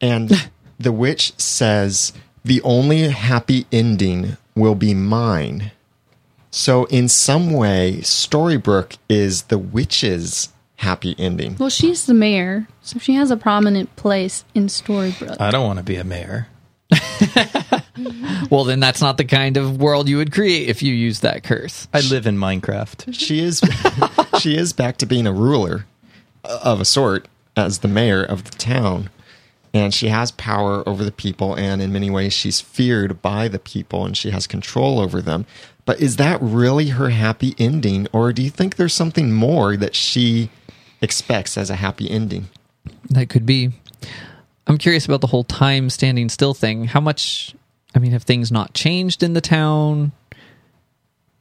And 0.00 0.48
the 0.78 0.92
witch 0.92 1.34
says, 1.38 2.14
"The 2.42 2.62
only 2.62 3.08
happy 3.08 3.66
ending 3.70 4.38
will 4.54 4.74
be 4.74 4.94
mine." 4.94 5.72
So, 6.50 6.86
in 6.86 7.06
some 7.08 7.52
way, 7.52 7.98
Storybrooke 8.00 8.96
is 9.08 9.42
the 9.42 9.58
witch's 9.58 10.48
happy 10.76 11.14
ending. 11.18 11.56
Well, 11.58 11.68
she's 11.68 12.06
the 12.06 12.14
mayor, 12.14 12.66
so 12.80 12.98
she 12.98 13.12
has 13.14 13.30
a 13.30 13.36
prominent 13.36 13.94
place 13.96 14.44
in 14.54 14.68
Storybrooke. 14.68 15.38
I 15.38 15.50
don't 15.50 15.66
want 15.66 15.80
to 15.80 15.84
be 15.84 15.96
a 15.96 16.04
mayor. 16.04 16.48
Well, 18.50 18.64
then 18.64 18.80
that's 18.80 19.00
not 19.00 19.16
the 19.16 19.24
kind 19.24 19.56
of 19.56 19.80
world 19.80 20.08
you 20.08 20.16
would 20.16 20.32
create 20.32 20.68
if 20.68 20.82
you 20.82 20.92
use 20.92 21.20
that 21.20 21.44
curse. 21.44 21.86
I 21.94 22.00
live 22.00 22.26
in 22.26 22.36
Minecraft. 22.36 23.14
she 23.14 23.40
is 23.40 23.60
she 24.40 24.56
is 24.56 24.72
back 24.72 24.96
to 24.98 25.06
being 25.06 25.26
a 25.26 25.32
ruler 25.32 25.86
of 26.44 26.80
a 26.80 26.84
sort 26.84 27.28
as 27.56 27.78
the 27.80 27.88
mayor 27.88 28.22
of 28.24 28.44
the 28.44 28.50
town 28.56 29.10
and 29.72 29.94
she 29.94 30.08
has 30.08 30.32
power 30.32 30.82
over 30.88 31.04
the 31.04 31.12
people 31.12 31.54
and 31.54 31.80
in 31.82 31.92
many 31.92 32.10
ways 32.10 32.32
she's 32.32 32.60
feared 32.60 33.22
by 33.22 33.46
the 33.46 33.58
people 33.58 34.04
and 34.04 34.16
she 34.16 34.30
has 34.30 34.46
control 34.46 34.98
over 34.98 35.20
them 35.22 35.46
but 35.84 36.00
is 36.00 36.16
that 36.16 36.40
really 36.40 36.88
her 36.88 37.10
happy 37.10 37.54
ending 37.58 38.06
or 38.12 38.32
do 38.32 38.42
you 38.42 38.50
think 38.50 38.76
there's 38.76 38.94
something 38.94 39.32
more 39.32 39.76
that 39.76 39.94
she 39.94 40.48
expects 41.02 41.56
as 41.58 41.70
a 41.70 41.76
happy 41.76 42.10
ending 42.10 42.48
That 43.10 43.28
could 43.28 43.44
be. 43.46 43.70
I'm 44.66 44.78
curious 44.78 45.04
about 45.04 45.20
the 45.20 45.26
whole 45.26 45.44
time 45.44 45.90
standing 45.90 46.28
still 46.28 46.54
thing. 46.54 46.84
How 46.84 47.00
much, 47.00 47.54
I 47.94 47.98
mean, 47.98 48.12
have 48.12 48.22
things 48.22 48.52
not 48.52 48.74
changed 48.74 49.22
in 49.22 49.32
the 49.32 49.40
town? 49.40 50.12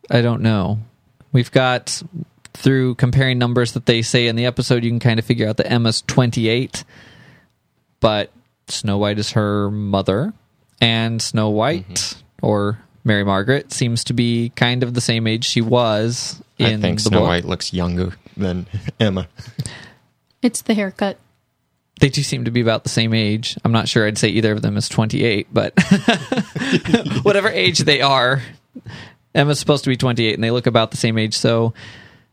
I 0.09 0.21
don't 0.21 0.41
know. 0.41 0.79
We've 1.31 1.51
got, 1.51 2.01
through 2.53 2.95
comparing 2.95 3.37
numbers 3.37 3.73
that 3.73 3.85
they 3.85 4.01
say 4.01 4.27
in 4.27 4.35
the 4.35 4.45
episode, 4.45 4.83
you 4.83 4.89
can 4.89 4.99
kind 4.99 5.19
of 5.19 5.25
figure 5.25 5.47
out 5.47 5.57
that 5.57 5.71
Emma's 5.71 6.01
28, 6.01 6.83
but 7.99 8.31
Snow 8.67 8.97
White 8.97 9.19
is 9.19 9.31
her 9.31 9.69
mother, 9.69 10.33
and 10.81 11.21
Snow 11.21 11.49
White, 11.49 11.87
mm-hmm. 11.87 12.45
or 12.45 12.79
Mary 13.03 13.23
Margaret 13.23 13.71
seems 13.71 14.03
to 14.05 14.13
be 14.13 14.51
kind 14.55 14.83
of 14.83 14.93
the 14.93 15.01
same 15.01 15.27
age 15.27 15.45
she 15.45 15.61
was 15.61 16.41
in 16.57 16.79
I 16.79 16.81
think 16.81 16.99
Snow 16.99 17.19
book. 17.19 17.27
White 17.27 17.45
looks 17.45 17.73
younger 17.73 18.13
than 18.35 18.67
Emma. 18.99 19.27
It's 20.41 20.61
the 20.61 20.73
haircut. 20.73 21.17
They 21.99 22.09
do 22.09 22.23
seem 22.23 22.45
to 22.45 22.51
be 22.51 22.61
about 22.61 22.83
the 22.83 22.89
same 22.89 23.13
age. 23.13 23.57
I'm 23.63 23.71
not 23.71 23.89
sure 23.89 24.07
I'd 24.07 24.17
say 24.17 24.29
either 24.29 24.53
of 24.53 24.61
them 24.61 24.77
is 24.77 24.87
28, 24.87 25.47
but 25.51 25.73
whatever 27.23 27.49
age 27.49 27.79
they 27.79 28.01
are, 28.01 28.41
Emma's 29.35 29.59
supposed 29.59 29.83
to 29.83 29.89
be 29.89 29.97
28 29.97 30.33
and 30.33 30.43
they 30.43 30.51
look 30.51 30.65
about 30.65 30.91
the 30.91 30.97
same 30.97 31.17
age. 31.17 31.37
So, 31.37 31.73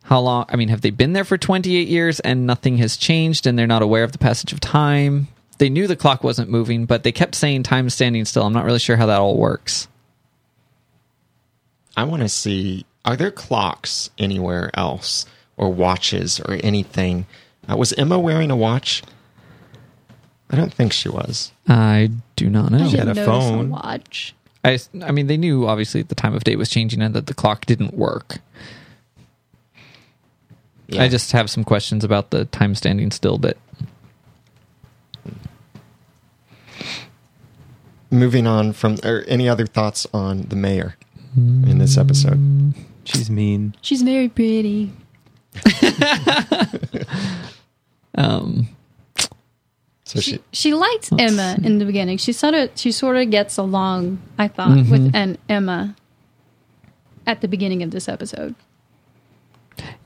how 0.05 0.21
long? 0.21 0.47
I 0.49 0.57
mean, 0.57 0.69
have 0.69 0.83
they 0.83 0.91
been 0.91 1.15
there 1.15 1.25
for 1.25 1.37
28 1.37 1.89
years 1.89 2.21
and 2.21 2.47
nothing 2.47 2.77
has 2.79 2.97
changed 2.97 3.47
and 3.47 3.59
they're 3.59 3.67
not 3.67 3.83
aware 3.83 4.05
of 4.05 4.13
the 4.13 4.19
passage 4.19 4.53
of 4.53 4.61
time? 4.61 5.27
They 5.59 5.69
knew 5.69 5.87
the 5.87 5.97
clock 5.97 6.23
wasn't 6.23 6.51
moving, 6.51 6.87
but 6.87 7.03
they 7.03 7.13
kept 7.13 7.35
saying 7.35 7.65
time's 7.65 7.95
standing 7.95 8.25
still. 8.25 8.45
I'm 8.45 8.53
not 8.53 8.65
really 8.65 8.79
sure 8.79 8.97
how 8.97 9.07
that 9.07 9.21
all 9.21 9.37
works. 9.37 9.89
I 11.97 12.05
want 12.05 12.23
to 12.23 12.29
see 12.29 12.87
are 13.05 13.17
there 13.17 13.31
clocks 13.31 14.11
anywhere 14.19 14.71
else 14.75 15.27
or 15.57 15.73
watches 15.73 16.41
or 16.41 16.59
anything? 16.63 17.27
Uh, 17.69 17.77
was 17.77 17.93
Emma 17.95 18.19
wearing 18.19 18.51
a 18.51 18.57
watch? 18.57 19.03
I 20.51 20.57
don't 20.57 20.73
think 20.73 20.93
she 20.93 21.09
was. 21.09 21.53
I 21.69 22.11
do 22.37 22.49
not 22.49 22.71
know. 22.71 22.79
I 22.79 22.83
had 22.83 22.91
didn't 22.91 23.09
a 23.09 23.15
notice 23.15 23.27
phone. 23.27 23.67
a 23.67 23.69
watch. 23.69 24.35
I, 24.65 24.79
I 25.03 25.13
mean, 25.13 25.27
they 25.27 25.37
knew 25.37 25.67
obviously 25.67 26.03
the 26.03 26.15
time 26.15 26.35
of 26.35 26.45
day 26.45 26.57
was 26.57 26.69
changing 26.69 27.03
and 27.03 27.15
that 27.15 27.27
the 27.27 27.35
clock 27.35 27.67
didn't 27.67 27.95
work. 27.95 28.39
Yeah. 30.89 31.03
I 31.03 31.09
just 31.09 31.33
have 31.33 31.51
some 31.51 31.65
questions 31.65 32.05
about 32.05 32.31
the 32.31 32.45
time 32.47 32.75
standing 32.75 33.11
still 33.11 33.39
bit. 33.39 33.59
moving 38.11 38.47
on 38.47 38.73
from 38.73 38.97
or 39.05 39.25
any 39.27 39.49
other 39.49 39.67
thoughts 39.67 40.07
on 40.13 40.43
the 40.43 40.57
mayor 40.57 40.97
in 41.37 41.79
this 41.79 41.99
episode? 41.99 42.75
She's 43.05 43.31
mean. 43.31 43.75
She's 43.83 44.03
very 44.03 44.29
pretty. 44.29 44.93
Um, 48.19 48.69
So 50.17 50.21
she, 50.23 50.31
She, 50.33 50.41
she 50.53 50.75
likes 50.75 51.11
Emma 51.19 51.57
in 51.63 51.79
the 51.79 51.85
beginning. 51.85 52.19
She 52.19 52.33
sort 52.33 52.55
of 52.55 52.71
she 52.75 52.91
sort 52.93 53.17
of 53.17 53.31
gets 53.31 53.57
along, 53.57 54.19
I 54.39 54.49
thought, 54.49 54.71
Mm-hmm. 54.71 54.91
with 54.91 55.15
an 55.15 55.39
Emma 55.49 55.95
at 57.27 57.41
the 57.41 57.49
beginning 57.49 57.83
of 57.83 57.91
this 57.91 58.09
episode 58.09 58.55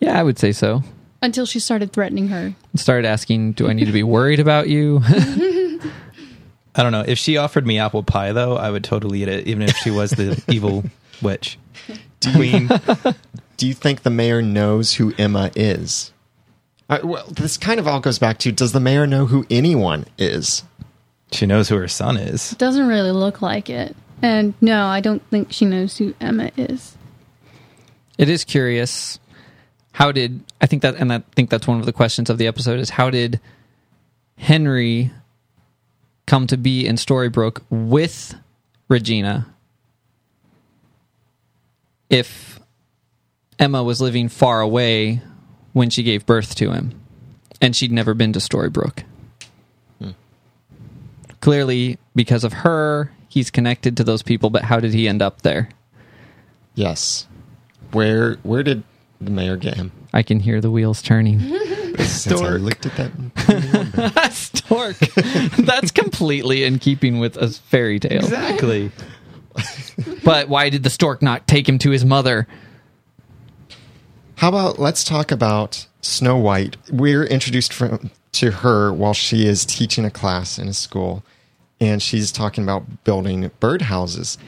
yeah, 0.00 0.18
I 0.18 0.22
would 0.22 0.38
say 0.38 0.50
so. 0.52 0.82
until 1.22 1.46
she 1.46 1.60
started 1.60 1.92
threatening 1.92 2.28
her. 2.28 2.46
And 2.72 2.80
Started 2.80 3.06
asking, 3.06 3.52
"Do 3.52 3.68
I 3.68 3.72
need 3.72 3.84
to 3.84 3.92
be 3.92 4.02
worried 4.02 4.40
about 4.40 4.68
you?" 4.68 5.00
I 6.74 6.82
don't 6.82 6.92
know. 6.92 7.04
If 7.06 7.18
she 7.18 7.36
offered 7.36 7.66
me 7.66 7.78
apple 7.78 8.02
pie, 8.02 8.32
though, 8.32 8.56
I 8.56 8.70
would 8.70 8.82
totally 8.84 9.22
eat 9.22 9.28
it, 9.28 9.46
even 9.46 9.62
if 9.62 9.76
she 9.76 9.90
was 9.90 10.10
the 10.12 10.42
evil 10.48 10.84
witch. 11.22 11.58
Queen. 12.34 12.68
do 13.56 13.66
you 13.68 13.74
think 13.74 14.02
the 14.02 14.10
mayor 14.10 14.40
knows 14.42 14.94
who 14.94 15.12
Emma 15.18 15.50
is? 15.54 16.12
Uh, 16.90 16.98
well, 17.04 17.26
this 17.28 17.56
kind 17.56 17.78
of 17.78 17.86
all 17.86 18.00
goes 18.00 18.18
back 18.18 18.38
to 18.38 18.50
does 18.50 18.72
the 18.72 18.80
mayor 18.80 19.06
know 19.06 19.26
who 19.26 19.46
anyone 19.48 20.04
is? 20.18 20.64
She 21.30 21.46
knows 21.46 21.68
who 21.68 21.76
her 21.76 21.86
son 21.86 22.16
is. 22.16 22.50
Doesn't 22.58 22.88
really 22.88 23.12
look 23.12 23.40
like 23.40 23.70
it. 23.70 23.96
And 24.20 24.54
no, 24.60 24.86
I 24.86 25.00
don't 25.00 25.22
think 25.30 25.52
she 25.52 25.64
knows 25.64 25.96
who 25.96 26.14
Emma 26.20 26.50
is. 26.56 26.96
it 28.18 28.28
is 28.28 28.44
curious. 28.44 29.20
How 29.92 30.10
did 30.10 30.42
I 30.60 30.66
think 30.66 30.82
that? 30.82 30.96
And 30.96 31.12
I 31.12 31.20
think 31.36 31.48
that's 31.48 31.68
one 31.68 31.78
of 31.78 31.86
the 31.86 31.92
questions 31.92 32.28
of 32.28 32.38
the 32.38 32.48
episode 32.48 32.80
is 32.80 32.90
how 32.90 33.08
did 33.08 33.40
Henry 34.36 35.12
come 36.26 36.48
to 36.48 36.56
be 36.56 36.86
in 36.86 36.96
Storybrooke 36.96 37.62
with 37.70 38.34
Regina 38.88 39.46
if 42.08 42.58
Emma 43.60 43.82
was 43.84 44.00
living 44.00 44.28
far 44.28 44.60
away 44.60 45.22
when 45.72 45.90
she 45.90 46.02
gave 46.02 46.26
birth 46.26 46.54
to 46.56 46.72
him 46.72 47.00
and 47.60 47.74
she'd 47.74 47.92
never 47.92 48.14
been 48.14 48.32
to 48.32 48.38
Storybrooke? 48.38 49.04
Hmm. 50.00 50.10
Clearly, 51.40 51.98
because 52.14 52.44
of 52.44 52.52
her, 52.52 53.12
he's 53.28 53.50
connected 53.50 53.96
to 53.96 54.04
those 54.04 54.22
people, 54.22 54.50
but 54.50 54.62
how 54.62 54.80
did 54.80 54.92
he 54.94 55.08
end 55.08 55.22
up 55.22 55.42
there? 55.42 55.68
Yes. 56.74 57.26
Where 57.92 58.36
where 58.42 58.62
did 58.62 58.82
the 59.20 59.30
mayor 59.30 59.56
get 59.56 59.74
him? 59.74 59.92
I 60.12 60.22
can 60.22 60.40
hear 60.40 60.60
the 60.60 60.70
wheels 60.70 61.02
turning. 61.02 61.40
Since 61.98 62.40
I 62.40 62.50
looked 62.50 62.86
at 62.86 62.96
that. 62.96 64.32
Stork. 64.32 64.96
That's 65.66 65.90
completely 65.90 66.64
in 66.64 66.78
keeping 66.78 67.18
with 67.18 67.36
a 67.36 67.48
fairy 67.48 67.98
tale. 67.98 68.18
Exactly. 68.18 68.90
But 70.24 70.48
why 70.48 70.70
did 70.70 70.82
the 70.82 70.90
stork 70.90 71.22
not 71.22 71.46
take 71.46 71.68
him 71.68 71.78
to 71.78 71.90
his 71.90 72.04
mother? 72.04 72.46
How 74.40 74.48
about 74.48 74.78
let's 74.78 75.04
talk 75.04 75.30
about 75.30 75.86
Snow 76.00 76.38
White? 76.38 76.78
We're 76.90 77.24
introduced 77.24 77.74
from, 77.74 78.10
to 78.32 78.50
her 78.50 78.90
while 78.90 79.12
she 79.12 79.46
is 79.46 79.66
teaching 79.66 80.06
a 80.06 80.10
class 80.10 80.58
in 80.58 80.66
a 80.66 80.72
school, 80.72 81.22
and 81.78 82.02
she's 82.02 82.32
talking 82.32 82.64
about 82.64 83.04
building 83.04 83.50
birdhouses. 83.60 84.38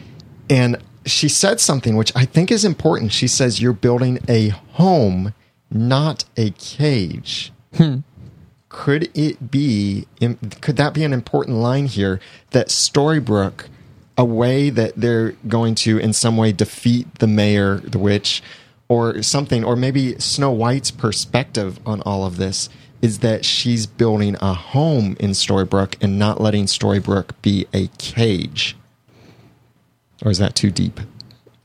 And 0.49 0.79
she 1.05 1.29
said 1.29 1.61
something 1.61 1.95
which 1.95 2.11
I 2.17 2.25
think 2.25 2.51
is 2.51 2.65
important. 2.65 3.13
She 3.13 3.29
says, 3.29 3.61
You're 3.61 3.75
building 3.75 4.19
a 4.31 4.49
home, 4.49 5.35
not 5.71 6.25
a 6.39 6.53
cage. 6.53 7.53
Hmm. 7.77 7.99
Could 8.71 9.11
it 9.15 9.51
be, 9.51 10.07
could 10.63 10.79
that 10.79 10.95
be 10.95 11.05
an 11.05 11.13
important 11.13 11.59
line 11.59 11.85
here 11.85 12.19
that 12.53 12.69
Storybrooke, 12.69 13.67
a 14.17 14.25
way 14.25 14.71
that 14.71 14.95
they're 14.97 15.33
going 15.47 15.75
to 15.75 15.99
in 15.99 16.15
some 16.15 16.39
way 16.39 16.51
defeat 16.53 17.19
the 17.19 17.27
mayor, 17.27 17.77
the 17.81 17.99
witch, 17.99 18.43
or 18.93 19.23
something, 19.23 19.65
or 19.65 19.75
maybe 19.75 20.19
Snow 20.19 20.51
White's 20.51 20.91
perspective 20.91 21.81
on 21.87 22.03
all 22.03 22.27
of 22.27 22.37
this 22.37 22.69
is 23.01 23.21
that 23.21 23.45
she's 23.45 23.87
building 23.87 24.37
a 24.41 24.53
home 24.53 25.17
in 25.19 25.31
Storybrooke 25.31 25.97
and 26.03 26.19
not 26.19 26.41
letting 26.41 26.67
Storybrooke 26.67 27.31
be 27.41 27.67
a 27.73 27.89
cage. 27.99 28.77
Or 30.23 30.31
is 30.31 30.39
that 30.39 30.55
too 30.55 30.71
deep? 30.71 31.01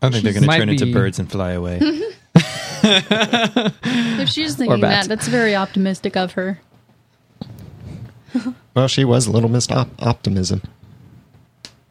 I 0.01 0.09
think 0.09 0.23
they're 0.23 0.33
going 0.33 0.43
to 0.43 0.47
Might 0.47 0.59
turn 0.59 0.69
into 0.69 0.91
birds 0.93 1.19
and 1.19 1.29
fly 1.29 1.51
away. 1.51 1.79
If 2.89 4.29
she's 4.29 4.55
thinking 4.55 4.79
that, 4.81 5.07
that's 5.07 5.27
very 5.27 5.55
optimistic 5.55 6.15
of 6.15 6.33
her. 6.33 6.61
Well, 8.73 8.87
she 8.87 9.03
was 9.03 9.25
a 9.25 9.31
Little 9.31 9.49
Miss 9.49 9.69
Op- 9.71 9.89
Optimism. 9.99 10.61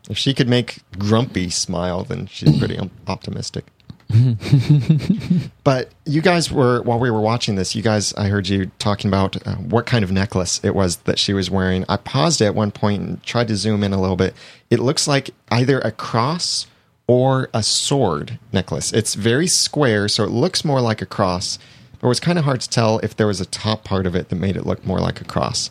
If 0.09 0.17
she 0.17 0.33
could 0.33 0.49
make 0.49 0.79
Grumpy 0.97 1.51
smile, 1.51 2.05
then 2.05 2.29
she's 2.29 2.57
pretty 2.57 2.79
um, 2.79 2.93
optimistic. 3.09 3.65
but 5.65 5.91
you 6.05 6.23
guys 6.23 6.51
were, 6.51 6.83
while 6.83 6.99
we 6.99 7.11
were 7.11 7.21
watching 7.21 7.57
this, 7.57 7.75
you 7.75 7.83
guys, 7.83 8.15
I 8.15 8.29
heard 8.29 8.49
you 8.49 8.71
talking 8.79 9.09
about 9.09 9.45
uh, 9.47 9.57
what 9.57 9.87
kind 9.87 10.05
of 10.05 10.13
necklace 10.13 10.61
it 10.63 10.75
was 10.75 10.97
that 10.99 11.19
she 11.19 11.33
was 11.33 11.51
wearing. 11.51 11.85
I 11.89 11.97
paused 11.97 12.41
at 12.41 12.55
one 12.55 12.71
point 12.71 13.03
and 13.03 13.23
tried 13.23 13.49
to 13.49 13.57
zoom 13.57 13.83
in 13.83 13.93
a 13.93 14.01
little 14.01 14.17
bit. 14.17 14.35
It 14.71 14.79
looks 14.79 15.09
like 15.09 15.31
either 15.51 15.81
a 15.81 15.91
cross 15.91 16.67
or 17.07 17.49
a 17.53 17.63
sword 17.63 18.39
necklace. 18.53 18.93
It's 18.93 19.15
very 19.15 19.47
square, 19.47 20.09
so 20.09 20.25
it 20.25 20.31
looks 20.31 20.65
more 20.65 20.81
like 20.81 21.03
a 21.03 21.07
cross. 21.07 21.59
But 21.93 22.07
it 22.07 22.09
was 22.09 22.21
kind 22.21 22.39
of 22.39 22.45
hard 22.45 22.61
to 22.61 22.69
tell 22.69 22.99
if 23.01 23.17
there 23.17 23.27
was 23.27 23.41
a 23.41 23.47
top 23.47 23.85
part 23.85 24.07
of 24.07 24.15
it 24.15 24.29
that 24.29 24.37
made 24.37 24.57
it 24.57 24.67
look 24.67 24.85
more 24.85 25.01
like 25.01 25.21
a 25.21 25.25
cross. 25.25 25.71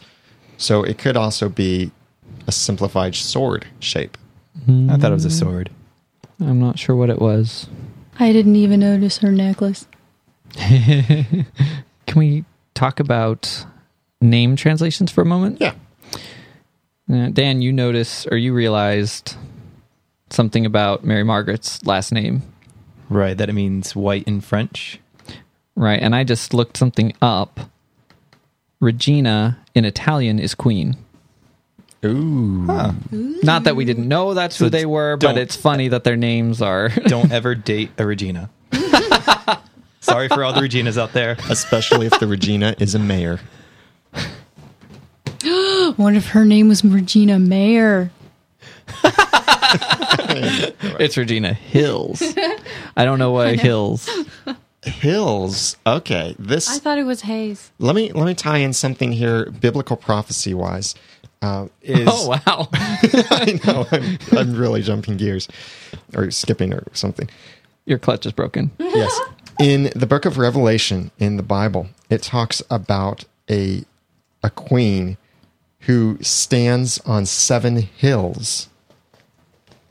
So 0.58 0.84
it 0.84 0.98
could 0.98 1.18
also 1.18 1.50
be 1.50 1.92
a 2.48 2.52
simplified 2.52 3.16
sword 3.16 3.68
shape. 3.80 4.18
I 4.68 4.98
thought 4.98 5.12
it 5.12 5.16
was 5.16 5.26
a 5.26 5.30
sword. 5.30 5.70
I'm 6.40 6.60
not 6.60 6.80
sure 6.80 6.96
what 6.96 7.10
it 7.10 7.20
was. 7.20 7.68
I 8.20 8.32
didn't 8.32 8.56
even 8.56 8.80
notice 8.80 9.18
her 9.20 9.32
necklace. 9.32 9.88
Can 10.56 11.46
we 12.16 12.46
talk 12.74 13.00
about 13.00 13.66
name 14.22 14.56
translations 14.56 15.12
for 15.12 15.22
a 15.22 15.26
moment? 15.26 15.60
Yeah. 15.60 15.74
Uh, 17.12 17.30
Dan, 17.30 17.62
you 17.62 17.72
noticed 17.74 18.28
or 18.32 18.38
you 18.38 18.54
realized 18.54 19.36
something 20.30 20.66
about 20.66 21.04
Mary 21.04 21.24
Margaret's 21.24 21.86
last 21.86 22.12
name, 22.12 22.42
Right, 23.10 23.38
that 23.38 23.50
it 23.50 23.54
means 23.54 23.96
white 23.96 24.24
in 24.24 24.42
French. 24.42 25.00
right? 25.76 26.02
And 26.02 26.16
I 26.16 26.24
just 26.24 26.54
looked 26.54 26.78
something 26.78 27.14
up. 27.22 27.60
Regina 28.80 29.60
in 29.76 29.86
Italian 29.86 30.40
is 30.40 30.56
queen. 30.56 30.96
Ooh. 32.06 32.94
Not 33.44 33.64
that 33.66 33.76
we 33.76 33.86
didn't 33.86 34.08
know 34.08 34.34
that's 34.34 34.56
So 34.58 34.66
who 34.66 34.70
they 34.70 34.86
were, 34.86 35.18
but 35.18 35.28
don't- 35.30 35.38
it's 35.38 35.56
funny 35.56 35.88
that 35.90 36.04
their 36.04 36.16
names 36.18 36.62
are. 36.62 36.90
Don't 37.08 37.32
ever 37.32 37.56
date 37.56 37.92
a 37.98 38.06
Regina. 38.06 38.50
Sorry 40.02 40.28
for 40.28 40.44
all 40.44 40.54
the 40.54 40.62
Reginas 40.62 40.98
out 41.02 41.14
there. 41.14 41.36
Especially 41.50 42.06
if 42.06 42.20
the 42.20 42.28
Regina 42.28 42.76
is 42.80 42.94
a 42.96 43.00
mayor. 43.00 43.40
What 45.98 46.16
if 46.16 46.30
her 46.30 46.44
name 46.46 46.68
was 46.70 46.84
Regina 46.84 47.38
Mayer? 47.40 48.10
it's 51.00 51.16
Regina 51.18 51.54
Hills. 51.54 52.22
I 52.98 53.06
don't 53.06 53.20
know 53.20 53.32
why 53.32 53.56
Hills. 53.56 54.10
Hills. 54.84 55.78
Okay. 55.86 56.36
This 56.40 56.70
I 56.70 56.80
thought 56.80 56.98
it 56.98 57.04
was 57.04 57.22
Hayes. 57.22 57.72
let 57.80 57.96
me 57.96 58.12
let 58.12 58.26
me 58.26 58.34
tie 58.34 58.58
in 58.58 58.74
something 58.74 59.12
here 59.12 59.50
biblical 59.52 59.96
prophecy 59.98 60.54
wise 60.54 60.96
uh, 61.42 61.68
is 61.82 62.08
Oh 62.12 62.30
wow. 62.30 62.70
I 62.74 63.60
know 63.66 63.86
I'm, 63.92 64.18
I'm 64.38 64.56
really 64.56 64.82
jumping 64.82 65.18
gears 65.18 65.48
or 66.16 66.32
skipping 66.32 66.74
or 66.74 66.84
something. 66.94 67.30
Your 67.86 68.00
clutch 68.00 68.26
is 68.26 68.32
broken. 68.32 68.72
Yes. 68.80 69.20
In 69.60 69.92
the 69.96 70.08
book 70.08 70.26
of 70.26 70.38
Revelation 70.38 71.12
in 71.20 71.38
the 71.38 71.44
Bible, 71.44 71.88
it 72.10 72.22
talks 72.22 72.62
about 72.70 73.26
a 73.50 73.86
a 74.44 74.50
queen 74.50 75.18
who 75.82 76.18
stands 76.22 77.00
on 77.00 77.26
seven 77.26 77.78
hills. 77.78 78.70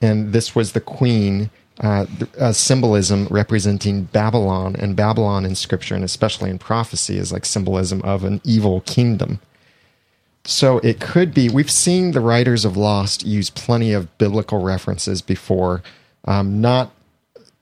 And 0.02 0.32
this 0.32 0.54
was 0.54 0.72
the 0.72 0.80
queen, 0.80 1.50
uh, 1.80 2.06
a 2.36 2.52
symbolism 2.52 3.26
representing 3.30 4.04
Babylon. 4.04 4.76
And 4.76 4.96
Babylon 4.96 5.44
in 5.44 5.54
scripture, 5.54 5.94
and 5.94 6.04
especially 6.04 6.50
in 6.50 6.58
prophecy, 6.58 7.16
is 7.16 7.32
like 7.32 7.44
symbolism 7.44 8.02
of 8.02 8.24
an 8.24 8.40
evil 8.44 8.80
kingdom. 8.82 9.40
So 10.44 10.78
it 10.80 11.00
could 11.00 11.32
be, 11.32 11.48
we've 11.48 11.70
seen 11.70 12.12
the 12.12 12.20
writers 12.20 12.64
of 12.64 12.76
Lost 12.76 13.24
use 13.24 13.48
plenty 13.50 13.92
of 13.92 14.16
biblical 14.18 14.60
references 14.62 15.22
before. 15.22 15.82
Um, 16.26 16.60
not 16.60 16.92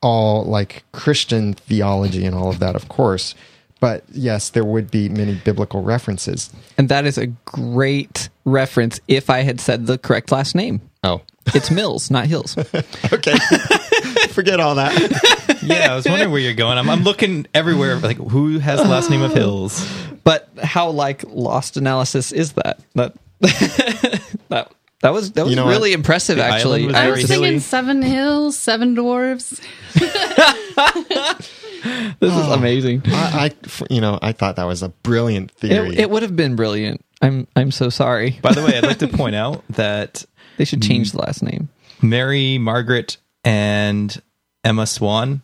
all 0.01 0.45
like 0.45 0.85
Christian 0.93 1.55
theology 1.55 2.25
and 2.25 2.35
all 2.35 2.51
of 2.51 2.59
that, 2.59 2.75
of 2.75 2.89
course. 2.89 3.35
But 3.79 4.05
yes, 4.13 4.51
there 4.51 4.65
would 4.65 4.91
be 4.91 5.09
many 5.09 5.35
biblical 5.35 5.83
references. 5.83 6.51
And 6.79 6.89
that 6.89 7.05
is 7.05 7.19
a 7.19 7.27
great 7.45 8.29
reference 8.45 9.01
if 9.09 9.31
I 9.31 9.41
had 9.41 9.61
said 9.61 9.87
the 9.87 9.99
correct 9.99 10.31
last 10.31 10.55
name. 10.55 10.81
Oh, 11.05 11.21
It's 11.47 11.71
Mills, 11.71 12.11
not 12.11 12.27
Hills. 12.27 12.57
okay. 13.13 13.37
Forget 14.31 14.61
all 14.61 14.77
that. 14.77 15.59
Yeah, 15.63 15.93
I 15.93 15.97
was 15.97 16.07
wondering 16.07 16.31
where 16.31 16.41
you're 16.41 16.55
going. 16.55 16.79
I'm, 16.79 16.89
I'm 16.89 17.03
looking 17.03 17.47
everywhere. 17.55 17.97
Like, 17.97 18.19
who 18.19 18.59
has 18.61 18.81
the 18.81 18.89
last 18.89 19.11
name 19.11 19.23
of 19.23 19.33
Hills? 19.35 19.85
But 20.25 20.49
how 20.63 20.91
like 20.91 21.25
lost 21.29 21.77
analysis 21.77 22.33
is 22.33 22.53
that? 22.53 22.81
That 22.95 23.15
that 24.49 24.73
that 25.01 25.13
was 25.13 25.33
that 25.33 25.43
was 25.45 25.51
You 25.51 25.57
know 25.57 25.69
really 25.69 25.91
what? 25.91 25.99
impressive 25.99 26.37
The 26.37 26.45
actually. 26.45 26.87
was 26.87 26.95
I 26.95 27.07
I 27.07 27.11
was 27.11 27.17
very 27.19 27.27
thinking 27.29 27.45
hilly. 27.45 27.59
seven 27.61 28.03
hills, 28.03 28.57
seven 28.59 28.95
dwarves. 28.97 29.61
this 32.21 32.33
is 32.33 32.49
oh, 32.49 32.53
amazing. 32.53 33.03
I, 33.07 33.51
I, 33.51 33.85
you 33.91 34.01
know, 34.01 34.19
I 34.23 34.33
thought 34.33 34.57
that 34.57 34.65
was 34.65 34.83
a 34.83 34.89
brilliant 34.91 35.51
theory. 35.53 35.91
It, 35.91 36.01
it 36.01 36.11
would 36.11 36.23
have 36.23 36.37
been 36.37 36.55
brilliant. 36.57 37.05
I'm 37.21 37.47
I'm 37.57 37.71
so 37.71 37.89
sorry. 37.89 38.39
By 38.43 38.53
the 38.53 38.63
way, 38.63 38.77
I'd 38.77 38.85
like 38.85 38.99
to 38.99 39.09
point 39.09 39.35
out 39.37 39.65
that 39.71 40.25
They 40.57 40.65
should 40.65 40.83
change 40.83 41.13
the 41.13 41.19
last 41.19 41.43
name. 41.43 41.69
Mary 42.01 42.59
Margaret 42.59 43.17
and 43.45 44.21
Emma 44.65 44.87
Swan, 44.87 45.43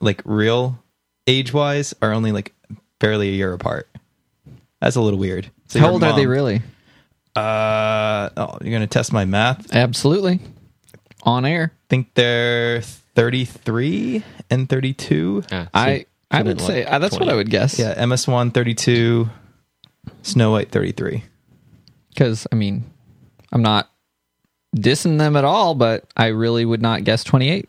like 0.00 0.22
real 0.24 0.78
age 1.26 1.52
wise, 1.52 1.94
are 2.02 2.12
only 2.12 2.32
like 2.32 2.54
barely 2.98 3.28
a 3.28 3.32
year 3.32 3.52
apart. 3.52 3.88
That's 4.82 4.96
a 4.96 5.00
little 5.00 5.18
weird. 5.18 5.48
So 5.68 5.78
How 5.78 5.84
your 5.86 5.92
old 5.92 6.02
are 6.02 6.16
they 6.16 6.26
really? 6.26 6.60
Uh, 7.36 8.30
oh, 8.36 8.58
you're 8.60 8.72
gonna 8.72 8.88
test 8.88 9.12
my 9.12 9.24
math. 9.24 9.72
Absolutely. 9.72 10.40
On 11.22 11.44
air. 11.44 11.72
think 11.88 12.12
they're 12.14 12.82
33 12.82 14.24
and 14.50 14.68
32. 14.68 15.44
Ah, 15.52 15.68
I 15.72 16.06
I 16.32 16.42
would 16.42 16.58
didn't 16.58 16.66
say 16.66 16.84
uh, 16.84 16.98
that's 16.98 17.16
what 17.16 17.28
I 17.28 17.34
would 17.36 17.48
guess. 17.48 17.78
Yeah, 17.78 17.94
Emma 17.96 18.18
Swan 18.18 18.50
32, 18.50 19.30
Snow 20.22 20.50
White 20.50 20.72
33. 20.72 21.22
Because 22.08 22.48
I 22.50 22.56
mean, 22.56 22.82
I'm 23.52 23.62
not 23.62 23.88
dissing 24.76 25.18
them 25.18 25.36
at 25.36 25.44
all, 25.44 25.76
but 25.76 26.04
I 26.16 26.26
really 26.26 26.64
would 26.64 26.82
not 26.82 27.04
guess 27.04 27.22
28. 27.22 27.68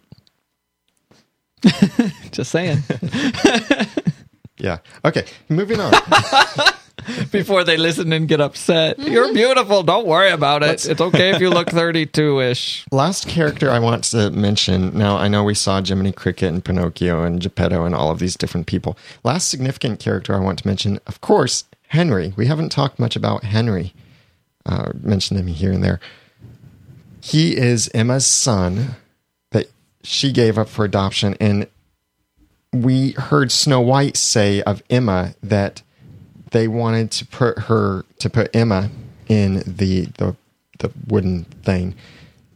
Just 2.31 2.49
saying. 2.49 2.79
Yeah. 4.63 4.77
Okay. 5.03 5.25
Moving 5.49 5.79
on. 5.81 5.93
Before 7.31 7.63
they 7.63 7.77
listen 7.77 8.11
and 8.13 8.27
get 8.27 8.41
upset, 8.41 8.99
you're 8.99 9.33
beautiful. 9.33 9.83
Don't 9.83 10.05
worry 10.05 10.31
about 10.31 10.63
it. 10.63 10.85
It's 10.85 11.01
okay 11.01 11.31
if 11.31 11.41
you 11.41 11.49
look 11.49 11.69
32 11.69 12.41
ish. 12.41 12.85
Last 12.91 13.27
character 13.27 13.69
I 13.69 13.79
want 13.79 14.03
to 14.05 14.29
mention. 14.31 14.97
Now, 14.97 15.17
I 15.17 15.27
know 15.27 15.43
we 15.43 15.53
saw 15.53 15.81
Jiminy 15.81 16.11
Cricket 16.11 16.49
and 16.49 16.63
Pinocchio 16.63 17.23
and 17.23 17.41
Geppetto 17.41 17.85
and 17.85 17.95
all 17.95 18.11
of 18.11 18.19
these 18.19 18.35
different 18.35 18.67
people. 18.67 18.97
Last 19.23 19.49
significant 19.49 19.99
character 19.99 20.33
I 20.35 20.39
want 20.39 20.59
to 20.59 20.67
mention, 20.67 20.99
of 21.07 21.21
course, 21.21 21.65
Henry. 21.87 22.33
We 22.35 22.47
haven't 22.47 22.71
talked 22.71 22.99
much 22.99 23.15
about 23.15 23.43
Henry. 23.43 23.93
Uh, 24.65 24.91
mentioned 25.01 25.39
him 25.39 25.47
here 25.47 25.71
and 25.71 25.83
there. 25.83 25.99
He 27.21 27.55
is 27.55 27.89
Emma's 27.93 28.31
son 28.31 28.95
that 29.51 29.67
she 30.03 30.31
gave 30.31 30.57
up 30.57 30.69
for 30.69 30.85
adoption, 30.85 31.35
and 31.39 31.67
we 32.73 33.11
heard 33.11 33.51
Snow 33.51 33.79
White 33.79 34.17
say 34.17 34.61
of 34.63 34.81
Emma 34.89 35.35
that 35.43 35.83
they 36.53 36.67
wanted 36.67 37.11
to 37.11 37.25
put 37.25 37.59
her 37.59 38.05
to 38.19 38.29
put 38.29 38.55
Emma 38.55 38.89
in 39.27 39.55
the 39.67 40.05
the 40.17 40.35
the 40.79 40.91
wooden 41.07 41.43
thing. 41.63 41.93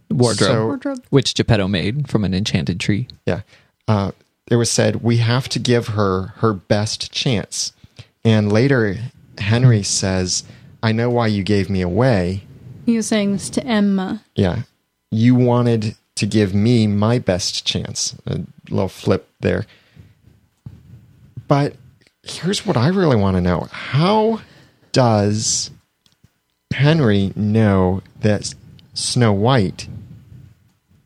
Wardrobe. 0.10 0.50
So- 0.50 0.66
Wardrobe. 0.66 1.04
which 1.10 1.36
Geppetto 1.36 1.68
made 1.68 2.08
from 2.10 2.24
an 2.24 2.34
enchanted 2.34 2.80
tree. 2.80 3.08
Yeah. 3.26 3.42
Uh, 3.90 4.12
it 4.50 4.56
was 4.56 4.72
said, 4.72 5.04
we 5.04 5.18
have 5.18 5.50
to 5.50 5.60
give 5.60 5.88
her 5.90 6.28
her 6.38 6.54
best 6.54 7.12
chance. 7.12 7.74
And 8.24 8.50
later, 8.52 8.98
Henry 9.38 9.84
says, 9.84 10.44
I 10.82 10.94
know 10.94 11.10
why 11.10 11.28
you 11.28 11.44
gave 11.44 11.70
me 11.70 11.82
away. 11.82 12.44
He 12.86 12.96
was 12.96 13.08
saying 13.08 13.34
this 13.34 13.50
to 13.52 13.66
Emma. 13.66 14.24
Yeah. 14.36 14.62
You 15.12 15.36
wanted 15.36 15.96
to 16.16 16.26
give 16.26 16.54
me 16.54 16.88
my 16.88 17.20
best 17.20 17.66
chance. 17.66 18.16
A 18.26 18.42
little 18.70 18.88
flip 18.88 19.30
there. 19.42 19.66
But 21.50 21.76
here's 22.30 22.66
what 22.66 22.78
I 22.78 22.88
really 22.90 23.16
want 23.16 23.36
to 23.38 23.42
know 23.42 23.68
How 23.72 24.42
does 24.92 25.72
Henry 26.74 27.32
know 27.36 28.02
that 28.22 28.54
Snow 28.94 29.34
White 29.34 29.88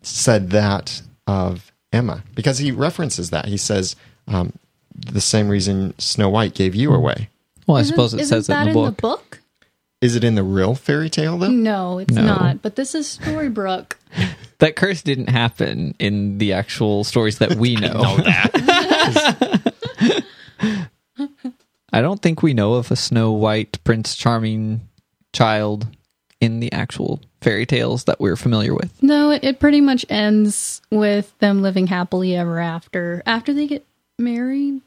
said 0.02 0.50
that 0.52 1.02
of 1.28 1.72
Emma? 1.94 2.24
Because 2.36 2.58
he 2.60 2.72
references 2.72 3.30
that. 3.32 3.46
He 3.46 3.58
says, 3.58 3.96
um, 4.28 4.54
the 4.96 5.22
same 5.22 5.50
reason 5.50 5.94
Snow 5.98 6.30
White 6.30 6.54
gave 6.54 6.76
you 6.76 6.94
away. 6.94 7.30
Well, 7.68 7.78
I 7.78 7.82
Isn't- 7.82 7.94
suppose 7.94 8.14
it 8.14 8.22
isn't 8.22 8.30
says 8.36 8.46
it 8.50 8.52
that 8.54 8.68
in 8.68 8.74
the 8.74 8.80
book. 8.92 9.02
book? 9.02 9.38
Is 10.02 10.16
it 10.16 10.24
in 10.24 10.34
the 10.34 10.44
real 10.44 10.74
fairy 10.74 11.10
tale, 11.12 11.38
though? 11.38 11.50
No, 11.50 12.00
it's 12.00 12.12
No. 12.14 12.24
not. 12.24 12.62
But 12.64 12.76
this 12.76 12.96
is 12.96 13.20
Storybrooke. 13.22 13.94
That 14.58 14.76
curse 14.76 15.04
didn't 15.04 15.30
happen 15.30 15.94
in 16.00 16.40
the 16.40 16.54
actual 16.54 17.04
stories 17.04 17.38
that 17.38 17.54
we 17.56 17.76
know. 17.78 18.18
I 21.94 22.02
don't 22.02 22.22
think 22.22 22.42
we 22.42 22.54
know 22.54 22.76
of 22.76 22.92
a 22.92 22.96
Snow 22.96 23.32
White 23.32 23.84
Prince 23.84 24.16
Charming 24.16 24.82
child 25.34 25.88
in 26.40 26.60
the 26.60 26.72
actual 26.72 27.22
fairy 27.42 27.66
tales 27.66 28.06
that 28.06 28.20
we're 28.20 28.36
familiar 28.36 28.74
with. 28.74 29.02
No, 29.04 29.32
it, 29.32 29.44
it 29.44 29.60
pretty 29.60 29.82
much 29.82 30.06
ends 30.10 30.82
with 30.90 31.38
them 31.40 31.62
living 31.62 31.88
happily 31.88 32.36
ever 32.36 32.60
after. 32.60 33.22
After 33.26 33.54
they 33.54 33.68
get 33.68 33.86
married, 34.18 34.82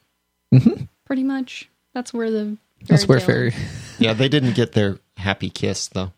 mm-hmm. 0.52 0.84
pretty 1.04 1.22
much. 1.22 1.68
That's 1.92 2.12
where 2.12 2.30
the 2.30 2.56
That's 2.86 3.06
where 3.06 3.18
tale 3.18 3.26
fairy. 3.26 3.54
Yeah, 4.00 4.12
they 4.12 4.28
didn't 4.28 4.56
get 4.56 4.72
their 4.72 4.98
happy 5.16 5.50
kiss, 5.50 5.86
though. 5.86 6.12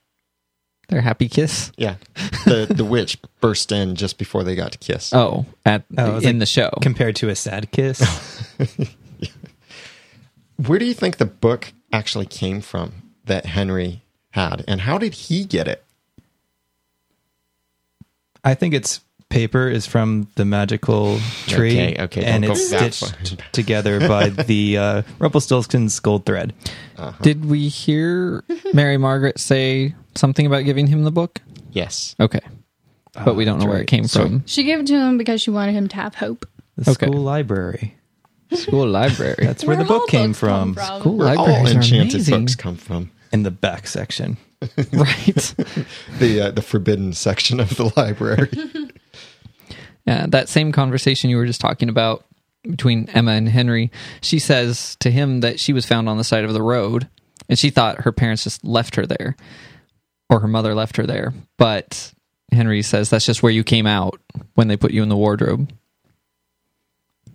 their 0.88 1.02
happy 1.02 1.28
kiss. 1.28 1.72
Yeah. 1.76 1.96
The, 2.46 2.66
the 2.74 2.86
witch 2.86 3.18
burst 3.42 3.70
in 3.70 3.96
just 3.96 4.16
before 4.16 4.44
they 4.44 4.54
got 4.54 4.72
to 4.72 4.78
kiss. 4.78 5.12
Oh, 5.12 5.44
at 5.66 5.84
Oh, 5.98 6.10
it 6.10 6.14
was 6.14 6.24
in 6.24 6.36
like 6.36 6.40
the 6.40 6.46
show. 6.46 6.70
Compared 6.80 7.16
to 7.16 7.28
a 7.28 7.36
sad 7.36 7.70
kiss. 7.70 8.00
Where 10.64 10.78
do 10.78 10.84
you 10.84 10.94
think 10.94 11.16
the 11.18 11.26
book 11.26 11.72
actually 11.92 12.26
came 12.26 12.60
from 12.60 13.12
that 13.24 13.46
Henry 13.46 14.02
had? 14.30 14.64
And 14.66 14.82
how 14.82 14.98
did 14.98 15.14
he 15.14 15.44
get 15.44 15.68
it? 15.68 15.82
I 18.44 18.54
think 18.54 18.74
its 18.74 19.00
paper 19.28 19.68
is 19.68 19.86
from 19.86 20.28
the 20.36 20.44
magical 20.44 21.18
tree. 21.46 21.72
Okay, 21.72 21.96
okay, 22.04 22.24
And 22.24 22.44
it's 22.44 22.68
stitched 22.68 23.36
together 23.52 24.06
by 24.06 24.28
the 24.28 24.78
uh, 24.78 25.02
Rumpelstiltskin's 25.18 25.98
gold 26.00 26.24
thread. 26.24 26.54
Did 27.22 27.44
we 27.44 27.68
hear 27.68 28.44
Mary 28.72 28.96
Margaret 28.96 29.38
say 29.40 29.94
something 30.14 30.46
about 30.46 30.64
giving 30.64 30.86
him 30.86 31.02
the 31.04 31.10
book? 31.10 31.40
Yes. 31.72 32.14
Okay. 32.20 32.40
But 33.24 33.34
we 33.34 33.44
don't 33.44 33.58
know 33.58 33.64
that's 33.64 33.72
where 33.72 33.82
it 33.82 33.86
came 33.88 34.06
So- 34.06 34.22
from. 34.22 34.44
She 34.46 34.62
gave 34.62 34.78
it 34.80 34.86
to 34.86 34.94
him 34.94 35.18
because 35.18 35.42
she 35.42 35.50
wanted 35.50 35.72
him 35.72 35.88
to 35.88 35.96
have 35.96 36.14
hope. 36.14 36.46
The 36.76 36.90
Okay. 36.92 37.06
school 37.06 37.20
library. 37.22 37.95
School 38.52 38.86
library. 38.86 39.36
That's 39.38 39.64
where, 39.64 39.76
the 39.76 39.84
book 39.84 40.08
came 40.08 40.32
from. 40.32 40.74
come 40.74 40.84
from. 40.86 41.02
Cool 41.02 41.16
Where 41.16 41.36
all 41.36 41.46
libraries 41.46 41.74
are 41.74 41.76
enchanted 41.78 42.14
amazing. 42.14 42.40
books 42.40 42.54
come 42.54 42.76
from. 42.76 43.10
In 43.32 43.42
the 43.42 43.50
back 43.50 43.86
section. 43.86 44.36
right. 44.92 45.54
The 46.18 46.40
uh, 46.40 46.50
the 46.52 46.62
forbidden 46.62 47.12
section 47.12 47.60
of 47.60 47.70
the 47.76 47.92
library. 47.96 48.50
Yeah, 50.06 50.26
that 50.28 50.48
same 50.48 50.70
conversation 50.70 51.30
you 51.30 51.36
were 51.36 51.46
just 51.46 51.60
talking 51.60 51.88
about 51.88 52.24
between 52.62 53.08
Emma 53.08 53.32
and 53.32 53.48
Henry, 53.48 53.90
she 54.20 54.38
says 54.38 54.96
to 55.00 55.10
him 55.10 55.40
that 55.40 55.58
she 55.58 55.72
was 55.72 55.84
found 55.84 56.08
on 56.08 56.16
the 56.16 56.22
side 56.22 56.44
of 56.44 56.52
the 56.52 56.62
road 56.62 57.08
and 57.48 57.58
she 57.58 57.70
thought 57.70 58.02
her 58.02 58.12
parents 58.12 58.44
just 58.44 58.64
left 58.64 58.94
her 58.94 59.04
there 59.06 59.36
or 60.30 60.40
her 60.40 60.48
mother 60.48 60.74
left 60.74 60.96
her 60.96 61.06
there. 61.06 61.32
But 61.58 62.12
Henry 62.52 62.82
says 62.82 63.10
that's 63.10 63.26
just 63.26 63.42
where 63.42 63.52
you 63.52 63.64
came 63.64 63.86
out 63.86 64.20
when 64.54 64.68
they 64.68 64.76
put 64.76 64.92
you 64.92 65.02
in 65.02 65.08
the 65.08 65.16
wardrobe. 65.16 65.72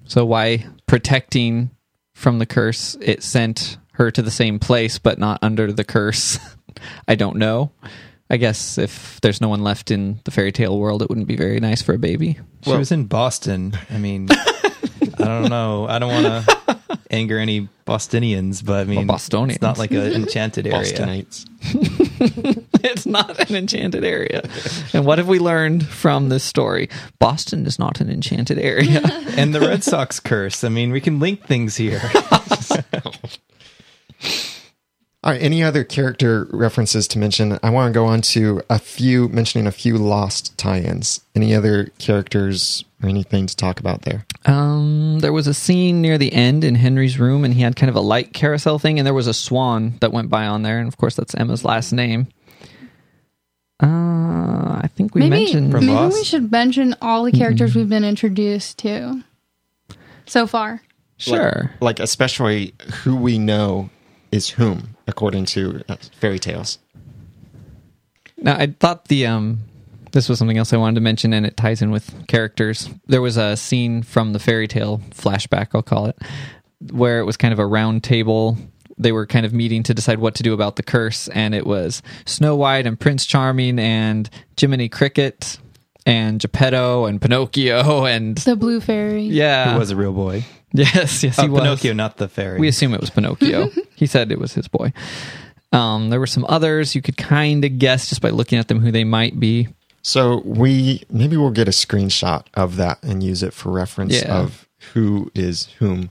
So 0.05 0.25
why 0.25 0.65
protecting 0.87 1.71
from 2.13 2.39
the 2.39 2.45
curse 2.45 2.97
it 3.01 3.23
sent 3.23 3.77
her 3.93 4.11
to 4.11 4.21
the 4.21 4.31
same 4.31 4.59
place 4.59 4.99
but 4.99 5.17
not 5.19 5.39
under 5.41 5.71
the 5.71 5.83
curse? 5.83 6.37
I 7.07 7.15
don't 7.15 7.37
know. 7.37 7.71
I 8.29 8.37
guess 8.37 8.77
if 8.77 9.19
there's 9.21 9.41
no 9.41 9.49
one 9.49 9.61
left 9.61 9.91
in 9.91 10.19
the 10.23 10.31
fairy 10.31 10.51
tale 10.53 10.77
world, 10.79 11.01
it 11.01 11.09
wouldn't 11.09 11.27
be 11.27 11.35
very 11.35 11.59
nice 11.59 11.81
for 11.81 11.93
a 11.93 11.97
baby. 11.99 12.39
She 12.63 12.69
Well- 12.69 12.79
was 12.79 12.91
in 12.91 13.05
Boston. 13.05 13.77
I 13.89 13.97
mean, 13.97 14.27
I 14.31 15.25
don't 15.25 15.49
know. 15.49 15.85
I 15.87 15.99
don't 15.99 16.23
want 16.23 16.45
to 16.45 16.99
anger 17.11 17.37
any 17.37 17.67
Bostonians, 17.85 18.61
but 18.61 18.81
I 18.81 18.83
mean, 18.85 19.05
Bostonians. 19.07 19.57
it's 19.57 19.61
not 19.61 19.77
like 19.77 19.91
an 19.91 20.13
enchanted 20.13 20.65
area. 20.67 20.81
Bostonites. 20.93 21.45
It's 22.91 23.05
not 23.05 23.39
an 23.49 23.55
enchanted 23.55 24.03
area. 24.03 24.43
And 24.93 25.05
what 25.05 25.17
have 25.17 25.27
we 25.27 25.39
learned 25.39 25.87
from 25.87 26.29
this 26.29 26.43
story? 26.43 26.89
Boston 27.19 27.65
is 27.65 27.79
not 27.79 28.01
an 28.01 28.09
enchanted 28.09 28.59
area. 28.59 29.01
And 29.37 29.55
the 29.55 29.61
Red 29.61 29.83
Sox 29.83 30.19
curse. 30.19 30.63
I 30.63 30.69
mean, 30.69 30.91
we 30.91 30.99
can 30.99 31.19
link 31.19 31.45
things 31.45 31.77
here. 31.77 32.01
All 35.23 35.31
right. 35.31 35.41
Any 35.41 35.63
other 35.63 35.83
character 35.83 36.47
references 36.51 37.07
to 37.09 37.19
mention? 37.19 37.57
I 37.63 37.69
want 37.69 37.93
to 37.93 37.97
go 37.97 38.05
on 38.05 38.21
to 38.21 38.61
a 38.69 38.77
few, 38.77 39.29
mentioning 39.29 39.67
a 39.67 39.71
few 39.71 39.97
lost 39.97 40.57
tie-ins. 40.57 41.21
Any 41.35 41.53
other 41.55 41.91
characters 41.99 42.83
or 43.03 43.09
anything 43.09 43.45
to 43.45 43.55
talk 43.55 43.79
about 43.79 44.01
there? 44.01 44.25
Um, 44.45 45.19
there 45.19 45.31
was 45.31 45.47
a 45.47 45.53
scene 45.53 46.01
near 46.01 46.17
the 46.17 46.33
end 46.33 46.63
in 46.63 46.75
Henry's 46.75 47.19
room, 47.19 47.45
and 47.45 47.53
he 47.53 47.61
had 47.61 47.75
kind 47.75 47.89
of 47.89 47.95
a 47.95 48.01
light 48.01 48.33
carousel 48.33 48.79
thing, 48.79 48.97
and 48.99 49.05
there 49.05 49.13
was 49.13 49.27
a 49.27 49.33
swan 49.33 49.93
that 50.01 50.11
went 50.11 50.29
by 50.29 50.47
on 50.47 50.63
there, 50.63 50.79
and 50.79 50.87
of 50.87 50.97
course 50.97 51.15
that's 51.15 51.35
Emma's 51.35 51.63
last 51.63 51.91
name. 51.93 52.27
Uh, 53.81 54.79
I 54.83 54.89
think 54.95 55.15
we 55.15 55.21
maybe 55.21 55.45
mentioned 55.45 55.71
From 55.71 55.85
maybe 55.85 55.95
Lost? 55.95 56.17
we 56.17 56.23
should 56.23 56.51
mention 56.51 56.95
all 57.01 57.23
the 57.23 57.31
characters 57.31 57.75
we've 57.75 57.89
been 57.89 58.03
introduced 58.03 58.77
to 58.79 59.23
so 60.25 60.45
far. 60.47 60.81
sure. 61.17 61.71
Like, 61.81 61.99
especially 61.99 62.73
who 63.03 63.15
we 63.15 63.37
know 63.39 63.89
is 64.31 64.49
whom, 64.49 64.95
according 65.07 65.45
to 65.45 65.83
uh, 65.89 65.95
fairy 66.19 66.39
tales. 66.39 66.79
Now, 68.37 68.55
I 68.55 68.67
thought 68.79 69.05
the 69.05 69.25
um, 69.27 69.59
this 70.11 70.27
was 70.29 70.39
something 70.39 70.57
else 70.57 70.73
I 70.73 70.77
wanted 70.77 70.95
to 70.95 71.01
mention, 71.01 71.33
and 71.33 71.45
it 71.45 71.57
ties 71.57 71.81
in 71.81 71.91
with 71.91 72.27
characters. 72.27 72.89
There 73.07 73.21
was 73.21 73.37
a 73.37 73.55
scene 73.57 74.03
from 74.03 74.33
the 74.33 74.39
fairy 74.39 74.67
tale 74.67 75.01
flashback, 75.11 75.69
I'll 75.73 75.83
call 75.83 76.07
it, 76.07 76.17
where 76.91 77.19
it 77.19 77.23
was 77.25 77.37
kind 77.37 77.53
of 77.53 77.59
a 77.59 77.65
round 77.65 78.03
table. 78.03 78.57
They 79.01 79.11
were 79.11 79.25
kind 79.25 79.45
of 79.45 79.53
meeting 79.53 79.83
to 79.83 79.93
decide 79.93 80.19
what 80.19 80.35
to 80.35 80.43
do 80.43 80.53
about 80.53 80.75
the 80.75 80.83
curse, 80.83 81.27
and 81.29 81.53
it 81.55 81.65
was 81.67 82.01
Snow 82.25 82.55
White 82.55 82.85
and 82.87 82.99
Prince 82.99 83.25
Charming 83.25 83.79
and 83.79 84.29
Jiminy 84.59 84.89
Cricket 84.89 85.57
and 86.05 86.39
Geppetto 86.39 87.05
and 87.05 87.21
Pinocchio 87.21 88.05
and 88.05 88.37
The 88.37 88.55
Blue 88.55 88.81
Fairy. 88.81 89.23
yeah, 89.23 89.73
Who 89.73 89.79
was 89.79 89.91
a 89.91 89.95
real 89.95 90.13
boy? 90.13 90.45
yes, 90.73 91.23
yes, 91.23 91.37
Oh, 91.37 91.43
he 91.43 91.49
was 91.49 91.61
Pinocchio, 91.61 91.93
not 91.93 92.17
the 92.17 92.27
fairy. 92.27 92.59
we 92.59 92.67
assume 92.67 92.93
it 92.93 93.01
was 93.01 93.09
Pinocchio. 93.09 93.69
he 93.95 94.05
said 94.07 94.31
it 94.31 94.39
was 94.39 94.53
his 94.53 94.67
boy. 94.67 94.93
Um, 95.73 96.09
there 96.09 96.19
were 96.19 96.27
some 96.27 96.45
others 96.49 96.95
you 96.95 97.01
could 97.01 97.17
kind 97.17 97.63
of 97.63 97.77
guess 97.79 98.09
just 98.09 98.21
by 98.21 98.29
looking 98.29 98.57
at 98.59 98.67
them 98.67 98.79
who 98.79 98.91
they 98.91 99.03
might 99.03 99.39
be. 99.39 99.67
So 100.01 100.41
we 100.43 101.03
maybe 101.09 101.37
we'll 101.37 101.51
get 101.51 101.67
a 101.67 101.71
screenshot 101.71 102.45
of 102.55 102.75
that 102.77 103.01
and 103.03 103.21
use 103.21 103.43
it 103.43 103.53
for 103.53 103.71
reference 103.71 104.21
Yeah. 104.21 104.39
of 104.39 104.67
who 104.93 105.31
is 105.35 105.67
whom 105.77 106.09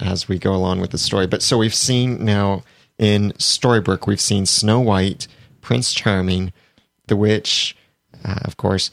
as 0.00 0.28
we 0.28 0.38
go 0.38 0.54
along 0.54 0.80
with 0.80 0.90
the 0.90 0.98
story. 0.98 1.26
But 1.26 1.42
so 1.42 1.58
we've 1.58 1.74
seen 1.74 2.24
now 2.24 2.62
in 2.98 3.32
Storybrooke, 3.32 4.06
we've 4.06 4.20
seen 4.20 4.46
Snow 4.46 4.80
White, 4.80 5.28
Prince 5.60 5.92
Charming, 5.92 6.52
the 7.06 7.16
Witch, 7.16 7.76
uh, 8.24 8.40
of 8.42 8.56
course. 8.56 8.90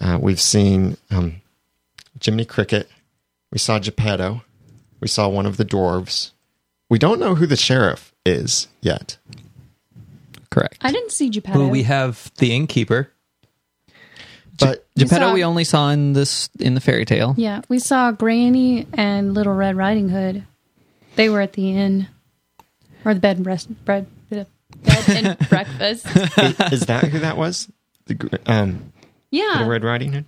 Uh, 0.00 0.18
we've 0.20 0.40
seen 0.40 0.96
um, 1.10 1.40
Jiminy 2.22 2.44
Cricket. 2.44 2.88
We 3.50 3.58
saw 3.58 3.78
Geppetto. 3.78 4.42
We 5.00 5.08
saw 5.08 5.28
one 5.28 5.46
of 5.46 5.56
the 5.56 5.64
dwarves. 5.64 6.30
We 6.88 6.98
don't 6.98 7.20
know 7.20 7.34
who 7.34 7.46
the 7.46 7.56
sheriff 7.56 8.12
is 8.24 8.68
yet. 8.80 9.18
Correct. 10.50 10.78
I 10.82 10.92
didn't 10.92 11.12
see 11.12 11.30
Geppetto. 11.30 11.58
Well, 11.58 11.70
we 11.70 11.84
have 11.84 12.30
the 12.36 12.54
innkeeper. 12.54 13.10
But 14.58 14.86
Geppetto 14.96 15.28
saw- 15.28 15.32
we 15.34 15.44
only 15.44 15.64
saw 15.64 15.90
in 15.90 16.12
this 16.12 16.48
in 16.60 16.74
the 16.74 16.80
fairy 16.80 17.04
tale. 17.04 17.34
yeah, 17.36 17.62
we 17.68 17.78
saw 17.78 18.12
Granny 18.12 18.86
and 18.92 19.34
Little 19.34 19.54
Red 19.54 19.76
Riding 19.76 20.08
Hood. 20.10 20.44
They 21.16 21.28
were 21.28 21.40
at 21.40 21.54
the 21.54 21.70
inn 21.76 22.08
or 23.04 23.14
the 23.14 23.20
bed 23.20 23.36
and 23.36 23.44
breast 23.44 23.68
bread 23.84 24.06
bed 24.30 24.46
and 25.08 25.38
breakfast. 25.48 26.06
is 26.72 26.80
that 26.86 27.04
who 27.10 27.18
that 27.20 27.36
was? 27.36 27.70
The 28.06 28.40
um, 28.46 28.92
Yeah, 29.30 29.52
Little 29.52 29.68
Red 29.68 29.84
Riding 29.84 30.12
Hood. 30.12 30.24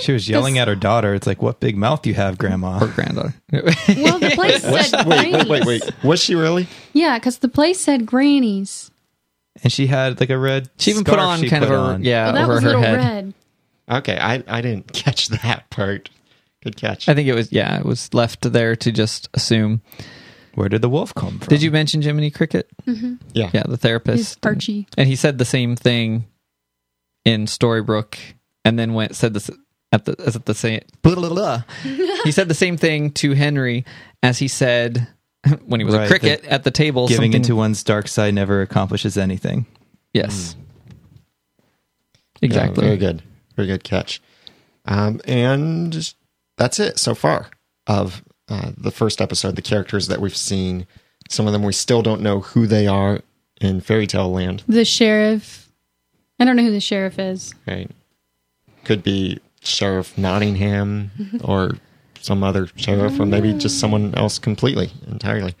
She 0.00 0.12
was 0.12 0.28
yelling 0.28 0.58
at 0.58 0.68
her 0.68 0.74
daughter. 0.76 1.14
It's 1.14 1.26
like, 1.26 1.42
what 1.42 1.60
big 1.60 1.76
mouth 1.76 2.06
you 2.06 2.14
have, 2.14 2.38
Grandma. 2.38 2.78
Or 2.82 2.88
granddaughter. 2.88 3.34
Well, 3.52 4.18
the 4.18 4.32
place 4.34 4.62
said 4.62 4.72
Wait, 5.06 5.30
Granny's. 5.32 5.48
wait, 5.48 5.64
wait, 5.64 5.82
wait. 5.82 6.04
Was 6.04 6.20
she 6.22 6.34
really? 6.34 6.68
Yeah, 6.92 7.18
because 7.18 7.38
the 7.38 7.48
place 7.48 7.80
said 7.80 8.06
Granny's. 8.06 8.90
And 9.62 9.72
she 9.72 9.88
had 9.88 10.20
like 10.20 10.30
a 10.30 10.38
red. 10.38 10.70
she 10.78 10.92
even 10.92 11.02
put 11.04 11.18
on 11.18 11.40
she 11.40 11.48
kind 11.48 11.64
of 11.64 11.70
a 11.70 11.74
on. 11.74 12.04
yeah 12.04 12.26
Well, 12.26 12.32
that 12.34 12.44
over 12.44 12.52
was 12.54 12.62
her 12.62 12.68
Little 12.68 12.82
head. 12.82 12.96
Red. 12.96 13.34
Okay, 13.90 14.18
I, 14.18 14.42
I 14.46 14.60
didn't 14.60 14.92
catch 14.92 15.28
that 15.28 15.70
part. 15.70 16.10
Good 16.62 16.76
catch. 16.76 17.08
I 17.08 17.14
think 17.14 17.28
it 17.28 17.34
was 17.34 17.52
yeah, 17.52 17.78
it 17.78 17.84
was 17.84 18.12
left 18.12 18.50
there 18.52 18.74
to 18.76 18.92
just 18.92 19.28
assume. 19.34 19.80
Where 20.54 20.68
did 20.68 20.82
the 20.82 20.88
wolf 20.88 21.14
come 21.14 21.38
from? 21.38 21.46
Did 21.48 21.62
you 21.62 21.70
mention 21.70 22.02
Jiminy 22.02 22.30
Cricket? 22.32 22.68
Mm-hmm. 22.84 23.14
yeah. 23.32 23.50
Yeah, 23.52 23.62
the 23.68 23.76
therapist. 23.76 24.18
He's 24.18 24.36
Archie. 24.42 24.88
And 24.96 25.06
he 25.08 25.14
said 25.14 25.38
the 25.38 25.44
same 25.44 25.76
thing 25.76 26.26
in 27.24 27.46
Storybrooke, 27.46 28.18
and 28.64 28.76
then 28.76 28.92
went 28.94 29.14
said 29.14 29.34
this 29.34 29.50
at 29.92 30.04
the 30.04 30.16
as 30.18 30.34
at 30.34 30.46
the 30.46 30.54
same. 30.54 30.80
Blah, 31.02 31.14
blah, 31.14 31.28
blah. 31.28 31.62
he 32.24 32.32
said 32.32 32.48
the 32.48 32.54
same 32.54 32.76
thing 32.76 33.12
to 33.12 33.34
Henry 33.34 33.84
as 34.22 34.38
he 34.38 34.48
said 34.48 35.06
when 35.64 35.78
he 35.78 35.84
was 35.84 35.94
Right, 35.94 36.06
a 36.06 36.08
cricket 36.08 36.44
at 36.46 36.64
the 36.64 36.72
table. 36.72 37.06
Giving 37.06 37.30
something- 37.30 37.40
into 37.42 37.54
one's 37.54 37.84
dark 37.84 38.08
side 38.08 38.34
never 38.34 38.60
accomplishes 38.60 39.16
anything. 39.16 39.64
yes, 40.12 40.54
hmm. 40.54 40.60
Yeah, 42.40 42.46
exactly. 42.46 42.84
very 42.84 42.96
good. 42.96 43.22
Very 43.58 43.66
good 43.66 43.82
catch. 43.82 44.22
Um, 44.84 45.20
and 45.24 46.14
that's 46.56 46.78
it 46.78 47.00
so 47.00 47.12
far 47.16 47.50
of 47.88 48.22
uh, 48.48 48.70
the 48.76 48.92
first 48.92 49.20
episode. 49.20 49.56
The 49.56 49.62
characters 49.62 50.06
that 50.06 50.20
we've 50.20 50.36
seen. 50.36 50.86
Some 51.28 51.48
of 51.48 51.52
them 51.52 51.64
we 51.64 51.72
still 51.72 52.00
don't 52.00 52.22
know 52.22 52.38
who 52.38 52.68
they 52.68 52.86
are 52.86 53.20
in 53.60 53.80
Fairy 53.80 54.06
Tale 54.06 54.30
Land. 54.30 54.62
The 54.68 54.84
sheriff. 54.84 55.72
I 56.38 56.44
don't 56.44 56.54
know 56.54 56.62
who 56.62 56.70
the 56.70 56.78
sheriff 56.78 57.18
is. 57.18 57.52
Right? 57.66 57.90
Could 58.84 59.02
be 59.02 59.40
Sheriff 59.60 60.16
Nottingham 60.16 61.10
or 61.42 61.72
some 62.20 62.44
other 62.44 62.68
sheriff, 62.76 63.18
or 63.18 63.26
maybe 63.26 63.52
just 63.54 63.80
someone 63.80 64.14
else 64.14 64.38
completely, 64.38 64.92
entirely. 65.08 65.56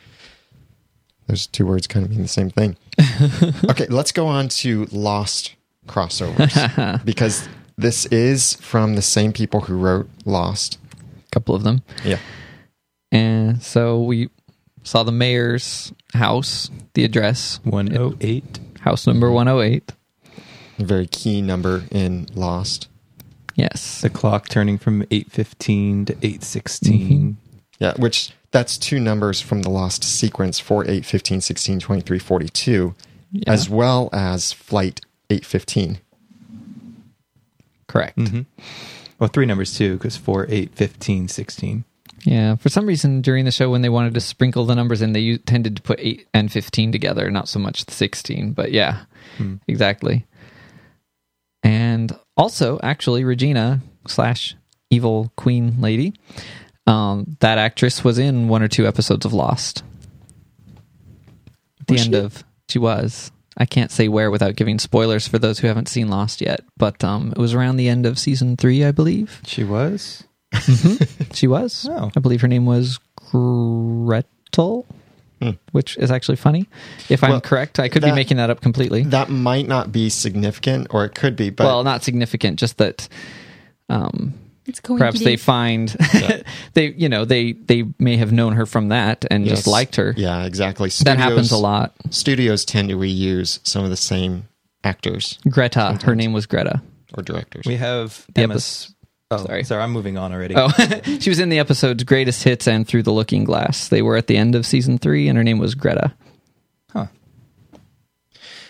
Those 1.26 1.48
two 1.48 1.66
words 1.66 1.88
kind 1.88 2.06
of 2.06 2.12
mean 2.12 2.22
the 2.22 2.28
same 2.28 2.50
thing. 2.50 2.76
okay, 3.68 3.86
let's 3.88 4.12
go 4.12 4.28
on 4.28 4.48
to 4.50 4.86
Lost 4.92 5.56
crossovers 5.88 7.02
because 7.04 7.48
this 7.78 8.04
is 8.06 8.54
from 8.56 8.94
the 8.96 9.02
same 9.02 9.32
people 9.32 9.62
who 9.62 9.76
wrote 9.76 10.08
Lost. 10.24 10.78
A 11.26 11.30
couple 11.30 11.54
of 11.54 11.62
them. 11.62 11.82
Yeah. 12.04 12.18
And 13.10 13.62
so 13.62 14.02
we 14.02 14.28
saw 14.82 15.02
the 15.02 15.12
mayor's 15.12 15.92
house, 16.14 16.70
the 16.94 17.04
address, 17.04 17.60
108. 17.64 18.58
house 18.80 19.06
number 19.06 19.30
108. 19.30 19.92
A 20.78 20.84
very 20.84 21.06
key 21.06 21.40
number 21.40 21.84
in 21.90 22.26
Lost. 22.34 22.88
Yes. 23.54 24.00
The 24.02 24.10
clock 24.10 24.48
turning 24.48 24.78
from 24.78 25.02
815 25.10 26.04
to 26.06 26.12
816. 26.14 26.98
Mm-hmm. 27.00 27.30
Yeah, 27.80 27.94
which 27.96 28.32
that's 28.50 28.76
two 28.78 28.98
numbers 29.00 29.40
from 29.40 29.62
the 29.62 29.70
Lost 29.70 30.02
sequence 30.04 30.58
4, 30.58 30.88
8, 30.88 31.04
15, 31.04 31.40
16, 31.40 31.80
23, 31.80 32.18
42, 32.18 32.94
Yeah. 33.32 33.42
as 33.52 33.68
well 33.68 34.08
as 34.12 34.52
Flight 34.52 35.00
815. 35.30 35.98
Correct. 37.88 38.16
Mhm. 38.18 38.46
Well, 39.18 39.28
three 39.28 39.46
numbers 39.46 39.74
too, 39.76 39.94
because 39.94 40.16
4, 40.16 40.46
8, 40.48 40.74
15, 40.74 41.26
16. 41.28 41.84
Yeah. 42.24 42.56
For 42.56 42.68
some 42.68 42.86
reason, 42.86 43.20
during 43.22 43.44
the 43.44 43.50
show, 43.50 43.70
when 43.70 43.82
they 43.82 43.88
wanted 43.88 44.14
to 44.14 44.20
sprinkle 44.20 44.64
the 44.66 44.74
numbers 44.74 45.02
in, 45.02 45.12
they 45.12 45.20
u- 45.20 45.38
tended 45.38 45.76
to 45.76 45.82
put 45.82 45.98
8 46.00 46.26
and 46.34 46.52
15 46.52 46.92
together, 46.92 47.30
not 47.30 47.48
so 47.48 47.58
much 47.58 47.84
the 47.86 47.92
16. 47.94 48.52
But 48.52 48.70
yeah, 48.72 49.00
exactly. 49.66 50.24
And 51.62 52.12
also, 52.36 52.78
actually, 52.82 53.24
Regina 53.24 53.80
slash 54.06 54.54
evil 54.90 55.32
queen 55.36 55.80
lady, 55.80 56.14
um, 56.86 57.36
that 57.40 57.58
actress 57.58 58.04
was 58.04 58.18
in 58.18 58.48
one 58.48 58.62
or 58.62 58.68
two 58.68 58.86
episodes 58.86 59.24
of 59.26 59.32
Lost. 59.32 59.82
At 61.80 61.86
the 61.88 61.92
Was 61.94 62.02
end 62.04 62.14
she? 62.14 62.20
of 62.20 62.44
she 62.68 62.78
was. 62.78 63.32
I 63.58 63.66
can't 63.66 63.90
say 63.90 64.06
where 64.08 64.30
without 64.30 64.54
giving 64.56 64.78
spoilers 64.78 65.26
for 65.26 65.38
those 65.38 65.58
who 65.58 65.66
haven't 65.66 65.88
seen 65.88 66.08
Lost 66.08 66.40
yet, 66.40 66.60
but 66.76 67.02
um, 67.02 67.32
it 67.32 67.38
was 67.38 67.54
around 67.54 67.76
the 67.76 67.88
end 67.88 68.06
of 68.06 68.18
season 68.18 68.56
three, 68.56 68.84
I 68.84 68.92
believe. 68.92 69.40
She 69.44 69.64
was? 69.64 70.24
She 71.34 71.46
was. 71.48 71.86
Oh. 71.90 72.10
I 72.16 72.20
believe 72.20 72.40
her 72.40 72.48
name 72.48 72.64
was 72.66 72.98
Gretel, 73.16 74.86
Hmm. 75.40 75.50
which 75.72 75.96
is 75.98 76.10
actually 76.10 76.36
funny. 76.36 76.66
If 77.08 77.22
I'm 77.22 77.40
correct, 77.40 77.78
I 77.78 77.88
could 77.88 78.02
be 78.02 78.10
making 78.12 78.38
that 78.38 78.50
up 78.50 78.60
completely. 78.60 79.02
That 79.04 79.28
might 79.28 79.68
not 79.68 79.92
be 79.92 80.08
significant, 80.08 80.88
or 80.90 81.04
it 81.04 81.14
could 81.14 81.36
be, 81.36 81.50
but 81.50 81.64
well, 81.64 81.84
not 81.84 82.02
significant, 82.02 82.58
just 82.58 82.78
that 82.78 83.08
um, 83.88 84.34
It's 84.34 84.47
perhaps 84.82 85.18
they 85.20 85.36
coincidence. 85.36 85.42
find 85.42 86.44
they 86.74 86.92
you 86.92 87.08
know 87.08 87.24
they 87.24 87.52
they 87.52 87.84
may 87.98 88.16
have 88.16 88.32
known 88.32 88.54
her 88.54 88.66
from 88.66 88.88
that 88.88 89.24
and 89.30 89.44
Yes. 89.46 89.56
just 89.58 89.66
liked 89.66 89.96
her. 89.96 90.14
Yeah, 90.16 90.44
exactly. 90.44 90.90
That 91.04 91.18
happens 91.18 91.52
a 91.52 91.56
lot. 91.58 91.94
Studios 92.10 92.64
tend 92.64 92.88
to 92.90 92.96
reuse 92.96 93.60
some 93.66 93.84
of 93.84 93.90
the 93.90 93.96
same 93.96 94.48
actors 94.84 95.38
Greta, 95.48 95.98
her 96.04 96.14
name 96.14 96.32
was 96.32 96.46
Greta. 96.46 96.80
or 97.14 97.22
directors. 97.22 97.64
We 97.66 97.76
have 97.76 98.24
The 98.34 98.42
Emma. 98.42 98.54
epis- 98.54 98.92
oh, 99.30 99.44
sorry. 99.44 99.64
sorry, 99.64 99.82
I'm 99.82 99.90
moving 99.92 100.16
on 100.18 100.32
already. 100.32 100.54
Oh, 100.56 100.68
she 101.20 101.30
was 101.30 101.40
in 101.40 101.48
the 101.48 101.58
episode's 101.58 102.04
greatest 102.04 102.42
hits 102.44 102.68
and 102.68 102.86
Through 102.86 103.02
the 103.02 103.12
Looking 103.12 103.44
Glass. 103.44 103.88
They 103.88 104.02
were 104.02 104.16
at 104.16 104.26
the 104.28 104.36
end 104.36 104.54
of 104.54 104.64
season 104.66 104.98
three, 104.98 105.28
and 105.28 105.36
her 105.36 105.44
name 105.44 105.58
was 105.58 105.74
Greta. 105.74 106.14
Huh. 106.92 107.06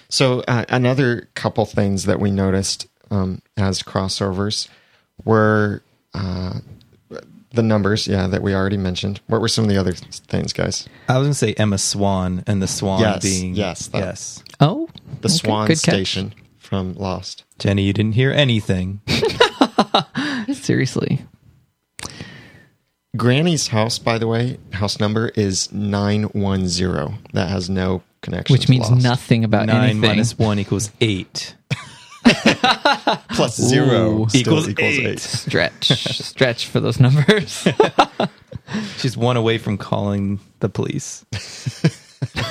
So 0.08 0.40
uh, 0.48 0.64
another 0.68 1.28
couple 1.34 1.66
things 1.66 2.04
that 2.04 2.18
we 2.20 2.30
noticed 2.30 2.86
um, 3.10 3.42
as 3.56 3.82
crossovers 3.82 4.68
were 5.24 5.82
uh, 6.14 6.60
the 7.52 7.62
numbers. 7.62 8.06
Yeah, 8.06 8.26
that 8.26 8.42
we 8.42 8.54
already 8.54 8.76
mentioned. 8.76 9.20
What 9.26 9.40
were 9.40 9.48
some 9.48 9.64
of 9.64 9.70
the 9.70 9.76
other 9.78 9.92
things, 9.92 10.52
guys? 10.52 10.88
I 11.08 11.18
was 11.18 11.24
going 11.24 11.32
to 11.32 11.38
say 11.38 11.54
Emma 11.54 11.78
Swan, 11.78 12.44
and 12.46 12.60
the 12.62 12.66
Swan 12.68 13.00
Yes, 13.00 13.22
being 13.22 13.54
yes, 13.54 13.86
that- 13.88 13.98
yes. 13.98 14.42
Oh, 14.60 14.88
The 15.20 15.28
okay, 15.28 15.36
Swan 15.36 15.66
good 15.68 15.80
catch. 15.82 15.94
Station 15.94 16.34
from 16.58 16.94
Lost. 16.94 17.44
Jenny, 17.58 17.82
you 17.82 17.92
didn't 17.92 18.12
hear 18.14 18.30
anything. 18.32 19.00
Seriously, 20.52 21.22
Granny's 23.16 23.68
house, 23.68 23.98
by 23.98 24.18
the 24.18 24.26
way, 24.26 24.58
house 24.72 25.00
number 25.00 25.28
is 25.34 25.72
nine 25.72 26.24
one 26.24 26.68
zero. 26.68 27.14
That 27.32 27.48
has 27.48 27.68
no 27.70 28.02
connection. 28.22 28.52
which 28.54 28.68
means 28.68 28.90
Lost. 28.90 29.02
nothing 29.02 29.44
about 29.44 29.66
Nine 29.66 29.76
anything. 29.90 30.00
minus 30.00 30.38
one 30.38 30.58
equals 30.58 30.90
eight. 31.00 31.54
plus 33.30 33.56
zero 33.60 34.22
Ooh. 34.22 34.26
Equals 34.34 34.68
equals, 34.68 34.98
eight. 34.98 35.06
eight. 35.06 35.20
Stretch, 35.20 35.86
stretch 35.88 36.66
for 36.66 36.80
those 36.80 37.00
numbers. 37.00 37.66
She's 38.98 39.16
one 39.16 39.36
away 39.36 39.58
from 39.58 39.78
calling 39.78 40.40
the 40.60 40.68
police. 40.68 41.24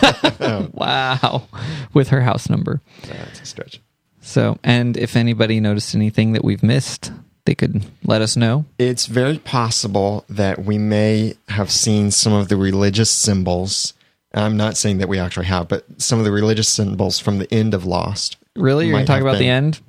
wow, 0.73 1.47
with 1.93 2.09
her 2.09 2.21
house 2.21 2.49
number. 2.49 2.81
That's 3.07 3.41
a 3.41 3.45
stretch. 3.45 3.81
So, 4.21 4.57
and 4.63 4.97
if 4.97 5.15
anybody 5.15 5.59
noticed 5.59 5.95
anything 5.95 6.33
that 6.33 6.43
we've 6.43 6.63
missed, 6.63 7.11
they 7.45 7.55
could 7.55 7.85
let 8.03 8.21
us 8.21 8.35
know. 8.35 8.65
It's 8.77 9.05
very 9.05 9.37
possible 9.39 10.25
that 10.29 10.65
we 10.65 10.77
may 10.77 11.35
have 11.47 11.71
seen 11.71 12.11
some 12.11 12.33
of 12.33 12.49
the 12.49 12.57
religious 12.57 13.11
symbols. 13.11 13.93
I'm 14.33 14.57
not 14.57 14.75
saying 14.75 14.97
that 14.97 15.07
we 15.07 15.17
actually 15.17 15.45
have, 15.45 15.69
but 15.69 15.85
some 16.01 16.19
of 16.19 16.25
the 16.25 16.31
religious 16.31 16.67
symbols 16.67 17.19
from 17.19 17.39
the 17.39 17.51
end 17.53 17.73
of 17.73 17.85
Lost. 17.85 18.35
Really, 18.57 18.87
you're 18.87 18.95
going 18.95 19.05
to 19.05 19.11
talk 19.11 19.21
about 19.21 19.37
the 19.37 19.49
end? 19.49 19.79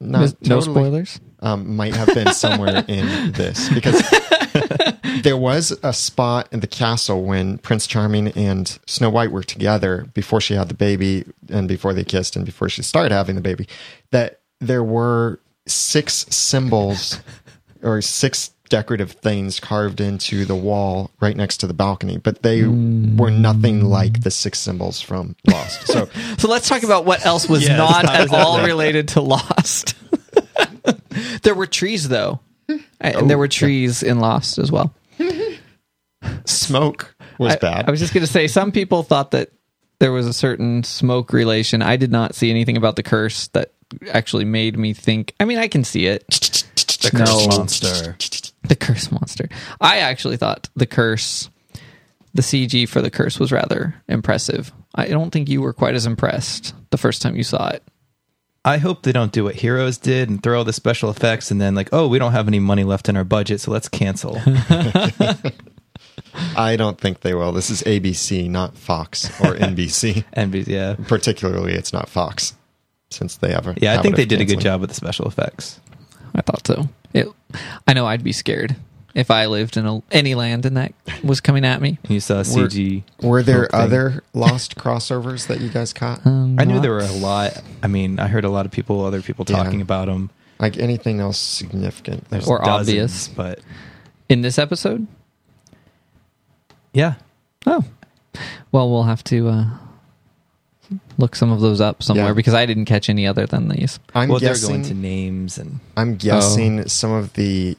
Not 0.00 0.20
no 0.42 0.60
totally, 0.60 0.74
spoilers. 0.74 1.20
Um, 1.40 1.76
might 1.76 1.94
have 1.94 2.08
been 2.14 2.32
somewhere 2.32 2.84
in 2.88 3.32
this 3.32 3.68
because 3.72 4.00
there 5.22 5.36
was 5.36 5.76
a 5.82 5.92
spot 5.92 6.48
in 6.52 6.60
the 6.60 6.66
castle 6.66 7.24
when 7.24 7.58
Prince 7.58 7.86
Charming 7.86 8.28
and 8.28 8.78
Snow 8.86 9.10
White 9.10 9.32
were 9.32 9.42
together 9.42 10.06
before 10.14 10.40
she 10.40 10.54
had 10.54 10.68
the 10.68 10.74
baby 10.74 11.24
and 11.48 11.68
before 11.68 11.94
they 11.94 12.04
kissed 12.04 12.36
and 12.36 12.44
before 12.44 12.68
she 12.68 12.82
started 12.82 13.12
having 13.12 13.34
the 13.34 13.40
baby. 13.40 13.66
That 14.12 14.40
there 14.60 14.84
were 14.84 15.40
six 15.66 16.26
symbols 16.30 17.20
or 17.82 18.00
six 18.00 18.50
decorative 18.68 19.12
things 19.12 19.60
carved 19.60 20.00
into 20.00 20.44
the 20.44 20.54
wall 20.54 21.10
right 21.20 21.36
next 21.36 21.58
to 21.58 21.66
the 21.66 21.74
balcony, 21.74 22.18
but 22.18 22.42
they 22.42 22.64
were 22.64 23.30
nothing 23.30 23.84
like 23.84 24.22
the 24.22 24.30
six 24.30 24.58
symbols 24.58 25.00
from 25.00 25.34
Lost. 25.46 25.86
So 25.86 26.08
So 26.38 26.48
let's 26.48 26.68
talk 26.68 26.82
about 26.82 27.04
what 27.04 27.24
else 27.26 27.48
was 27.48 27.62
Yes, 27.66 27.76
not 27.76 28.04
at 28.08 28.24
is 28.24 28.30
that 28.30 28.66
related 28.66 29.08
to 29.08 29.20
Lost. 29.20 29.94
there 31.42 31.54
were 31.54 31.66
trees, 31.66 32.08
though, 32.08 32.40
and 33.00 33.28
there 33.30 33.36
oh, 33.36 33.40
were 33.40 33.48
trees 33.48 34.02
in 34.02 34.20
Lost 34.20 34.58
as 34.58 34.70
well. 34.70 34.94
smoke 36.44 37.14
was 37.38 37.54
I, 37.54 37.56
bad. 37.58 37.88
I 37.88 37.90
was 37.90 38.00
just 38.00 38.12
going 38.12 38.24
to 38.26 38.30
say, 38.30 38.46
some 38.46 38.72
people 38.72 39.02
thought 39.02 39.30
that 39.32 39.50
there 40.00 40.12
was 40.12 40.26
a 40.26 40.32
certain 40.32 40.84
smoke 40.84 41.32
relation. 41.32 41.82
I 41.82 41.96
did 41.96 42.12
not 42.12 42.34
see 42.34 42.50
anything 42.50 42.76
about 42.76 42.96
the 42.96 43.02
curse 43.02 43.48
that 43.48 43.72
actually 44.10 44.44
made 44.44 44.78
me 44.78 44.92
think. 44.92 45.34
I 45.40 45.44
mean, 45.44 45.58
I 45.58 45.68
can 45.68 45.84
see 45.84 46.06
it. 46.06 46.26
The 46.28 47.10
curse 47.10 47.12
No. 47.12 47.24
curse 47.24 47.58
monster. 47.58 48.16
The 48.68 48.76
curse 48.76 49.10
monster. 49.10 49.48
I 49.80 49.98
actually 49.98 50.36
thought 50.36 50.68
the 50.76 50.86
curse, 50.86 51.50
the 52.34 52.42
CG 52.42 52.88
for 52.88 53.00
the 53.02 53.10
curse 53.10 53.38
was 53.40 53.50
rather 53.52 53.94
impressive. 54.08 54.72
I 54.94 55.08
don't 55.08 55.30
think 55.30 55.48
you 55.48 55.60
were 55.62 55.72
quite 55.72 55.94
as 55.94 56.06
impressed 56.06 56.74
the 56.90 56.98
first 56.98 57.22
time 57.22 57.36
you 57.36 57.42
saw 57.44 57.68
it. 57.68 57.82
I 58.64 58.78
hope 58.78 59.02
they 59.02 59.12
don't 59.12 59.32
do 59.32 59.44
what 59.44 59.54
Heroes 59.54 59.96
did 59.98 60.28
and 60.28 60.42
throw 60.42 60.58
all 60.58 60.64
the 60.64 60.72
special 60.72 61.08
effects 61.10 61.50
and 61.50 61.60
then 61.60 61.74
like, 61.74 61.88
oh, 61.92 62.08
we 62.08 62.18
don't 62.18 62.32
have 62.32 62.48
any 62.48 62.58
money 62.58 62.84
left 62.84 63.08
in 63.08 63.16
our 63.16 63.24
budget, 63.24 63.60
so 63.60 63.70
let's 63.70 63.88
cancel. 63.88 64.36
I 66.56 66.76
don't 66.76 67.00
think 67.00 67.20
they 67.20 67.34
will. 67.34 67.52
This 67.52 67.70
is 67.70 67.82
ABC, 67.82 68.48
not 68.50 68.76
Fox 68.76 69.26
or 69.40 69.54
NBC. 69.56 70.24
NBC, 70.36 70.66
yeah, 70.66 70.96
Particularly, 71.06 71.72
it's 71.72 71.92
not 71.92 72.08
Fox, 72.08 72.54
since 73.10 73.36
they 73.36 73.54
ever. 73.54 73.74
yeah, 73.78 73.98
I 73.98 74.02
think 74.02 74.16
they 74.16 74.22
of 74.24 74.28
did 74.28 74.40
a 74.40 74.44
good 74.44 74.60
job 74.60 74.80
with 74.80 74.90
the 74.90 74.96
special 74.96 75.26
effects. 75.26 75.80
I 76.38 76.42
thought 76.42 76.66
so. 76.66 76.88
It, 77.12 77.26
I 77.86 77.92
know 77.94 78.06
I'd 78.06 78.22
be 78.22 78.32
scared 78.32 78.76
if 79.14 79.30
I 79.30 79.46
lived 79.46 79.76
in 79.76 79.86
a, 79.86 80.00
any 80.12 80.34
land 80.36 80.64
and 80.66 80.76
that 80.76 80.92
was 81.24 81.40
coming 81.40 81.64
at 81.64 81.80
me. 81.80 81.98
You 82.08 82.20
saw 82.20 82.42
CG. 82.42 83.02
Were 83.22 83.42
there 83.42 83.62
smoke 83.64 83.70
thing. 83.72 83.80
other 83.80 84.22
Lost 84.34 84.76
crossovers 84.76 85.48
that 85.48 85.60
you 85.60 85.68
guys 85.68 85.92
caught? 85.92 86.24
Um, 86.24 86.56
I 86.60 86.64
knew 86.64 86.78
there 86.80 86.92
were 86.92 87.00
a 87.00 87.10
lot. 87.12 87.60
I 87.82 87.88
mean, 87.88 88.20
I 88.20 88.28
heard 88.28 88.44
a 88.44 88.50
lot 88.50 88.66
of 88.66 88.72
people, 88.72 89.04
other 89.04 89.20
people 89.20 89.44
Yeah. 89.48 89.56
talking 89.64 89.80
about 89.80 90.06
them. 90.06 90.30
Like 90.60 90.76
anything 90.78 91.18
else 91.20 91.38
significant? 91.38 92.28
There's 92.30 92.46
Or 92.46 92.58
dozens, 92.60 92.88
obvious. 92.88 93.28
but 93.28 93.58
in 94.28 94.42
this 94.42 94.58
episode. 94.58 95.06
yeah, 96.92 97.14
Oh, 97.66 97.84
well, 98.70 98.88
we'll 98.90 99.02
have 99.04 99.24
to 99.24 99.48
uh, 99.48 99.64
look 101.18 101.34
some 101.36 101.50
of 101.52 101.60
those 101.60 101.80
up 101.80 102.02
somewhere 102.02 102.28
Yeah. 102.28 102.32
because 102.32 102.54
I 102.54 102.66
didn't 102.66 102.86
catch 102.86 103.08
any 103.08 103.26
other 103.26 103.46
than 103.46 103.68
these. 103.68 103.98
I'm 104.14 104.28
well, 104.28 104.38
they're 104.38 104.50
guessing. 104.50 104.68
going 104.68 104.82
to 104.84 104.94
names 104.94 105.58
and 105.58 105.80
I'm 105.96 106.16
guessing 106.16 106.80
oh. 106.80 106.86
some 106.86 107.12
of 107.12 107.34
the 107.34 107.76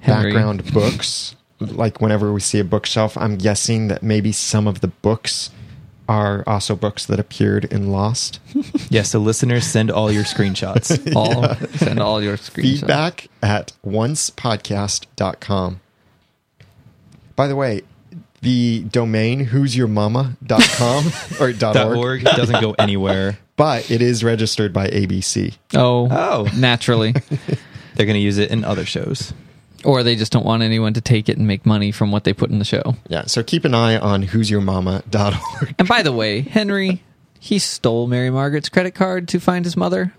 Henry. 0.00 0.32
background 0.32 0.72
books. 0.72 1.34
Like 1.60 2.00
whenever 2.00 2.32
we 2.32 2.40
see 2.40 2.58
a 2.58 2.64
bookshelf, 2.64 3.16
I'm 3.16 3.36
guessing 3.36 3.88
that 3.88 4.02
maybe 4.02 4.32
some 4.32 4.66
of 4.66 4.80
the 4.80 4.88
books 4.88 5.50
are 6.08 6.42
also 6.46 6.74
books 6.74 7.06
that 7.06 7.20
appeared 7.20 7.64
in 7.66 7.90
Lost. 7.92 8.40
yeah. 8.90 9.02
So 9.02 9.18
listeners, 9.20 9.64
send 9.64 9.90
all 9.90 10.10
your 10.10 10.24
screenshots. 10.24 11.14
All 11.16 11.54
send 11.78 12.00
all 12.00 12.20
your 12.22 12.36
screenshots. 12.36 12.80
feedback 12.80 13.28
at 13.42 13.72
oncepodcast.com. 13.86 15.80
By 17.36 17.46
the 17.46 17.56
way, 17.56 17.82
the 18.42 18.80
domain 18.90 19.46
who'syourmama.com 19.46 21.04
or 21.40 21.52
dot 21.52 21.74
Dot 21.74 21.86
.org, 21.88 21.96
org 21.96 22.22
doesn't 22.24 22.60
go 22.60 22.72
anywhere. 22.78 23.38
but 23.56 23.90
it 23.90 24.02
is 24.02 24.22
registered 24.24 24.72
by 24.72 24.88
ABC. 24.88 25.54
Oh, 25.74 26.08
Oh. 26.10 26.48
naturally. 26.56 27.12
They're 27.94 28.06
going 28.06 28.14
to 28.14 28.20
use 28.20 28.38
it 28.38 28.50
in 28.50 28.64
other 28.64 28.84
shows. 28.84 29.32
or 29.84 30.02
they 30.02 30.16
just 30.16 30.32
don't 30.32 30.46
want 30.46 30.62
anyone 30.62 30.94
to 30.94 31.00
take 31.00 31.28
it 31.28 31.36
and 31.38 31.46
make 31.46 31.66
money 31.66 31.92
from 31.92 32.10
what 32.12 32.24
they 32.24 32.32
put 32.32 32.50
in 32.50 32.58
the 32.58 32.64
show. 32.64 32.96
Yeah, 33.08 33.26
so 33.26 33.42
keep 33.42 33.64
an 33.64 33.74
eye 33.74 33.98
on 33.98 34.22
who'syourmama.org. 34.24 35.74
And 35.78 35.88
by 35.88 36.02
the 36.02 36.12
way, 36.12 36.40
Henry, 36.40 37.02
he 37.40 37.58
stole 37.58 38.06
Mary 38.06 38.30
Margaret's 38.30 38.68
credit 38.68 38.92
card 38.94 39.28
to 39.28 39.40
find 39.40 39.64
his 39.64 39.76
mother. 39.76 40.12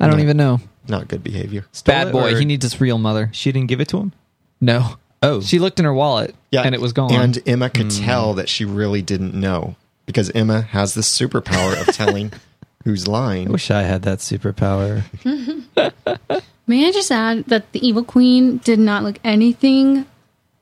I 0.00 0.06
don't 0.08 0.16
No. 0.18 0.22
even 0.22 0.36
know. 0.36 0.60
Not 0.88 1.08
good 1.08 1.22
behavior. 1.24 1.66
Stole 1.72 1.92
Bad 1.94 2.08
it, 2.08 2.12
boy. 2.12 2.34
or 2.34 2.38
He 2.38 2.44
needs 2.44 2.64
his 2.64 2.80
real 2.80 2.98
mother. 2.98 3.30
She 3.32 3.50
didn't 3.52 3.68
give 3.68 3.80
it 3.80 3.88
to 3.88 3.98
him. 3.98 4.12
No. 4.60 4.96
Oh, 5.22 5.40
She 5.40 5.58
looked 5.58 5.78
in 5.78 5.84
her 5.84 5.92
wallet 5.94 6.34
Yeah, 6.50 6.62
and 6.62 6.74
it 6.74 6.80
was 6.80 6.92
gone. 6.92 7.12
And 7.12 7.38
Emma 7.46 7.70
could 7.70 7.92
hmm. 7.92 8.04
tell 8.04 8.34
that 8.34 8.48
she 8.48 8.64
really 8.64 9.02
didn't 9.02 9.34
know 9.34 9.74
because 10.06 10.30
Emma 10.30 10.62
has 10.62 10.94
the 10.94 11.00
superpower 11.02 11.80
of 11.80 11.94
telling 11.94 12.32
who's 12.84 13.06
lying. 13.08 13.28
I 13.30 13.34
lying. 13.42 13.52
wish 13.52 13.70
I 13.70 13.82
had 13.82 14.02
that 14.02 14.18
superpower. 14.20 15.02
May 16.66 16.86
I 16.86 16.92
just 16.92 17.10
add 17.10 17.44
that 17.46 17.72
the 17.72 17.86
evil 17.86 18.04
queen 18.04 18.58
did 18.58 18.78
not 18.78 19.02
look 19.02 19.18
anything 19.24 20.06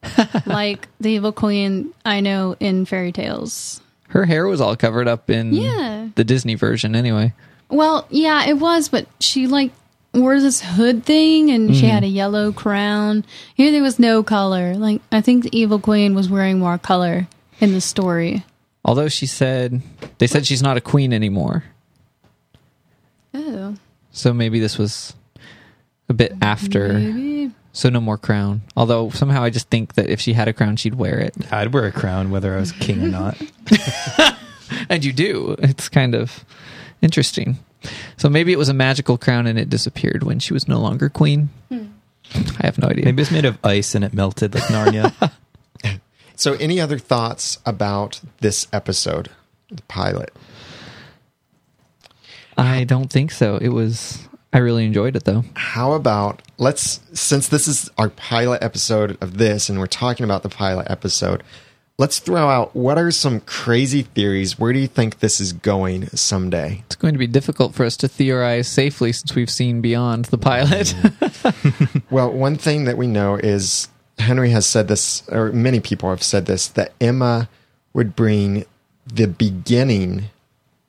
like 0.46 0.88
the 1.00 1.10
evil 1.10 1.32
queen 1.32 1.92
I 2.04 2.20
know 2.20 2.56
in 2.60 2.84
fairy 2.86 3.10
tales. 3.12 3.80
her 4.08 4.24
hair 4.24 4.46
was 4.46 4.60
all 4.60 4.76
covered 4.76 5.08
up 5.08 5.28
in 5.30 5.52
Yeah. 5.52 6.08
the 6.14 6.24
Disney 6.24 6.54
version 6.54 6.94
anyway. 6.94 7.32
Well, 7.68 8.06
yeah, 8.10 8.46
it 8.46 8.54
was, 8.58 8.88
but 8.88 9.06
she 9.20 9.48
like 9.48 9.72
wore 10.16 10.40
this 10.40 10.60
hood 10.60 11.04
thing 11.04 11.50
and 11.50 11.74
she 11.74 11.82
mm-hmm. 11.82 11.90
had 11.90 12.04
a 12.04 12.08
yellow 12.08 12.52
crown. 12.52 13.24
Here 13.54 13.72
there 13.72 13.82
was 13.82 13.98
no 13.98 14.22
color. 14.22 14.74
Like 14.74 15.00
I 15.12 15.20
think 15.20 15.44
the 15.44 15.58
evil 15.58 15.78
queen 15.78 16.14
was 16.14 16.28
wearing 16.28 16.58
more 16.58 16.78
color 16.78 17.28
in 17.60 17.72
the 17.72 17.80
story. 17.80 18.44
Although 18.84 19.08
she 19.08 19.26
said 19.26 19.82
they 20.18 20.26
said 20.26 20.46
she's 20.46 20.62
not 20.62 20.76
a 20.76 20.80
queen 20.80 21.12
anymore. 21.12 21.64
Oh, 23.34 23.76
So 24.12 24.32
maybe 24.32 24.60
this 24.60 24.78
was 24.78 25.14
a 26.08 26.14
bit 26.14 26.32
after. 26.40 26.94
maybe. 26.94 27.52
So 27.72 27.90
no 27.90 28.00
more 28.00 28.16
crown. 28.16 28.62
Although 28.74 29.10
somehow 29.10 29.42
I 29.42 29.50
just 29.50 29.68
think 29.68 29.94
that 29.94 30.08
if 30.08 30.18
she 30.18 30.32
had 30.32 30.48
a 30.48 30.54
crown, 30.54 30.76
she'd 30.76 30.94
wear 30.94 31.18
it. 31.18 31.34
I'd 31.52 31.74
wear 31.74 31.84
a 31.84 31.92
crown 31.92 32.30
whether 32.30 32.54
I 32.54 32.60
was 32.60 32.72
king 32.72 33.04
or 33.04 33.08
not. 33.08 33.36
And 34.88 35.04
you 35.04 35.12
do. 35.12 35.56
It's 35.58 35.88
kind 35.88 36.14
of 36.14 36.44
interesting. 37.02 37.58
So 38.16 38.28
maybe 38.28 38.52
it 38.52 38.58
was 38.58 38.68
a 38.68 38.74
magical 38.74 39.18
crown 39.18 39.46
and 39.46 39.58
it 39.58 39.68
disappeared 39.68 40.22
when 40.22 40.38
she 40.38 40.52
was 40.52 40.66
no 40.66 40.80
longer 40.80 41.08
queen. 41.08 41.50
Hmm. 41.68 41.86
I 42.34 42.66
have 42.66 42.78
no 42.78 42.88
idea. 42.88 43.04
Maybe 43.04 43.22
it's 43.22 43.30
made 43.30 43.44
of 43.44 43.58
ice 43.64 43.94
and 43.94 44.04
it 44.04 44.12
melted 44.12 44.54
like 44.54 44.64
Narnia. 44.64 45.32
So, 46.36 46.52
any 46.54 46.78
other 46.78 46.98
thoughts 46.98 47.58
about 47.64 48.20
this 48.40 48.66
episode, 48.70 49.30
the 49.70 49.82
pilot? 49.84 50.34
I 52.58 52.84
don't 52.84 53.10
think 53.10 53.30
so. 53.30 53.56
It 53.56 53.70
was. 53.70 54.28
I 54.52 54.58
really 54.58 54.84
enjoyed 54.84 55.16
it 55.16 55.24
though. 55.24 55.44
How 55.54 55.92
about 55.92 56.42
let's 56.58 57.00
since 57.12 57.48
this 57.48 57.66
is 57.66 57.90
our 57.98 58.10
pilot 58.10 58.62
episode 58.62 59.18
of 59.20 59.38
this 59.38 59.68
and 59.68 59.78
we're 59.78 59.86
talking 59.86 60.24
about 60.24 60.42
the 60.42 60.48
pilot 60.48 60.86
episode, 60.88 61.42
let's 61.98 62.18
throw 62.18 62.48
out 62.48 62.74
what 62.76 62.98
are 62.98 63.10
some 63.10 63.40
crazy 63.40 64.02
theories? 64.02 64.58
Where 64.58 64.72
do 64.72 64.78
you 64.78 64.86
think 64.86 65.18
this 65.18 65.40
is 65.40 65.52
going 65.52 66.08
someday? 66.08 66.82
It's 66.86 66.96
going 66.96 67.14
to 67.14 67.18
be 67.18 67.26
difficult 67.26 67.74
for 67.74 67.84
us 67.84 67.96
to 67.98 68.08
theorize 68.08 68.68
safely 68.68 69.12
since 69.12 69.34
we've 69.34 69.50
seen 69.50 69.80
beyond 69.80 70.26
the 70.26 70.38
pilot. 70.38 70.94
Well, 72.10 72.32
one 72.32 72.56
thing 72.56 72.84
that 72.84 72.96
we 72.96 73.06
know 73.08 73.34
is 73.34 73.88
Henry 74.18 74.50
has 74.50 74.64
said 74.64 74.86
this, 74.88 75.28
or 75.28 75.50
many 75.52 75.80
people 75.80 76.08
have 76.10 76.22
said 76.22 76.46
this, 76.46 76.68
that 76.68 76.92
Emma 77.00 77.48
would 77.92 78.14
bring 78.14 78.64
the 79.06 79.26
beginning, 79.26 80.26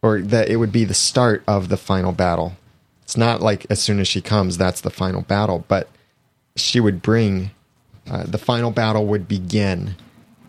or 0.01 0.21
that 0.21 0.49
it 0.49 0.57
would 0.57 0.71
be 0.71 0.85
the 0.85 0.93
start 0.93 1.43
of 1.47 1.69
the 1.69 1.77
final 1.77 2.11
battle. 2.11 2.55
It's 3.01 3.17
not 3.17 3.41
like 3.41 3.65
as 3.69 3.81
soon 3.81 3.99
as 3.99 4.07
she 4.07 4.21
comes, 4.21 4.57
that's 4.57 4.81
the 4.81 4.89
final 4.89 5.21
battle, 5.21 5.65
but 5.67 5.89
she 6.55 6.79
would 6.79 7.01
bring, 7.01 7.51
uh, 8.09 8.23
the 8.23 8.37
final 8.37 8.71
battle 8.71 9.05
would 9.07 9.27
begin. 9.27 9.95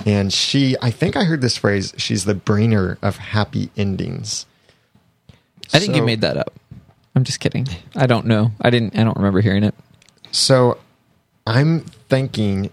And 0.07 0.32
she, 0.32 0.76
I 0.80 0.90
think 0.90 1.16
I 1.16 1.24
heard 1.24 1.40
this 1.40 1.57
phrase, 1.57 1.92
she's 1.96 2.24
the 2.24 2.34
brainer 2.34 2.96
of 3.03 3.16
happy 3.16 3.70
endings. 3.76 4.46
I 5.72 5.80
think 5.80 5.96
you 5.96 6.03
made 6.03 6.22
that 6.22 6.36
up. 6.36 6.55
I'm 7.14 7.24
just 7.24 7.40
kidding. 7.40 7.66
I 7.96 8.07
don't 8.07 8.26
know. 8.26 8.53
I 8.61 8.70
didn't. 8.70 8.96
I 8.99 9.05
don't 9.05 9.16
remember 9.16 9.40
hearing 9.40 9.64
it. 9.64 9.74
So 10.30 10.78
I'm 11.46 11.80
thinking 11.80 12.70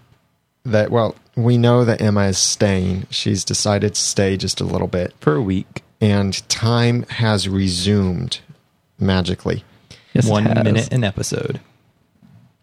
that, 0.64 0.90
well, 0.90 1.16
we 1.34 1.58
know 1.58 1.84
that 1.84 2.00
Emma 2.00 2.26
is 2.26 2.38
staying. 2.38 3.06
She's 3.10 3.44
decided 3.44 3.94
to 3.94 4.00
stay 4.00 4.36
just 4.36 4.60
a 4.60 4.64
little 4.64 4.86
bit, 4.88 5.14
for 5.20 5.34
a 5.34 5.42
week. 5.42 5.82
and 6.00 6.48
time 6.48 7.02
has 7.04 7.48
resumed 7.48 8.40
magically. 8.98 9.64
Yes, 10.14 10.26
it 10.26 10.30
One 10.30 10.44
minute 10.44 10.92
an 10.92 11.04
episode. 11.04 11.60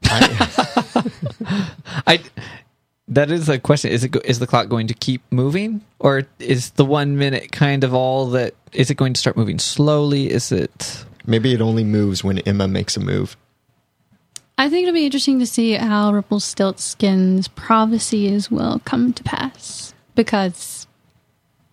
I, 0.06 1.70
I. 2.08 2.20
That 3.10 3.32
is 3.32 3.50
a 3.50 3.60
question. 3.60 3.92
Is 3.92 4.04
it 4.04 4.10
go- 4.10 4.22
is 4.24 4.40
the 4.40 4.48
clock 4.48 4.70
going 4.70 4.88
to 4.88 4.94
keep 4.94 5.22
moving, 5.32 5.82
or 6.00 6.24
is 6.40 6.72
the 6.72 6.86
one 6.86 7.18
minute 7.18 7.52
kind 7.52 7.84
of 7.84 7.94
all 7.94 8.28
that? 8.32 8.56
Is 8.72 8.90
it 8.90 8.96
going 8.96 9.14
to 9.14 9.20
start 9.20 9.38
moving 9.38 9.60
slowly? 9.60 10.32
Is 10.32 10.52
it? 10.52 11.06
maybe 11.26 11.54
it 11.54 11.62
only 11.62 11.84
moves 11.84 12.24
when 12.24 12.40
Emma 12.40 12.68
makes 12.68 12.98
a 12.98 13.00
move. 13.00 13.38
I 14.58 14.70
think 14.70 14.84
it'll 14.84 14.94
be 14.94 15.06
interesting 15.06 15.40
to 15.40 15.46
see 15.46 15.74
how 15.74 16.12
Rumpelstiltskin's 16.12 17.48
prophecies 17.48 18.52
will 18.52 18.82
come 18.86 19.14
to 19.14 19.24
pass 19.24 19.94
because 20.16 20.86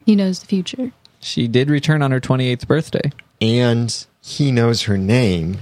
he 0.06 0.16
knows 0.16 0.40
the 0.40 0.46
future. 0.46 0.92
She 1.20 1.46
did 1.46 1.68
return 1.68 2.00
on 2.00 2.10
her 2.10 2.20
28th 2.20 2.66
birthday. 2.66 3.12
And 3.40 4.06
he 4.22 4.50
knows 4.50 4.82
her 4.82 4.96
name. 4.96 5.58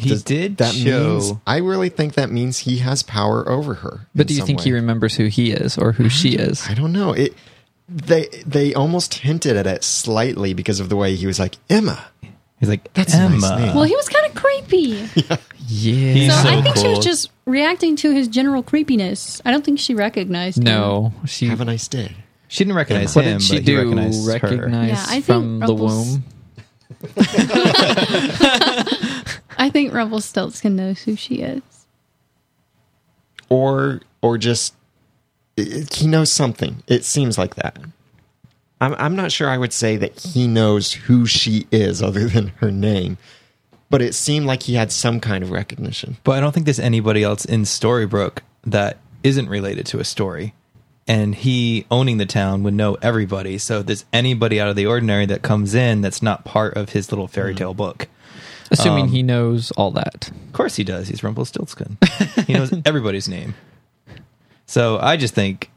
He 0.00 0.10
Does 0.10 0.22
did 0.22 0.56
that 0.58 0.74
show. 0.74 1.14
means 1.18 1.32
I 1.46 1.58
really 1.58 1.88
think 1.88 2.14
that 2.14 2.30
means 2.30 2.58
he 2.58 2.78
has 2.78 3.02
power 3.02 3.48
over 3.48 3.74
her. 3.74 4.06
But 4.14 4.26
do 4.26 4.34
you 4.34 4.38
some 4.40 4.46
think 4.46 4.60
he 4.62 4.72
remembers 4.72 5.16
who 5.16 5.26
he 5.26 5.52
is 5.52 5.76
or 5.78 5.92
who 5.92 6.08
she 6.08 6.30
is? 6.36 6.66
I 6.68 6.74
don't 6.74 6.92
know. 6.92 7.12
It 7.12 7.34
they 7.88 8.28
they 8.46 8.74
almost 8.74 9.14
hinted 9.14 9.56
at 9.56 9.66
it 9.66 9.84
slightly 9.84 10.54
because 10.54 10.80
of 10.80 10.88
the 10.88 10.96
way 10.96 11.14
he 11.16 11.26
was 11.26 11.38
like 11.38 11.56
Emma. 11.68 12.04
He's 12.60 12.68
like 12.68 12.92
That's 12.94 13.14
a 13.14 13.18
Emma. 13.18 13.38
nice 13.38 13.58
name. 13.60 13.74
Well, 13.74 13.84
he 13.84 13.96
was 13.96 14.08
kind 14.08 14.26
of 14.26 14.34
creepy. 14.34 15.08
Yeah. 15.72 16.12
He's 16.14 16.34
so 16.34 16.42
so 16.42 16.48
I 16.48 16.62
think 16.62 16.76
she 16.78 16.88
was 16.88 16.98
just 16.98 17.30
reacting 17.44 17.94
to 17.96 18.10
his 18.10 18.26
general 18.26 18.64
creepiness. 18.64 19.40
I 19.44 19.52
don't 19.52 19.64
think 19.64 19.78
she 19.78 19.94
recognized 19.94 20.58
him. 20.58 20.64
No, 20.64 21.12
she. 21.26 21.46
Have 21.46 21.60
a 21.60 21.64
nice 21.64 21.86
day. 21.86 22.16
She 22.48 22.64
didn't 22.64 22.74
recognize 22.76 23.14
what 23.14 23.24
him, 23.24 23.38
did 23.38 23.46
she 23.46 23.56
but 23.58 23.64
do? 23.66 23.76
recognized 23.76 24.26
her. 24.26 24.32
Recognize 24.32 24.88
Yeah, 24.88 25.04
I 25.06 25.20
think 25.20 25.24
from 25.26 25.60
the 25.60 25.74
womb? 25.74 26.24
I 29.60 29.70
think 29.70 29.92
Rumpelstiltskin 29.92 30.74
knows 30.74 31.02
who 31.02 31.14
she 31.16 31.36
is. 31.36 31.62
or 33.48 34.00
or 34.22 34.38
just 34.38 34.74
i- 35.58 35.84
he 35.92 36.06
knows 36.06 36.32
something. 36.32 36.82
It 36.86 37.04
seems 37.04 37.36
like 37.38 37.54
that. 37.56 37.78
I'm 38.80 38.94
I'm 38.94 39.16
not 39.16 39.32
sure 39.32 39.48
I 39.48 39.58
would 39.58 39.72
say 39.72 39.96
that 39.96 40.18
he 40.20 40.46
knows 40.46 40.92
who 40.92 41.26
she 41.26 41.66
is 41.70 42.02
other 42.02 42.26
than 42.28 42.48
her 42.56 42.70
name, 42.70 43.18
but 43.90 44.02
it 44.02 44.14
seemed 44.14 44.46
like 44.46 44.62
he 44.64 44.74
had 44.74 44.90
some 44.92 45.20
kind 45.20 45.42
of 45.44 45.50
recognition. 45.50 46.16
But 46.24 46.32
I 46.32 46.40
don't 46.40 46.52
think 46.52 46.64
there's 46.66 46.80
anybody 46.80 47.22
else 47.22 47.44
in 47.44 47.62
Storybrooke 47.62 48.38
that 48.64 48.98
isn't 49.22 49.48
related 49.48 49.86
to 49.86 50.00
a 50.00 50.04
story. 50.04 50.54
And 51.08 51.34
he 51.34 51.86
owning 51.90 52.18
the 52.18 52.26
town 52.26 52.62
would 52.62 52.74
know 52.74 52.96
everybody. 53.02 53.58
So 53.58 53.80
if 53.80 53.86
there's 53.86 54.04
anybody 54.12 54.60
out 54.60 54.68
of 54.68 54.76
the 54.76 54.86
ordinary 54.86 55.26
that 55.26 55.42
comes 55.42 55.74
in 55.74 56.02
that's 56.02 56.22
not 56.22 56.44
part 56.44 56.76
of 56.76 56.90
his 56.90 57.10
little 57.10 57.26
fairy 57.26 57.52
mm. 57.52 57.56
tale 57.58 57.74
book. 57.74 58.06
Assuming 58.70 59.04
Um, 59.04 59.10
he 59.10 59.22
knows 59.22 59.70
all 59.72 59.90
that. 59.92 60.30
Of 60.30 60.52
course 60.52 60.76
he 60.76 60.84
does. 60.84 61.08
He's 61.08 61.22
Rumpelstiltskin. 61.22 61.98
he 62.46 62.52
knows 62.52 62.72
everybody's 62.84 63.28
name. 63.28 63.54
So 64.66 64.98
I 65.00 65.16
just 65.16 65.34
think, 65.34 65.70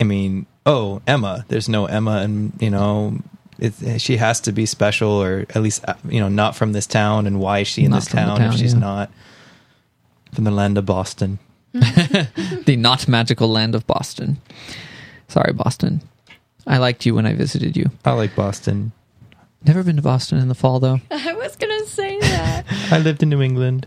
I 0.00 0.04
mean, 0.04 0.46
oh, 0.66 1.00
Emma. 1.06 1.44
There's 1.48 1.68
no 1.68 1.86
Emma, 1.86 2.18
and 2.18 2.52
you 2.60 2.70
know, 2.70 3.18
it, 3.58 4.00
she 4.00 4.16
has 4.16 4.40
to 4.40 4.52
be 4.52 4.66
special, 4.66 5.10
or 5.10 5.46
at 5.50 5.62
least 5.62 5.84
uh, 5.86 5.94
you 6.08 6.18
know, 6.20 6.28
not 6.28 6.56
from 6.56 6.72
this 6.72 6.86
town. 6.86 7.26
And 7.26 7.38
why 7.38 7.60
is 7.60 7.68
she 7.68 7.84
in 7.84 7.90
Not 7.92 7.98
this 7.98 8.08
town, 8.08 8.38
town, 8.38 8.52
if 8.52 8.58
she's 8.58 8.74
yeah. 8.74 8.80
not 8.80 9.10
from 10.32 10.44
the 10.44 10.50
land 10.50 10.78
of 10.78 10.86
Boston? 10.86 11.38
the 11.72 12.76
not 12.76 13.06
magical 13.06 13.48
land 13.48 13.76
of 13.76 13.86
Boston. 13.86 14.38
Sorry, 15.28 15.52
Boston. 15.52 16.02
I 16.66 16.78
liked 16.78 17.06
you 17.06 17.14
when 17.14 17.26
I 17.26 17.34
visited 17.34 17.76
you. 17.76 17.90
I 18.04 18.12
like 18.12 18.34
Boston. 18.34 18.90
Never 19.66 19.82
been 19.82 19.96
to 19.96 20.02
Boston 20.02 20.38
in 20.38 20.48
the 20.48 20.54
fall 20.54 20.80
though, 20.80 21.00
I 21.10 21.34
was 21.34 21.56
gonna 21.56 21.86
say 21.86 22.18
that. 22.20 22.64
I 22.90 22.98
lived 22.98 23.22
in 23.22 23.28
New 23.28 23.42
England. 23.42 23.86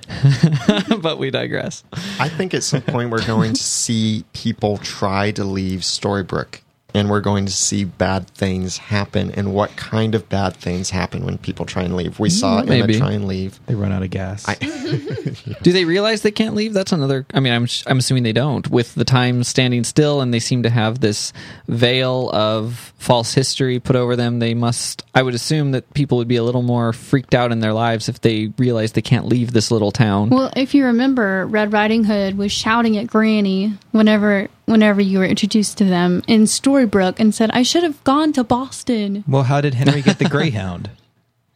but 1.02 1.18
we 1.18 1.32
digress. 1.32 1.84
I 2.20 2.30
think 2.30 2.54
at 2.54 2.64
some 2.64 2.82
point 2.82 3.10
we're 3.10 3.26
going 3.26 3.54
to 3.54 3.64
see 3.64 4.24
people 4.34 4.78
try 4.78 5.32
to 5.32 5.44
leave 5.44 5.82
Storybrooke 5.82 6.62
and 6.94 7.10
we're 7.10 7.22
going 7.22 7.46
to 7.46 7.52
see 7.52 7.84
bad 7.86 8.28
things 8.30 8.78
happen 8.78 9.32
and 9.32 9.54
what 9.54 9.76
kind 9.76 10.14
of 10.16 10.30
bad 10.30 10.56
things 10.56 10.90
happen 10.90 11.26
when 11.26 11.38
people 11.38 11.66
try 11.66 11.84
and 11.84 11.96
leave. 11.96 12.20
We 12.20 12.30
saw 12.30 12.62
Mm, 12.62 12.68
maybe. 12.68 12.94
Emma 12.96 13.00
try 13.06 13.12
and 13.14 13.28
leave. 13.28 13.60
They 13.66 13.76
run 13.76 13.92
out 13.92 14.04
of 14.04 14.10
gas. 14.10 14.46
I, 14.48 14.56
Do 15.62 15.72
they 15.72 15.86
realize 15.86 16.22
they 16.22 16.32
can't 16.32 16.56
leave? 16.56 16.74
That's 16.74 16.92
another. 16.92 17.26
I 17.34 17.40
mean, 17.40 17.54
I'm 17.54 17.68
I'm 17.88 17.98
assuming 18.00 18.24
they 18.24 18.34
don't. 18.34 18.68
With 18.70 18.94
the 18.96 19.06
time 19.06 19.44
standing 19.44 19.84
still, 19.84 20.22
and 20.22 20.34
they 20.34 20.40
seem 20.40 20.64
to 20.64 20.70
have 20.70 21.00
this 21.00 21.34
veil 21.68 22.30
of 22.32 22.94
false 22.98 23.34
history 23.34 23.80
put 23.80 23.96
over 23.96 24.16
them. 24.16 24.40
They 24.40 24.54
must. 24.54 25.04
I 25.16 25.24
would 25.24 25.34
assume 25.34 25.72
that 25.72 25.92
people 25.94 26.18
would 26.20 26.28
be 26.28 26.36
a 26.36 26.44
little 26.44 26.62
more 26.62 26.94
freaked 26.94 27.34
out 27.34 27.52
in 27.52 27.60
their 27.60 27.74
lives 27.74 28.08
if 28.10 28.22
they 28.22 28.52
realize 28.58 28.92
they 28.94 29.02
can't 29.02 29.26
leave 29.26 29.52
this 29.54 29.72
little 29.72 29.92
town. 29.92 30.30
Well, 30.30 30.52
if 30.56 30.74
you 30.74 30.86
remember, 30.86 31.46
Red 31.48 31.74
Riding 31.74 32.04
Hood 32.04 32.38
was 32.38 32.52
shouting 32.52 32.98
at 32.98 33.08
Granny 33.08 33.74
whenever 33.92 34.48
whenever 34.66 35.02
you 35.02 35.20
were 35.20 35.26
introduced 35.26 35.78
to 35.80 35.84
them 35.86 36.24
in 36.28 36.44
Storybrooke 36.44 37.20
and 37.20 37.34
said, 37.34 37.52
"I 37.52 37.64
should 37.64 37.84
have 37.84 38.04
gone 38.04 38.34
to 38.34 38.44
Boston." 38.44 39.24
well, 39.28 39.44
how 39.44 39.62
did 39.62 39.74
Henry 39.74 40.02
get 40.02 40.20
the 40.20 40.30
Greyhound? 40.30 40.90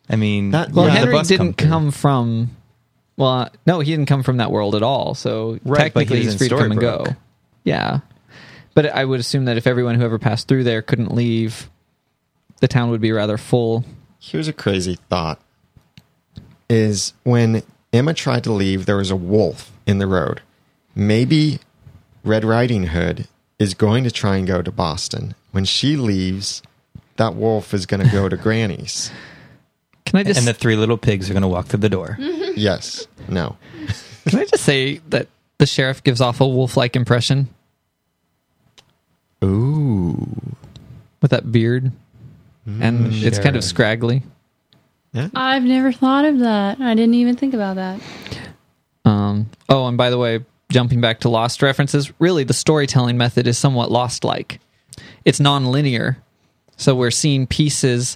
I 0.09 0.15
mean, 0.15 0.51
That- 0.51 0.71
well, 0.71 0.85
Yeah, 0.87 0.93
the 0.93 0.99
Henry 0.99 1.13
bus 1.13 1.27
didn't 1.27 1.53
through. 1.53 1.67
come 1.69 1.91
from. 1.91 2.51
Well, 3.17 3.29
uh, 3.29 3.49
no, 3.65 3.79
he 3.79 3.91
didn't 3.91 4.05
come 4.07 4.23
from 4.23 4.37
that 4.37 4.51
world 4.51 4.75
at 4.75 4.83
all. 4.83 5.15
So 5.15 5.59
Right, 5.63 5.93
but 5.93 6.03
he 6.03 6.05
technically, 6.05 6.17
was 6.19 6.25
he's 6.27 6.37
free 6.37 6.49
to 6.49 6.57
come 6.57 6.71
and 6.71 6.79
go. 6.79 7.05
Yeah, 7.63 7.99
but 8.75 8.85
I 8.87 9.03
would 9.05 9.19
assume 9.19 9.45
that 9.45 9.57
if 9.57 9.65
everyone 9.67 9.95
who 9.95 10.03
ever 10.05 10.19
passed 10.19 10.47
through 10.47 10.63
there 10.65 10.81
couldn't 10.81 11.13
leave, 11.13 11.69
the 12.61 12.67
town 12.67 12.89
would 12.91 13.01
be 13.01 13.11
rather 13.11 13.37
full. 13.37 13.83
here's 14.19 14.47
a 14.47 14.53
crazy 14.53 14.97
thought 15.09 15.39
is 16.69 17.13
when 17.23 17.63
Emma 17.93 18.13
tried 18.13 18.43
to 18.43 18.51
leave, 18.51 18.85
there 18.85 18.97
was 18.97 19.09
a 19.11 19.15
wolf 19.15 19.71
in 19.85 19.97
the 19.99 20.07
road. 20.07 20.41
Maybe 20.95 21.59
Red 22.27 22.43
Riding 22.43 22.87
Hood 22.87 23.27
is 23.57 23.73
going 23.73 24.03
to 24.03 24.11
try 24.11 24.35
and 24.35 24.45
go 24.45 24.61
to 24.61 24.71
Boston. 24.71 25.33
When 25.51 25.65
she 25.65 25.95
leaves, 25.95 26.61
that 27.15 27.35
wolf 27.35 27.73
is 27.73 27.85
going 27.85 28.05
to 28.05 28.11
go 28.11 28.27
to 28.29 28.37
Granny's. 28.37 29.11
Can 30.05 30.19
I 30.19 30.23
just 30.23 30.37
and 30.37 30.47
the 30.47 30.53
three 30.53 30.75
little 30.75 30.97
pigs 30.97 31.29
are 31.29 31.33
going 31.33 31.41
to 31.41 31.47
walk 31.47 31.67
through 31.67 31.79
the 31.79 31.89
door. 31.89 32.17
Yes. 32.57 33.05
No. 33.29 33.55
can 34.27 34.39
I 34.39 34.45
just 34.45 34.63
say 34.63 34.99
that 35.09 35.27
the 35.59 35.67
sheriff 35.67 36.03
gives 36.03 36.21
off 36.21 36.41
a 36.41 36.47
wolf-like 36.47 36.95
impression 36.95 37.49
Ooh. 39.43 40.27
with 41.21 41.29
that 41.29 41.51
beard, 41.51 41.91
and 42.65 43.13
it's 43.13 43.37
kind 43.37 43.55
of 43.55 43.61
Sheriff. 43.61 43.65
scraggly. 43.65 44.23
Yeah. 45.13 45.29
I've 45.35 45.61
never 45.65 45.91
thought 45.91 46.25
of 46.25 46.39
that. 46.39 46.81
I 46.81 46.95
didn't 46.95 47.13
even 47.13 47.35
think 47.35 47.53
about 47.53 47.75
that. 47.75 47.99
Um, 49.05 49.51
oh, 49.69 49.85
and 49.87 49.99
by 49.99 50.09
the 50.09 50.17
way, 50.17 50.43
jumping 50.77 51.01
back 51.01 51.21
to 51.21 51.27
Lost 51.27 51.63
references, 51.63 52.13
really 52.19 52.43
the 52.43 52.53
storytelling 52.53 53.17
method 53.17 53.47
is 53.47 53.57
somewhat 53.57 53.89
Lost-like. 53.89 54.59
It's 55.25 55.39
non-linear, 55.39 56.19
so 56.75 56.93
we're 56.93 57.09
seeing 57.09 57.47
pieces 57.47 58.15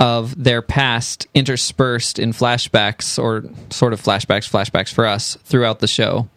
of 0.00 0.42
their 0.42 0.62
past 0.62 1.28
interspersed 1.32 2.18
in 2.18 2.32
flashbacks 2.32 3.22
or 3.22 3.44
sort 3.70 3.92
of 3.92 4.02
flashbacks, 4.02 4.50
flashbacks 4.50 4.92
for 4.92 5.06
us 5.06 5.38
throughout 5.44 5.78
the 5.78 5.86
show. 5.86 6.28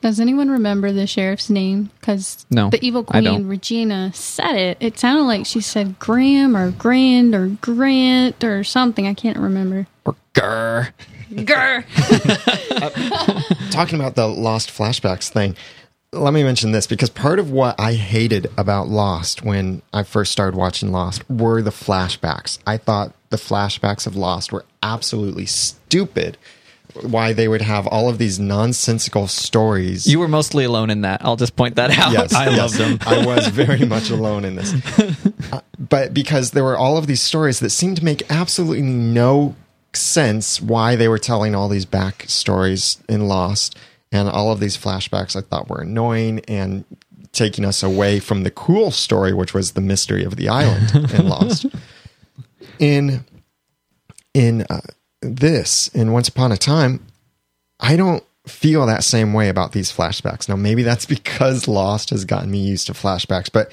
Does 0.00 0.20
anyone 0.20 0.48
remember 0.48 0.92
the 0.92 1.08
sheriff's 1.08 1.50
name? 1.50 1.90
Because 1.98 2.46
No, 2.48 2.70
the 2.70 2.78
evil 2.80 3.02
queen. 3.02 3.48
Regina 3.48 4.12
said 4.14 4.54
it. 4.54 4.76
It 4.78 5.00
sounded 5.00 5.24
like 5.24 5.44
she 5.44 5.60
said 5.60 5.98
Graham 5.98 6.56
or 6.56 6.70
Grand 6.70 7.34
or 7.34 7.48
Grant 7.60 8.44
or 8.44 8.62
something. 8.62 9.08
I 9.08 9.14
can't 9.14 9.38
remember. 9.38 9.88
Or 10.04 10.14
grr. 10.34 10.92
Grr. 11.34 11.84
talking 13.70 13.98
about 13.98 14.14
the 14.14 14.26
lost 14.26 14.70
flashbacks 14.70 15.28
thing 15.28 15.56
let 16.12 16.32
me 16.32 16.44
mention 16.44 16.70
this 16.72 16.86
because 16.86 17.10
part 17.10 17.38
of 17.38 17.50
what 17.50 17.78
i 17.80 17.94
hated 17.94 18.46
about 18.56 18.88
lost 18.88 19.42
when 19.42 19.82
i 19.92 20.02
first 20.02 20.30
started 20.32 20.56
watching 20.56 20.92
lost 20.92 21.28
were 21.28 21.60
the 21.60 21.70
flashbacks 21.70 22.58
i 22.66 22.76
thought 22.76 23.12
the 23.30 23.36
flashbacks 23.36 24.06
of 24.06 24.14
lost 24.16 24.52
were 24.52 24.64
absolutely 24.82 25.46
stupid 25.46 26.36
why 27.02 27.32
they 27.32 27.48
would 27.48 27.62
have 27.62 27.88
all 27.88 28.08
of 28.08 28.18
these 28.18 28.38
nonsensical 28.38 29.26
stories 29.26 30.06
You 30.06 30.20
were 30.20 30.28
mostly 30.28 30.62
alone 30.64 30.90
in 30.90 31.00
that. 31.00 31.24
I'll 31.24 31.34
just 31.34 31.56
point 31.56 31.74
that 31.74 31.90
out. 31.90 32.12
Yes, 32.12 32.32
I 32.34 32.50
yes. 32.50 32.58
loved 32.58 32.74
them. 32.74 32.98
I 33.04 33.26
was 33.26 33.48
very 33.48 33.84
much 33.84 34.10
alone 34.10 34.44
in 34.44 34.54
this. 34.54 34.72
Uh, 35.52 35.60
but 35.78 36.14
because 36.14 36.52
there 36.52 36.64
were 36.64 36.76
all 36.76 36.96
of 36.96 37.06
these 37.06 37.20
stories 37.20 37.60
that 37.60 37.70
seemed 37.70 37.96
to 37.98 38.04
make 38.04 38.22
absolutely 38.30 38.82
no 38.82 39.54
sense 39.96 40.60
why 40.60 40.96
they 40.96 41.08
were 41.08 41.18
telling 41.18 41.54
all 41.54 41.68
these 41.68 41.84
back 41.84 42.24
stories 42.28 43.02
in 43.08 43.28
Lost 43.28 43.76
and 44.12 44.28
all 44.28 44.52
of 44.52 44.60
these 44.60 44.76
flashbacks 44.76 45.36
I 45.36 45.40
thought 45.40 45.68
were 45.68 45.80
annoying 45.80 46.40
and 46.48 46.84
taking 47.32 47.64
us 47.64 47.82
away 47.82 48.20
from 48.20 48.42
the 48.42 48.50
cool 48.50 48.90
story 48.90 49.32
which 49.32 49.54
was 49.54 49.72
the 49.72 49.80
mystery 49.80 50.24
of 50.24 50.36
the 50.36 50.48
island 50.48 51.12
in 51.12 51.28
Lost. 51.28 51.66
In 52.78 53.24
in 54.32 54.62
uh, 54.70 54.80
this 55.20 55.88
in 55.88 56.12
Once 56.12 56.28
Upon 56.28 56.52
a 56.52 56.56
Time 56.56 57.06
I 57.80 57.96
don't 57.96 58.24
feel 58.46 58.86
that 58.86 59.04
same 59.04 59.32
way 59.32 59.48
about 59.48 59.72
these 59.72 59.92
flashbacks. 59.92 60.48
Now, 60.48 60.56
maybe 60.56 60.82
that's 60.82 61.06
because 61.06 61.68
Lost 61.68 62.10
has 62.10 62.24
gotten 62.24 62.50
me 62.50 62.58
used 62.58 62.86
to 62.86 62.92
flashbacks, 62.92 63.50
but 63.50 63.70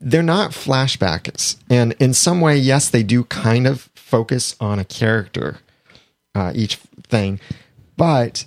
they're 0.00 0.22
not 0.22 0.52
flashbacks. 0.52 1.56
And 1.68 1.92
in 2.00 2.14
some 2.14 2.40
way, 2.40 2.56
yes, 2.56 2.88
they 2.88 3.02
do 3.02 3.24
kind 3.24 3.66
of 3.66 3.90
focus 3.94 4.56
on 4.60 4.78
a 4.78 4.84
character, 4.84 5.58
uh, 6.34 6.52
each 6.54 6.76
thing, 7.08 7.40
but 7.96 8.46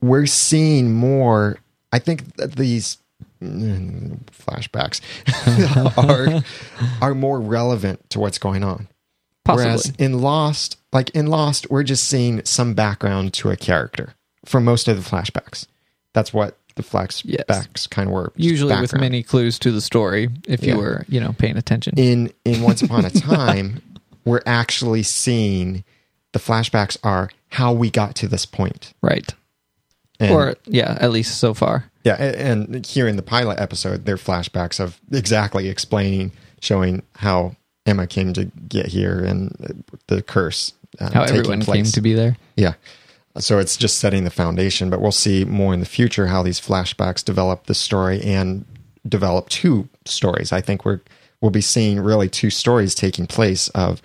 we're 0.00 0.26
seeing 0.26 0.92
more. 0.92 1.58
I 1.92 1.98
think 1.98 2.36
that 2.36 2.56
these 2.56 2.98
mm, 3.40 4.18
flashbacks 4.26 5.00
are 5.96 6.42
are 7.00 7.14
more 7.14 7.40
relevant 7.40 8.08
to 8.10 8.20
what's 8.20 8.38
going 8.38 8.64
on. 8.64 8.88
Possibly. 9.44 9.64
Whereas 9.66 9.92
in 9.98 10.20
Lost, 10.20 10.78
like 10.92 11.10
in 11.10 11.26
Lost, 11.26 11.70
we're 11.70 11.82
just 11.82 12.04
seeing 12.04 12.44
some 12.44 12.74
background 12.74 13.34
to 13.34 13.50
a 13.50 13.56
character 13.56 14.14
for 14.44 14.60
most 14.60 14.88
of 14.88 14.96
the 14.96 15.08
flashbacks. 15.08 15.66
That's 16.14 16.32
what 16.32 16.56
the 16.76 16.82
flashbacks 16.82 17.88
kind 17.90 18.08
of 18.08 18.12
were. 18.14 18.32
Usually 18.36 18.78
with 18.80 18.94
many 18.98 19.22
clues 19.22 19.58
to 19.60 19.70
the 19.70 19.80
story, 19.80 20.28
if 20.48 20.62
Yeah. 20.62 20.74
you 20.74 20.78
were, 20.80 21.04
you 21.08 21.20
know, 21.20 21.34
paying 21.38 21.56
attention. 21.56 21.94
in 21.96 22.32
in 22.44 22.62
Once 22.62 22.82
Upon 22.82 23.04
a 23.04 23.10
Time, 23.36 23.80
we're 24.24 24.42
actually 24.46 25.02
seeing 25.02 25.84
the 26.32 26.38
flashbacks 26.40 26.96
are 27.04 27.30
how 27.50 27.72
we 27.72 27.90
got 27.90 28.16
to 28.16 28.28
this 28.28 28.44
point. 28.46 28.92
right. 29.02 29.32
And, 30.20 30.30
or, 30.32 30.54
yeah, 30.66 30.96
at 31.00 31.10
least 31.10 31.38
so 31.38 31.54
far. 31.54 31.90
yeah, 32.04 32.14
a- 32.20 32.36
and 32.40 32.86
here 32.86 33.08
in 33.08 33.16
the 33.16 33.22
pilot 33.22 33.58
episode, 33.58 34.04
they're 34.04 34.16
flashbacks 34.16 34.78
of 34.78 35.00
exactly 35.10 35.68
explaining, 35.68 36.30
showing 36.60 37.02
how 37.16 37.56
Emma 37.84 38.06
came 38.06 38.32
to 38.34 38.44
get 38.68 38.86
here 38.86 39.18
and 39.24 39.84
the 40.06 40.22
curse. 40.22 40.72
Uh, 41.00 41.10
How 41.10 41.22
everyone 41.24 41.62
came 41.62 41.84
to 41.84 42.00
be 42.00 42.14
there. 42.14 42.36
Yeah. 42.56 42.74
So 43.38 43.58
it's 43.58 43.76
just 43.76 43.98
setting 43.98 44.24
the 44.24 44.30
foundation, 44.30 44.90
but 44.90 45.00
we'll 45.00 45.12
see 45.12 45.44
more 45.44 45.74
in 45.74 45.80
the 45.80 45.86
future 45.86 46.26
how 46.26 46.42
these 46.42 46.60
flashbacks 46.60 47.24
develop 47.24 47.66
the 47.66 47.74
story 47.74 48.22
and 48.22 48.64
develop 49.08 49.48
two 49.48 49.88
stories. 50.04 50.52
I 50.52 50.60
think 50.60 50.84
we're 50.84 51.00
we'll 51.40 51.50
be 51.50 51.60
seeing 51.60 52.00
really 52.00 52.28
two 52.28 52.48
stories 52.48 52.94
taking 52.94 53.26
place 53.26 53.68
of 53.70 54.00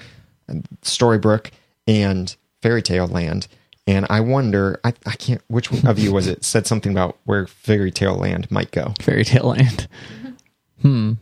Storybrooke 0.81 1.51
and 1.87 2.35
Fairy 2.61 2.81
Tale 2.81 3.07
Land. 3.07 3.47
And 3.87 4.05
I 4.09 4.19
wonder, 4.19 4.79
I, 4.83 4.93
I 5.05 5.13
can't, 5.13 5.41
which 5.47 5.71
one 5.71 5.87
of 5.87 5.97
you 5.97 6.11
was 6.11 6.27
it 6.27 6.43
said 6.43 6.67
something 6.67 6.91
about 6.91 7.17
where 7.23 7.47
Fairy 7.47 7.91
Tale 7.91 8.15
Land 8.15 8.51
might 8.51 8.71
go? 8.71 8.93
Fairy 8.99 9.23
Tale 9.23 9.45
Land. 9.45 9.87
hmm. 10.81 11.13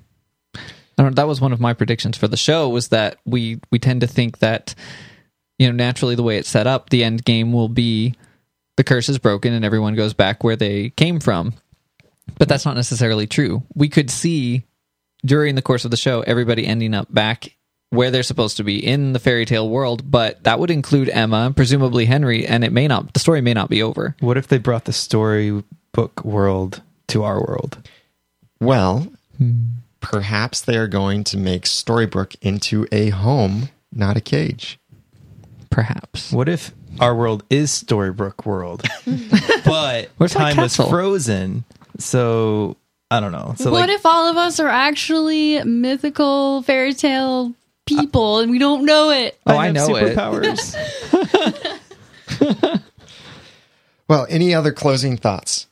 I 0.55 1.03
don't 1.03 1.15
that 1.15 1.27
was 1.27 1.39
one 1.39 1.53
of 1.53 1.59
my 1.59 1.73
predictions 1.73 2.17
for 2.17 2.27
the 2.27 2.37
show 2.37 2.67
was 2.69 2.87
that 2.87 3.17
we 3.25 3.59
we 3.69 3.77
tend 3.77 4.01
to 4.01 4.07
think 4.07 4.39
that 4.39 4.73
you 5.57 5.67
know 5.67 5.73
naturally 5.73 6.15
the 6.15 6.23
way 6.23 6.37
it's 6.37 6.49
set 6.49 6.67
up 6.67 6.89
the 6.89 7.03
end 7.03 7.23
game 7.25 7.53
will 7.53 7.69
be 7.69 8.15
the 8.77 8.83
curse 8.83 9.09
is 9.09 9.17
broken 9.17 9.53
and 9.53 9.65
everyone 9.65 9.95
goes 9.95 10.13
back 10.13 10.43
where 10.43 10.55
they 10.55 10.91
came 10.91 11.19
from. 11.19 11.53
But 12.37 12.47
that's 12.47 12.65
not 12.65 12.75
necessarily 12.75 13.25
true. 13.25 13.63
We 13.73 13.89
could 13.89 14.09
see 14.09 14.63
during 15.25 15.55
the 15.55 15.61
course 15.61 15.85
of 15.85 15.91
the 15.91 15.97
show 15.97 16.21
everybody 16.21 16.65
ending 16.65 16.93
up 16.93 17.11
back 17.13 17.55
where 17.89 18.11
they're 18.11 18.23
supposed 18.23 18.57
to 18.57 18.63
be 18.63 18.85
in 18.85 19.13
the 19.13 19.19
fairy 19.19 19.45
tale 19.45 19.69
world, 19.69 20.09
but 20.11 20.43
that 20.43 20.59
would 20.59 20.69
include 20.69 21.09
Emma 21.09 21.51
presumably 21.55 22.05
Henry 22.05 22.45
and 22.45 22.63
it 22.63 22.71
may 22.71 22.87
not 22.87 23.13
the 23.13 23.19
story 23.19 23.41
may 23.41 23.53
not 23.53 23.69
be 23.69 23.81
over. 23.81 24.15
What 24.19 24.37
if 24.37 24.47
they 24.47 24.57
brought 24.57 24.85
the 24.85 24.93
storybook 24.93 26.23
world 26.23 26.81
to 27.07 27.23
our 27.23 27.39
world? 27.39 27.89
Well, 28.59 29.07
hmm. 29.37 29.65
perhaps 30.01 30.61
they 30.61 30.77
are 30.77 30.87
going 30.87 31.23
to 31.25 31.37
make 31.37 31.63
Storybrooke 31.63 32.35
into 32.41 32.87
a 32.91 33.09
home, 33.09 33.69
not 33.91 34.17
a 34.17 34.21
cage. 34.21 34.79
Perhaps. 35.69 36.31
What 36.31 36.49
if 36.49 36.71
our 36.99 37.15
world 37.15 37.43
is 37.49 37.71
Storybrooke 37.71 38.45
world, 38.45 38.83
but 39.65 40.09
Where's 40.17 40.33
my 40.35 40.53
time 40.53 40.57
was 40.61 40.75
castle? 40.75 40.89
frozen? 40.89 41.63
So 41.99 42.77
I 43.11 43.19
don't 43.19 43.31
know. 43.31 43.53
So 43.57 43.71
what 43.71 43.89
like, 43.89 43.97
if 43.97 44.05
all 44.05 44.29
of 44.29 44.37
us 44.37 44.59
are 44.59 44.67
actually 44.67 45.63
mythical 45.63 46.61
fairy 46.63 46.93
tale 46.93 47.53
uh, 47.53 47.53
people 47.85 48.39
and 48.39 48.51
we 48.51 48.59
don't 48.59 48.85
know 48.85 49.11
it? 49.11 49.39
Oh, 49.45 49.55
I 49.57 49.67
have 49.67 49.75
know 49.75 49.95
it. 49.95 50.15
superpowers. 50.15 50.75
Well, 54.07 54.25
any 54.29 54.53
other 54.53 54.71
closing 54.71 55.17
thoughts? 55.17 55.67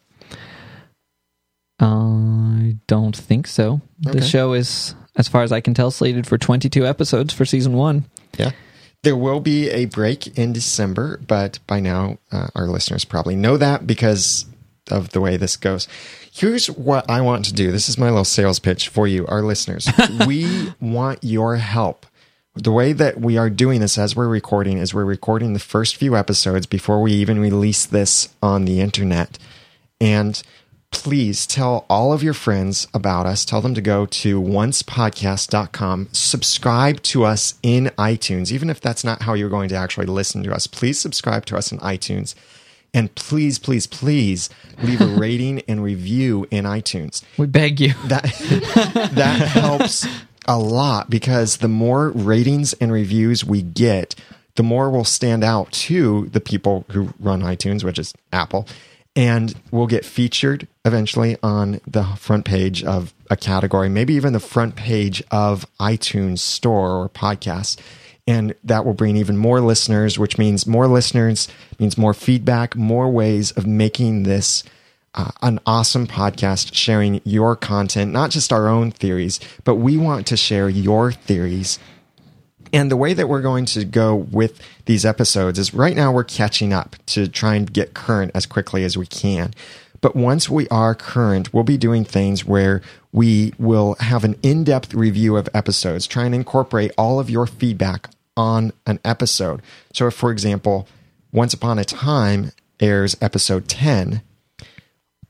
Uh, 1.82 1.86
I 1.86 2.76
don't 2.88 3.16
think 3.16 3.48
so. 3.48 3.82
Okay. 4.06 4.20
The 4.20 4.26
show 4.26 4.54
is, 4.54 4.94
as 5.16 5.28
far 5.28 5.44
as 5.44 5.52
I 5.52 5.62
can 5.62 5.74
tell, 5.74 5.92
slated 5.92 6.28
for 6.28 6.38
22 6.38 6.86
episodes 6.86 7.34
for 7.34 7.46
season 7.46 7.74
one. 7.74 8.06
Yeah. 8.38 8.52
There 9.06 9.16
will 9.16 9.40
be 9.40 9.70
a 9.70 9.86
break 9.86 10.36
in 10.36 10.52
December, 10.52 11.20
but 11.28 11.60
by 11.68 11.80
now 11.80 12.18
uh, 12.32 12.48
our 12.56 12.66
listeners 12.66 13.06
probably 13.06 13.36
know 13.36 13.56
that 13.56 13.86
because 13.86 14.48
of 14.90 15.12
the 15.12 15.22
way 15.22 15.38
this 15.38 15.58
goes. 15.58 15.88
Here's 16.32 16.72
what 16.72 17.08
I 17.08 17.22
want 17.22 17.46
to 17.46 17.54
do. 17.54 17.72
This 17.72 17.88
is 17.88 18.00
my 18.00 18.10
little 18.10 18.26
sales 18.26 18.58
pitch 18.58 18.88
for 18.88 19.08
you, 19.08 19.28
our 19.28 19.44
listeners. 19.44 19.88
we 20.28 20.74
want 20.82 21.20
your 21.22 21.58
help. 21.58 22.08
The 22.56 22.72
way 22.72 22.94
that 22.94 23.22
we 23.22 23.38
are 23.38 23.52
doing 23.52 23.80
this 23.80 24.00
as 24.00 24.16
we're 24.16 24.28
recording 24.28 24.80
is 24.80 24.92
we're 24.92 25.06
recording 25.06 25.54
the 25.54 25.60
first 25.60 25.98
few 25.98 26.18
episodes 26.18 26.66
before 26.66 27.00
we 27.00 27.12
even 27.12 27.40
release 27.40 27.86
this 27.86 28.30
on 28.42 28.66
the 28.66 28.82
internet. 28.82 29.38
And 30.02 30.42
please 30.96 31.46
tell 31.46 31.86
all 31.90 32.14
of 32.14 32.24
your 32.24 32.34
friends 32.34 32.88
about 32.94 33.26
us. 33.26 33.44
Tell 33.44 33.62
them 33.62 33.76
to 33.76 33.82
go 33.82 34.06
to 34.06 34.42
oncepodcast.com, 34.42 36.08
subscribe 36.14 37.02
to 37.04 37.26
us 37.26 37.56
in 37.62 37.92
iTunes, 37.98 38.50
even 38.52 38.70
if 38.70 38.80
that's 38.80 39.04
not 39.04 39.24
how 39.24 39.34
you're 39.34 39.50
going 39.50 39.68
to 39.70 39.76
actually 39.76 40.06
listen 40.06 40.42
to 40.44 40.54
us. 40.54 40.68
Please 40.68 40.98
subscribe 40.98 41.46
to 41.48 41.58
us 41.58 41.72
in 41.72 41.80
iTunes. 41.80 42.34
And 42.94 43.14
please, 43.14 43.60
please, 43.60 43.88
please 43.88 44.50
leave 44.82 45.02
a 45.02 45.06
rating 45.20 45.62
and 45.68 45.84
review 45.84 46.48
in 46.50 46.64
iTunes 46.64 47.24
We 47.38 47.46
beg 47.46 47.82
you. 47.82 47.94
that 48.06 48.24
that 49.14 49.48
helps 49.50 50.08
a 50.48 50.58
lot 50.58 51.10
because 51.10 51.58
the 51.58 51.68
more 51.68 52.10
ratings 52.12 52.72
and 52.74 52.90
reviews 52.92 53.44
we 53.44 53.62
get, 53.62 54.16
the 54.56 54.64
more 54.64 54.90
we'll 54.90 55.04
stand 55.04 55.44
out 55.44 55.72
to 55.74 56.28
the 56.28 56.40
people 56.40 56.86
who 56.92 57.14
run 57.20 57.42
iTunes, 57.42 57.84
which 57.84 58.00
is 58.00 58.14
Apple, 58.32 58.66
and 59.16 59.56
we'll 59.72 59.88
get 59.88 60.06
featured 60.06 60.68
eventually 60.84 61.38
on 61.42 61.80
the 61.88 62.04
front 62.18 62.46
page 62.46 62.84
of 62.84 63.14
a 63.30 63.38
category, 63.38 63.90
maybe 63.90 64.14
even 64.14 64.34
the 64.34 64.40
front 64.40 64.76
page 64.76 65.24
of 65.32 65.66
iTunes 65.80 66.40
store 66.40 66.92
or 67.04 67.10
podcasts. 67.10 67.78
And 68.28 68.56
that 68.64 68.86
will 68.86 68.94
bring 68.96 69.18
even 69.18 69.38
more 69.38 69.62
listeners, 69.62 70.18
which 70.18 70.38
means 70.38 70.66
more 70.66 70.88
listeners 70.88 71.48
means 71.80 71.98
more 71.98 72.14
feedback, 72.14 72.76
more 72.76 73.10
ways 73.10 73.52
of 73.52 73.68
making 73.68 74.24
this 74.24 74.64
uh, 75.14 75.32
an 75.42 75.60
awesome 75.66 76.08
podcast 76.08 76.74
sharing 76.74 77.22
your 77.24 77.56
content, 77.56 78.12
not 78.12 78.32
just 78.32 78.52
our 78.52 78.68
own 78.68 78.92
theories, 78.92 79.40
but 79.64 79.76
we 79.76 79.96
want 79.98 80.28
to 80.28 80.36
share 80.36 80.68
your 80.68 81.12
theories. 81.12 81.80
And 82.74 82.92
the 82.92 82.98
way 82.98 83.14
that 83.14 83.30
we're 83.30 83.42
going 83.42 83.66
to 83.68 83.86
go 83.86 84.16
with 84.16 84.60
these 84.86 85.06
episodes 85.06 85.60
is 85.60 85.74
right 85.74 85.96
now 85.96 86.12
we're 86.12 86.24
catching 86.24 86.74
up 86.74 86.96
to 87.08 87.28
try 87.28 87.56
and 87.56 87.72
get 87.72 87.94
current 87.94 88.32
as 88.34 88.46
quickly 88.46 88.84
as 88.84 88.98
we 88.98 89.06
can. 89.06 89.54
But 90.02 90.16
once 90.16 90.50
we 90.50 90.68
are 90.68 90.94
current, 90.94 91.54
we'll 91.54 91.64
be 91.64 91.78
doing 91.78 92.06
things 92.06 92.46
where 92.46 92.82
we 93.12 93.54
will 93.58 93.96
have 94.00 94.24
an 94.24 94.36
in 94.44 94.64
depth 94.64 94.94
review 94.94 95.36
of 95.36 95.50
episodes, 95.54 96.06
try 96.06 96.26
and 96.26 96.36
incorporate 96.36 96.92
all 96.98 97.20
of 97.20 97.30
your 97.30 97.48
feedback 97.48 98.10
on 98.38 98.72
an 98.86 99.00
episode. 99.04 99.62
So, 99.94 100.08
if, 100.08 100.14
for 100.14 100.32
example, 100.32 100.88
Once 101.32 101.54
Upon 101.54 101.80
a 101.80 101.86
Time 101.86 102.52
airs 102.80 103.18
episode 103.22 103.68
10, 103.68 104.22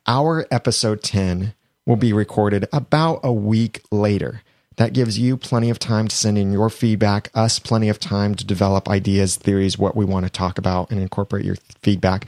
our 0.08 0.46
episode 0.52 1.04
10 1.04 1.54
will 1.86 1.96
be 1.96 2.12
recorded 2.12 2.68
about 2.74 3.20
a 3.24 3.32
week 3.32 3.82
later. 3.92 4.42
That 4.78 4.94
gives 4.94 5.18
you 5.18 5.38
plenty 5.38 5.70
of 5.70 5.80
time 5.80 6.08
to 6.08 6.16
send 6.16 6.38
in 6.38 6.52
your 6.52 6.70
feedback, 6.70 7.30
us 7.34 7.60
plenty 7.60 7.88
of 7.88 8.00
time 8.00 8.36
to 8.36 8.46
develop 8.46 8.90
ideas, 8.90 9.38
theories, 9.38 9.78
what 9.78 9.96
we 9.96 10.04
want 10.04 10.26
to 10.26 10.32
talk 10.32 10.58
about, 10.58 10.92
and 10.92 11.00
incorporate 11.00 11.46
your 11.46 11.56
feedback. 11.82 12.28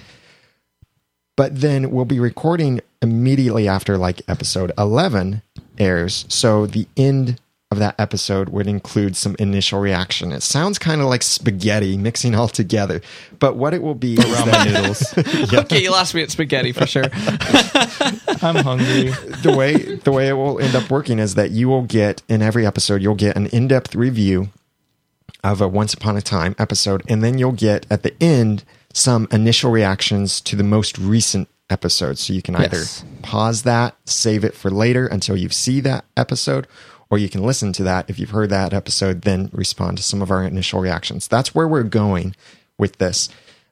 But 1.35 1.59
then 1.59 1.91
we'll 1.91 2.05
be 2.05 2.19
recording 2.19 2.81
immediately 3.01 3.67
after 3.67 3.97
like 3.97 4.21
episode 4.27 4.71
11 4.77 5.41
airs. 5.77 6.25
So 6.29 6.65
the 6.65 6.87
end 6.95 7.39
of 7.69 7.79
that 7.79 7.99
episode 7.99 8.47
would 8.49 8.65
include 8.65 9.17
some 9.17 9.35
initial 9.39 9.79
reaction. 9.79 10.31
It 10.31 10.41
sounds 10.41 10.79
kind 10.79 11.01
of 11.01 11.07
like 11.07 11.21
spaghetti 11.21 11.97
mixing 11.97 12.33
all 12.33 12.47
together, 12.47 13.01
but 13.39 13.57
what 13.57 13.73
it 13.73 13.81
will 13.81 13.93
be 13.95 14.13
is 14.13 14.19
Ramen 14.23 14.45
that 14.51 14.67
noodles. 14.67 15.53
Okay, 15.65 15.83
you 15.83 15.91
lost 15.91 16.15
me 16.15 16.21
at 16.23 16.31
spaghetti 16.31 16.71
for 16.71 16.85
sure. 16.85 17.03
I'm 18.41 18.55
hungry. 18.55 19.09
the 19.41 19.53
way 19.57 19.75
the 19.97 20.11
way 20.11 20.29
it 20.29 20.33
will 20.33 20.59
end 20.59 20.75
up 20.75 20.89
working 20.89 21.19
is 21.19 21.35
that 21.35 21.51
you 21.51 21.67
will 21.67 21.83
get 21.83 22.21
in 22.29 22.41
every 22.41 22.65
episode 22.65 23.01
you'll 23.01 23.15
get 23.15 23.35
an 23.35 23.47
in-depth 23.47 23.95
review 23.95 24.49
of 25.43 25.59
a 25.61 25.67
once 25.67 25.93
upon 25.93 26.15
a 26.17 26.21
time 26.21 26.55
episode 26.59 27.03
and 27.09 27.23
then 27.23 27.37
you'll 27.37 27.51
get 27.51 27.85
at 27.89 28.03
the 28.03 28.13
end 28.21 28.63
some 28.93 29.27
initial 29.31 29.71
reactions 29.71 30.39
to 30.41 30.55
the 30.55 30.63
most 30.63 30.97
recent 30.97 31.47
episode 31.69 32.17
so 32.17 32.31
you 32.33 32.41
can 32.41 32.55
either 32.55 32.77
Yes. 32.77 33.03
pause 33.23 33.63
that 33.63 33.95
save 34.05 34.43
it 34.45 34.53
for 34.53 34.69
later 34.71 35.05
until 35.07 35.35
you 35.35 35.49
see 35.49 35.79
that 35.81 36.05
episode 36.15 36.65
or 37.09 37.17
you 37.17 37.29
can 37.29 37.43
listen 37.43 37.73
to 37.73 37.83
that. 37.83 38.09
If 38.09 38.19
you've 38.19 38.29
heard 38.31 38.49
that 38.49 38.73
episode 38.73 39.21
then 39.21 39.49
respond 39.51 39.97
to 39.97 40.03
some 40.03 40.21
of 40.21 40.31
our 40.31 40.43
initial 40.43 40.79
reactions. 40.79 41.27
That's 41.27 41.55
where 41.55 41.67
we're 41.67 41.83
going 41.83 42.35
with 42.77 42.97
this. 42.97 43.29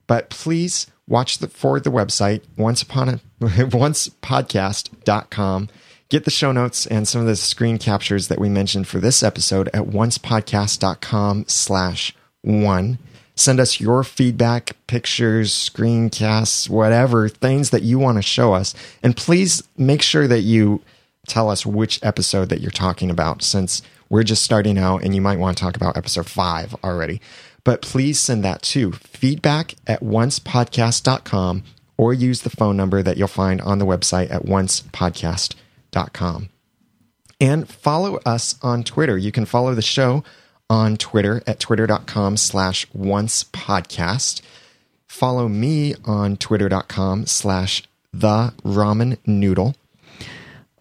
But 0.07 0.29
please 0.29 0.87
watch 1.07 1.37
the 1.37 1.47
for 1.47 1.79
the 1.79 1.91
website 1.91 2.41
once 2.57 2.81
upon 2.81 3.09
a 3.09 3.19
oncepodcast.com 3.41 5.69
get 6.09 6.23
the 6.23 6.31
show 6.31 6.51
notes 6.51 6.85
and 6.85 7.07
some 7.07 7.21
of 7.21 7.27
the 7.27 7.35
screen 7.35 7.77
captures 7.77 8.27
that 8.27 8.39
we 8.39 8.49
mentioned 8.49 8.87
for 8.87 8.99
this 8.99 9.23
episode 9.23 9.67
at 9.69 9.83
oncepodcast.com 9.83 11.45
slash 11.47 12.15
one. 12.41 12.99
Send 13.35 13.59
us 13.59 13.81
your 13.81 14.03
feedback 14.03 14.77
pictures 14.87 15.51
screencasts 15.51 16.69
whatever 16.69 17.27
things 17.27 17.71
that 17.71 17.83
you 17.83 17.99
want 17.99 18.17
to 18.17 18.21
show 18.21 18.53
us. 18.53 18.73
And 19.03 19.17
please 19.17 19.63
make 19.77 20.01
sure 20.01 20.27
that 20.27 20.41
you 20.41 20.81
tell 21.27 21.49
us 21.49 21.65
which 21.65 21.99
episode 22.03 22.49
that 22.49 22.61
you're 22.61 22.71
talking 22.71 23.09
about 23.09 23.43
since 23.43 23.81
we're 24.09 24.23
just 24.23 24.43
starting 24.43 24.77
out 24.77 25.03
and 25.03 25.15
you 25.15 25.21
might 25.21 25.39
want 25.39 25.57
to 25.57 25.63
talk 25.63 25.75
about 25.75 25.97
episode 25.97 26.27
five 26.27 26.75
already. 26.83 27.21
But 27.63 27.81
please 27.81 28.19
send 28.19 28.43
that 28.43 28.61
to 28.63 28.91
feedback 28.93 29.75
at 29.87 30.01
oncepodcast.com 30.01 31.63
or 31.97 32.13
use 32.13 32.41
the 32.41 32.49
phone 32.49 32.77
number 32.77 33.01
that 33.01 33.17
you'll 33.17 33.27
find 33.27 33.61
on 33.61 33.79
the 33.79 33.85
website 33.85 34.31
at 34.31 34.43
oncepodcast.com. 34.43 36.49
And 37.41 37.67
follow 37.67 38.19
us 38.25 38.55
on 38.61 38.83
Twitter. 38.83 39.17
You 39.17 39.31
can 39.31 39.45
follow 39.45 39.73
the 39.73 39.81
show 39.81 40.23
on 40.69 40.97
Twitter 40.97 41.41
at 41.45 41.59
twitter.com 41.59 42.37
slash 42.37 42.87
oncepodcast. 42.91 44.41
Follow 45.07 45.47
me 45.47 45.95
on 46.05 46.37
twitter.com 46.37 47.25
slash 47.25 47.83
the 48.13 48.53
ramen 48.63 49.17
noodle. 49.25 49.75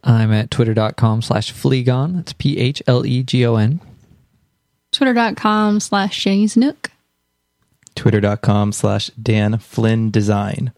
I'm 0.05 0.33
at 0.33 0.51
twitter.com 0.51 1.23
slash 1.23 1.53
Phlegon. 1.53 2.17
That's 2.17 2.35
P 2.35 2.59
H 2.59 2.83
L 2.87 3.05
E 3.07 3.23
G 3.23 3.45
O 3.47 3.57
N. 3.57 3.81
Twitter.com 4.93 5.81
slash 5.81 6.23
Jenny's 6.23 6.57
Nook. 6.57 6.91
Twitter.com 7.97 8.73
slash 8.73 9.09
Dan 9.21 9.59
Flynn 9.59 10.11
Design. 10.11 10.73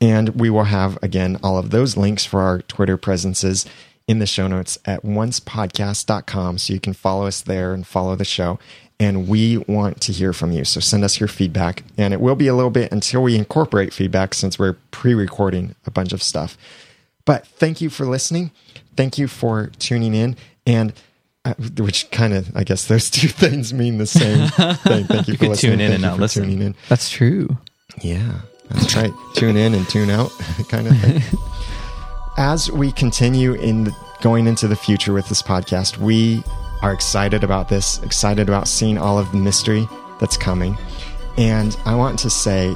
And 0.00 0.40
we 0.40 0.48
will 0.48 0.64
have, 0.64 0.98
again, 1.02 1.38
all 1.42 1.58
of 1.58 1.70
those 1.70 1.96
links 1.96 2.24
for 2.24 2.40
our 2.40 2.62
Twitter 2.62 2.96
presences 2.96 3.66
in 4.08 4.18
the 4.18 4.26
show 4.26 4.48
notes 4.48 4.78
at 4.86 5.02
oncepodcast.com. 5.02 6.58
So 6.58 6.72
you 6.72 6.80
can 6.80 6.94
follow 6.94 7.26
us 7.26 7.42
there 7.42 7.74
and 7.74 7.86
follow 7.86 8.16
the 8.16 8.24
show. 8.24 8.58
And 8.98 9.28
we 9.28 9.58
want 9.58 10.00
to 10.02 10.12
hear 10.12 10.32
from 10.32 10.52
you. 10.52 10.64
So 10.64 10.80
send 10.80 11.04
us 11.04 11.20
your 11.20 11.28
feedback. 11.28 11.84
And 11.98 12.14
it 12.14 12.20
will 12.20 12.34
be 12.34 12.46
a 12.46 12.54
little 12.54 12.70
bit 12.70 12.92
until 12.92 13.22
we 13.22 13.36
incorporate 13.36 13.92
feedback 13.92 14.34
since 14.34 14.58
we're 14.58 14.76
pre 14.90 15.14
recording 15.14 15.74
a 15.86 15.90
bunch 15.90 16.12
of 16.12 16.22
stuff. 16.22 16.56
But 17.24 17.46
thank 17.46 17.80
you 17.80 17.90
for 17.90 18.06
listening. 18.06 18.50
Thank 18.96 19.18
you 19.18 19.28
for 19.28 19.68
tuning 19.78 20.14
in. 20.14 20.36
And 20.66 20.92
uh, 21.44 21.54
which 21.78 22.10
kind 22.10 22.34
of, 22.34 22.54
I 22.56 22.64
guess 22.64 22.86
those 22.86 23.08
two 23.10 23.28
things 23.28 23.72
mean 23.72 23.98
the 23.98 24.06
same 24.06 24.48
thing. 24.48 25.04
Thank 25.04 25.28
you, 25.28 25.34
for 25.34 25.38
could 25.38 25.48
listening. 25.50 25.72
tune 25.72 25.80
in 25.80 25.90
Thank 25.90 25.94
and 25.94 26.00
you 26.02 26.06
not 26.08 26.14
for 26.16 26.20
listen. 26.22 26.42
Tuning 26.44 26.62
in. 26.62 26.74
That's 26.88 27.10
true. 27.10 27.56
Yeah, 28.02 28.40
that's 28.70 28.94
right. 28.94 29.12
tune 29.34 29.56
in 29.56 29.74
and 29.74 29.88
tune 29.88 30.10
out, 30.10 30.30
kind 30.68 30.86
of 30.86 30.96
thing. 31.00 31.20
As 32.36 32.70
we 32.70 32.92
continue 32.92 33.54
in 33.54 33.84
the, 33.84 33.96
going 34.22 34.46
into 34.46 34.68
the 34.68 34.76
future 34.76 35.12
with 35.12 35.28
this 35.28 35.42
podcast, 35.42 35.98
we 35.98 36.42
are 36.82 36.92
excited 36.92 37.42
about 37.44 37.68
this, 37.68 38.02
excited 38.02 38.48
about 38.48 38.68
seeing 38.68 38.96
all 38.96 39.18
of 39.18 39.30
the 39.32 39.38
mystery 39.38 39.86
that's 40.20 40.36
coming. 40.36 40.78
And 41.36 41.76
I 41.84 41.94
want 41.94 42.18
to 42.20 42.30
say, 42.30 42.74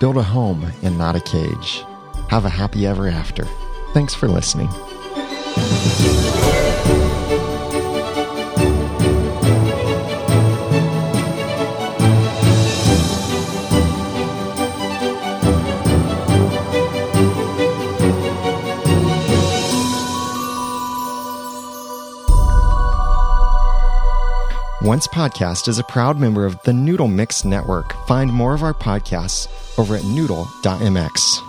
build 0.00 0.16
a 0.16 0.22
home 0.22 0.66
and 0.82 0.98
not 0.98 1.14
a 1.16 1.20
cage. 1.20 1.84
Have 2.28 2.44
a 2.44 2.50
happy 2.50 2.86
ever 2.86 3.08
after. 3.08 3.46
Thanks 3.98 4.14
for 4.14 4.28
listening. 4.28 4.68
Once 24.80 25.08
Podcast 25.08 25.66
is 25.66 25.80
a 25.80 25.82
proud 25.82 26.20
member 26.20 26.46
of 26.46 26.62
the 26.62 26.72
Noodle 26.72 27.08
Mix 27.08 27.44
Network. 27.44 27.94
Find 28.06 28.32
more 28.32 28.54
of 28.54 28.62
our 28.62 28.72
podcasts 28.72 29.48
over 29.76 29.96
at 29.96 30.04
noodle.mx. 30.04 31.47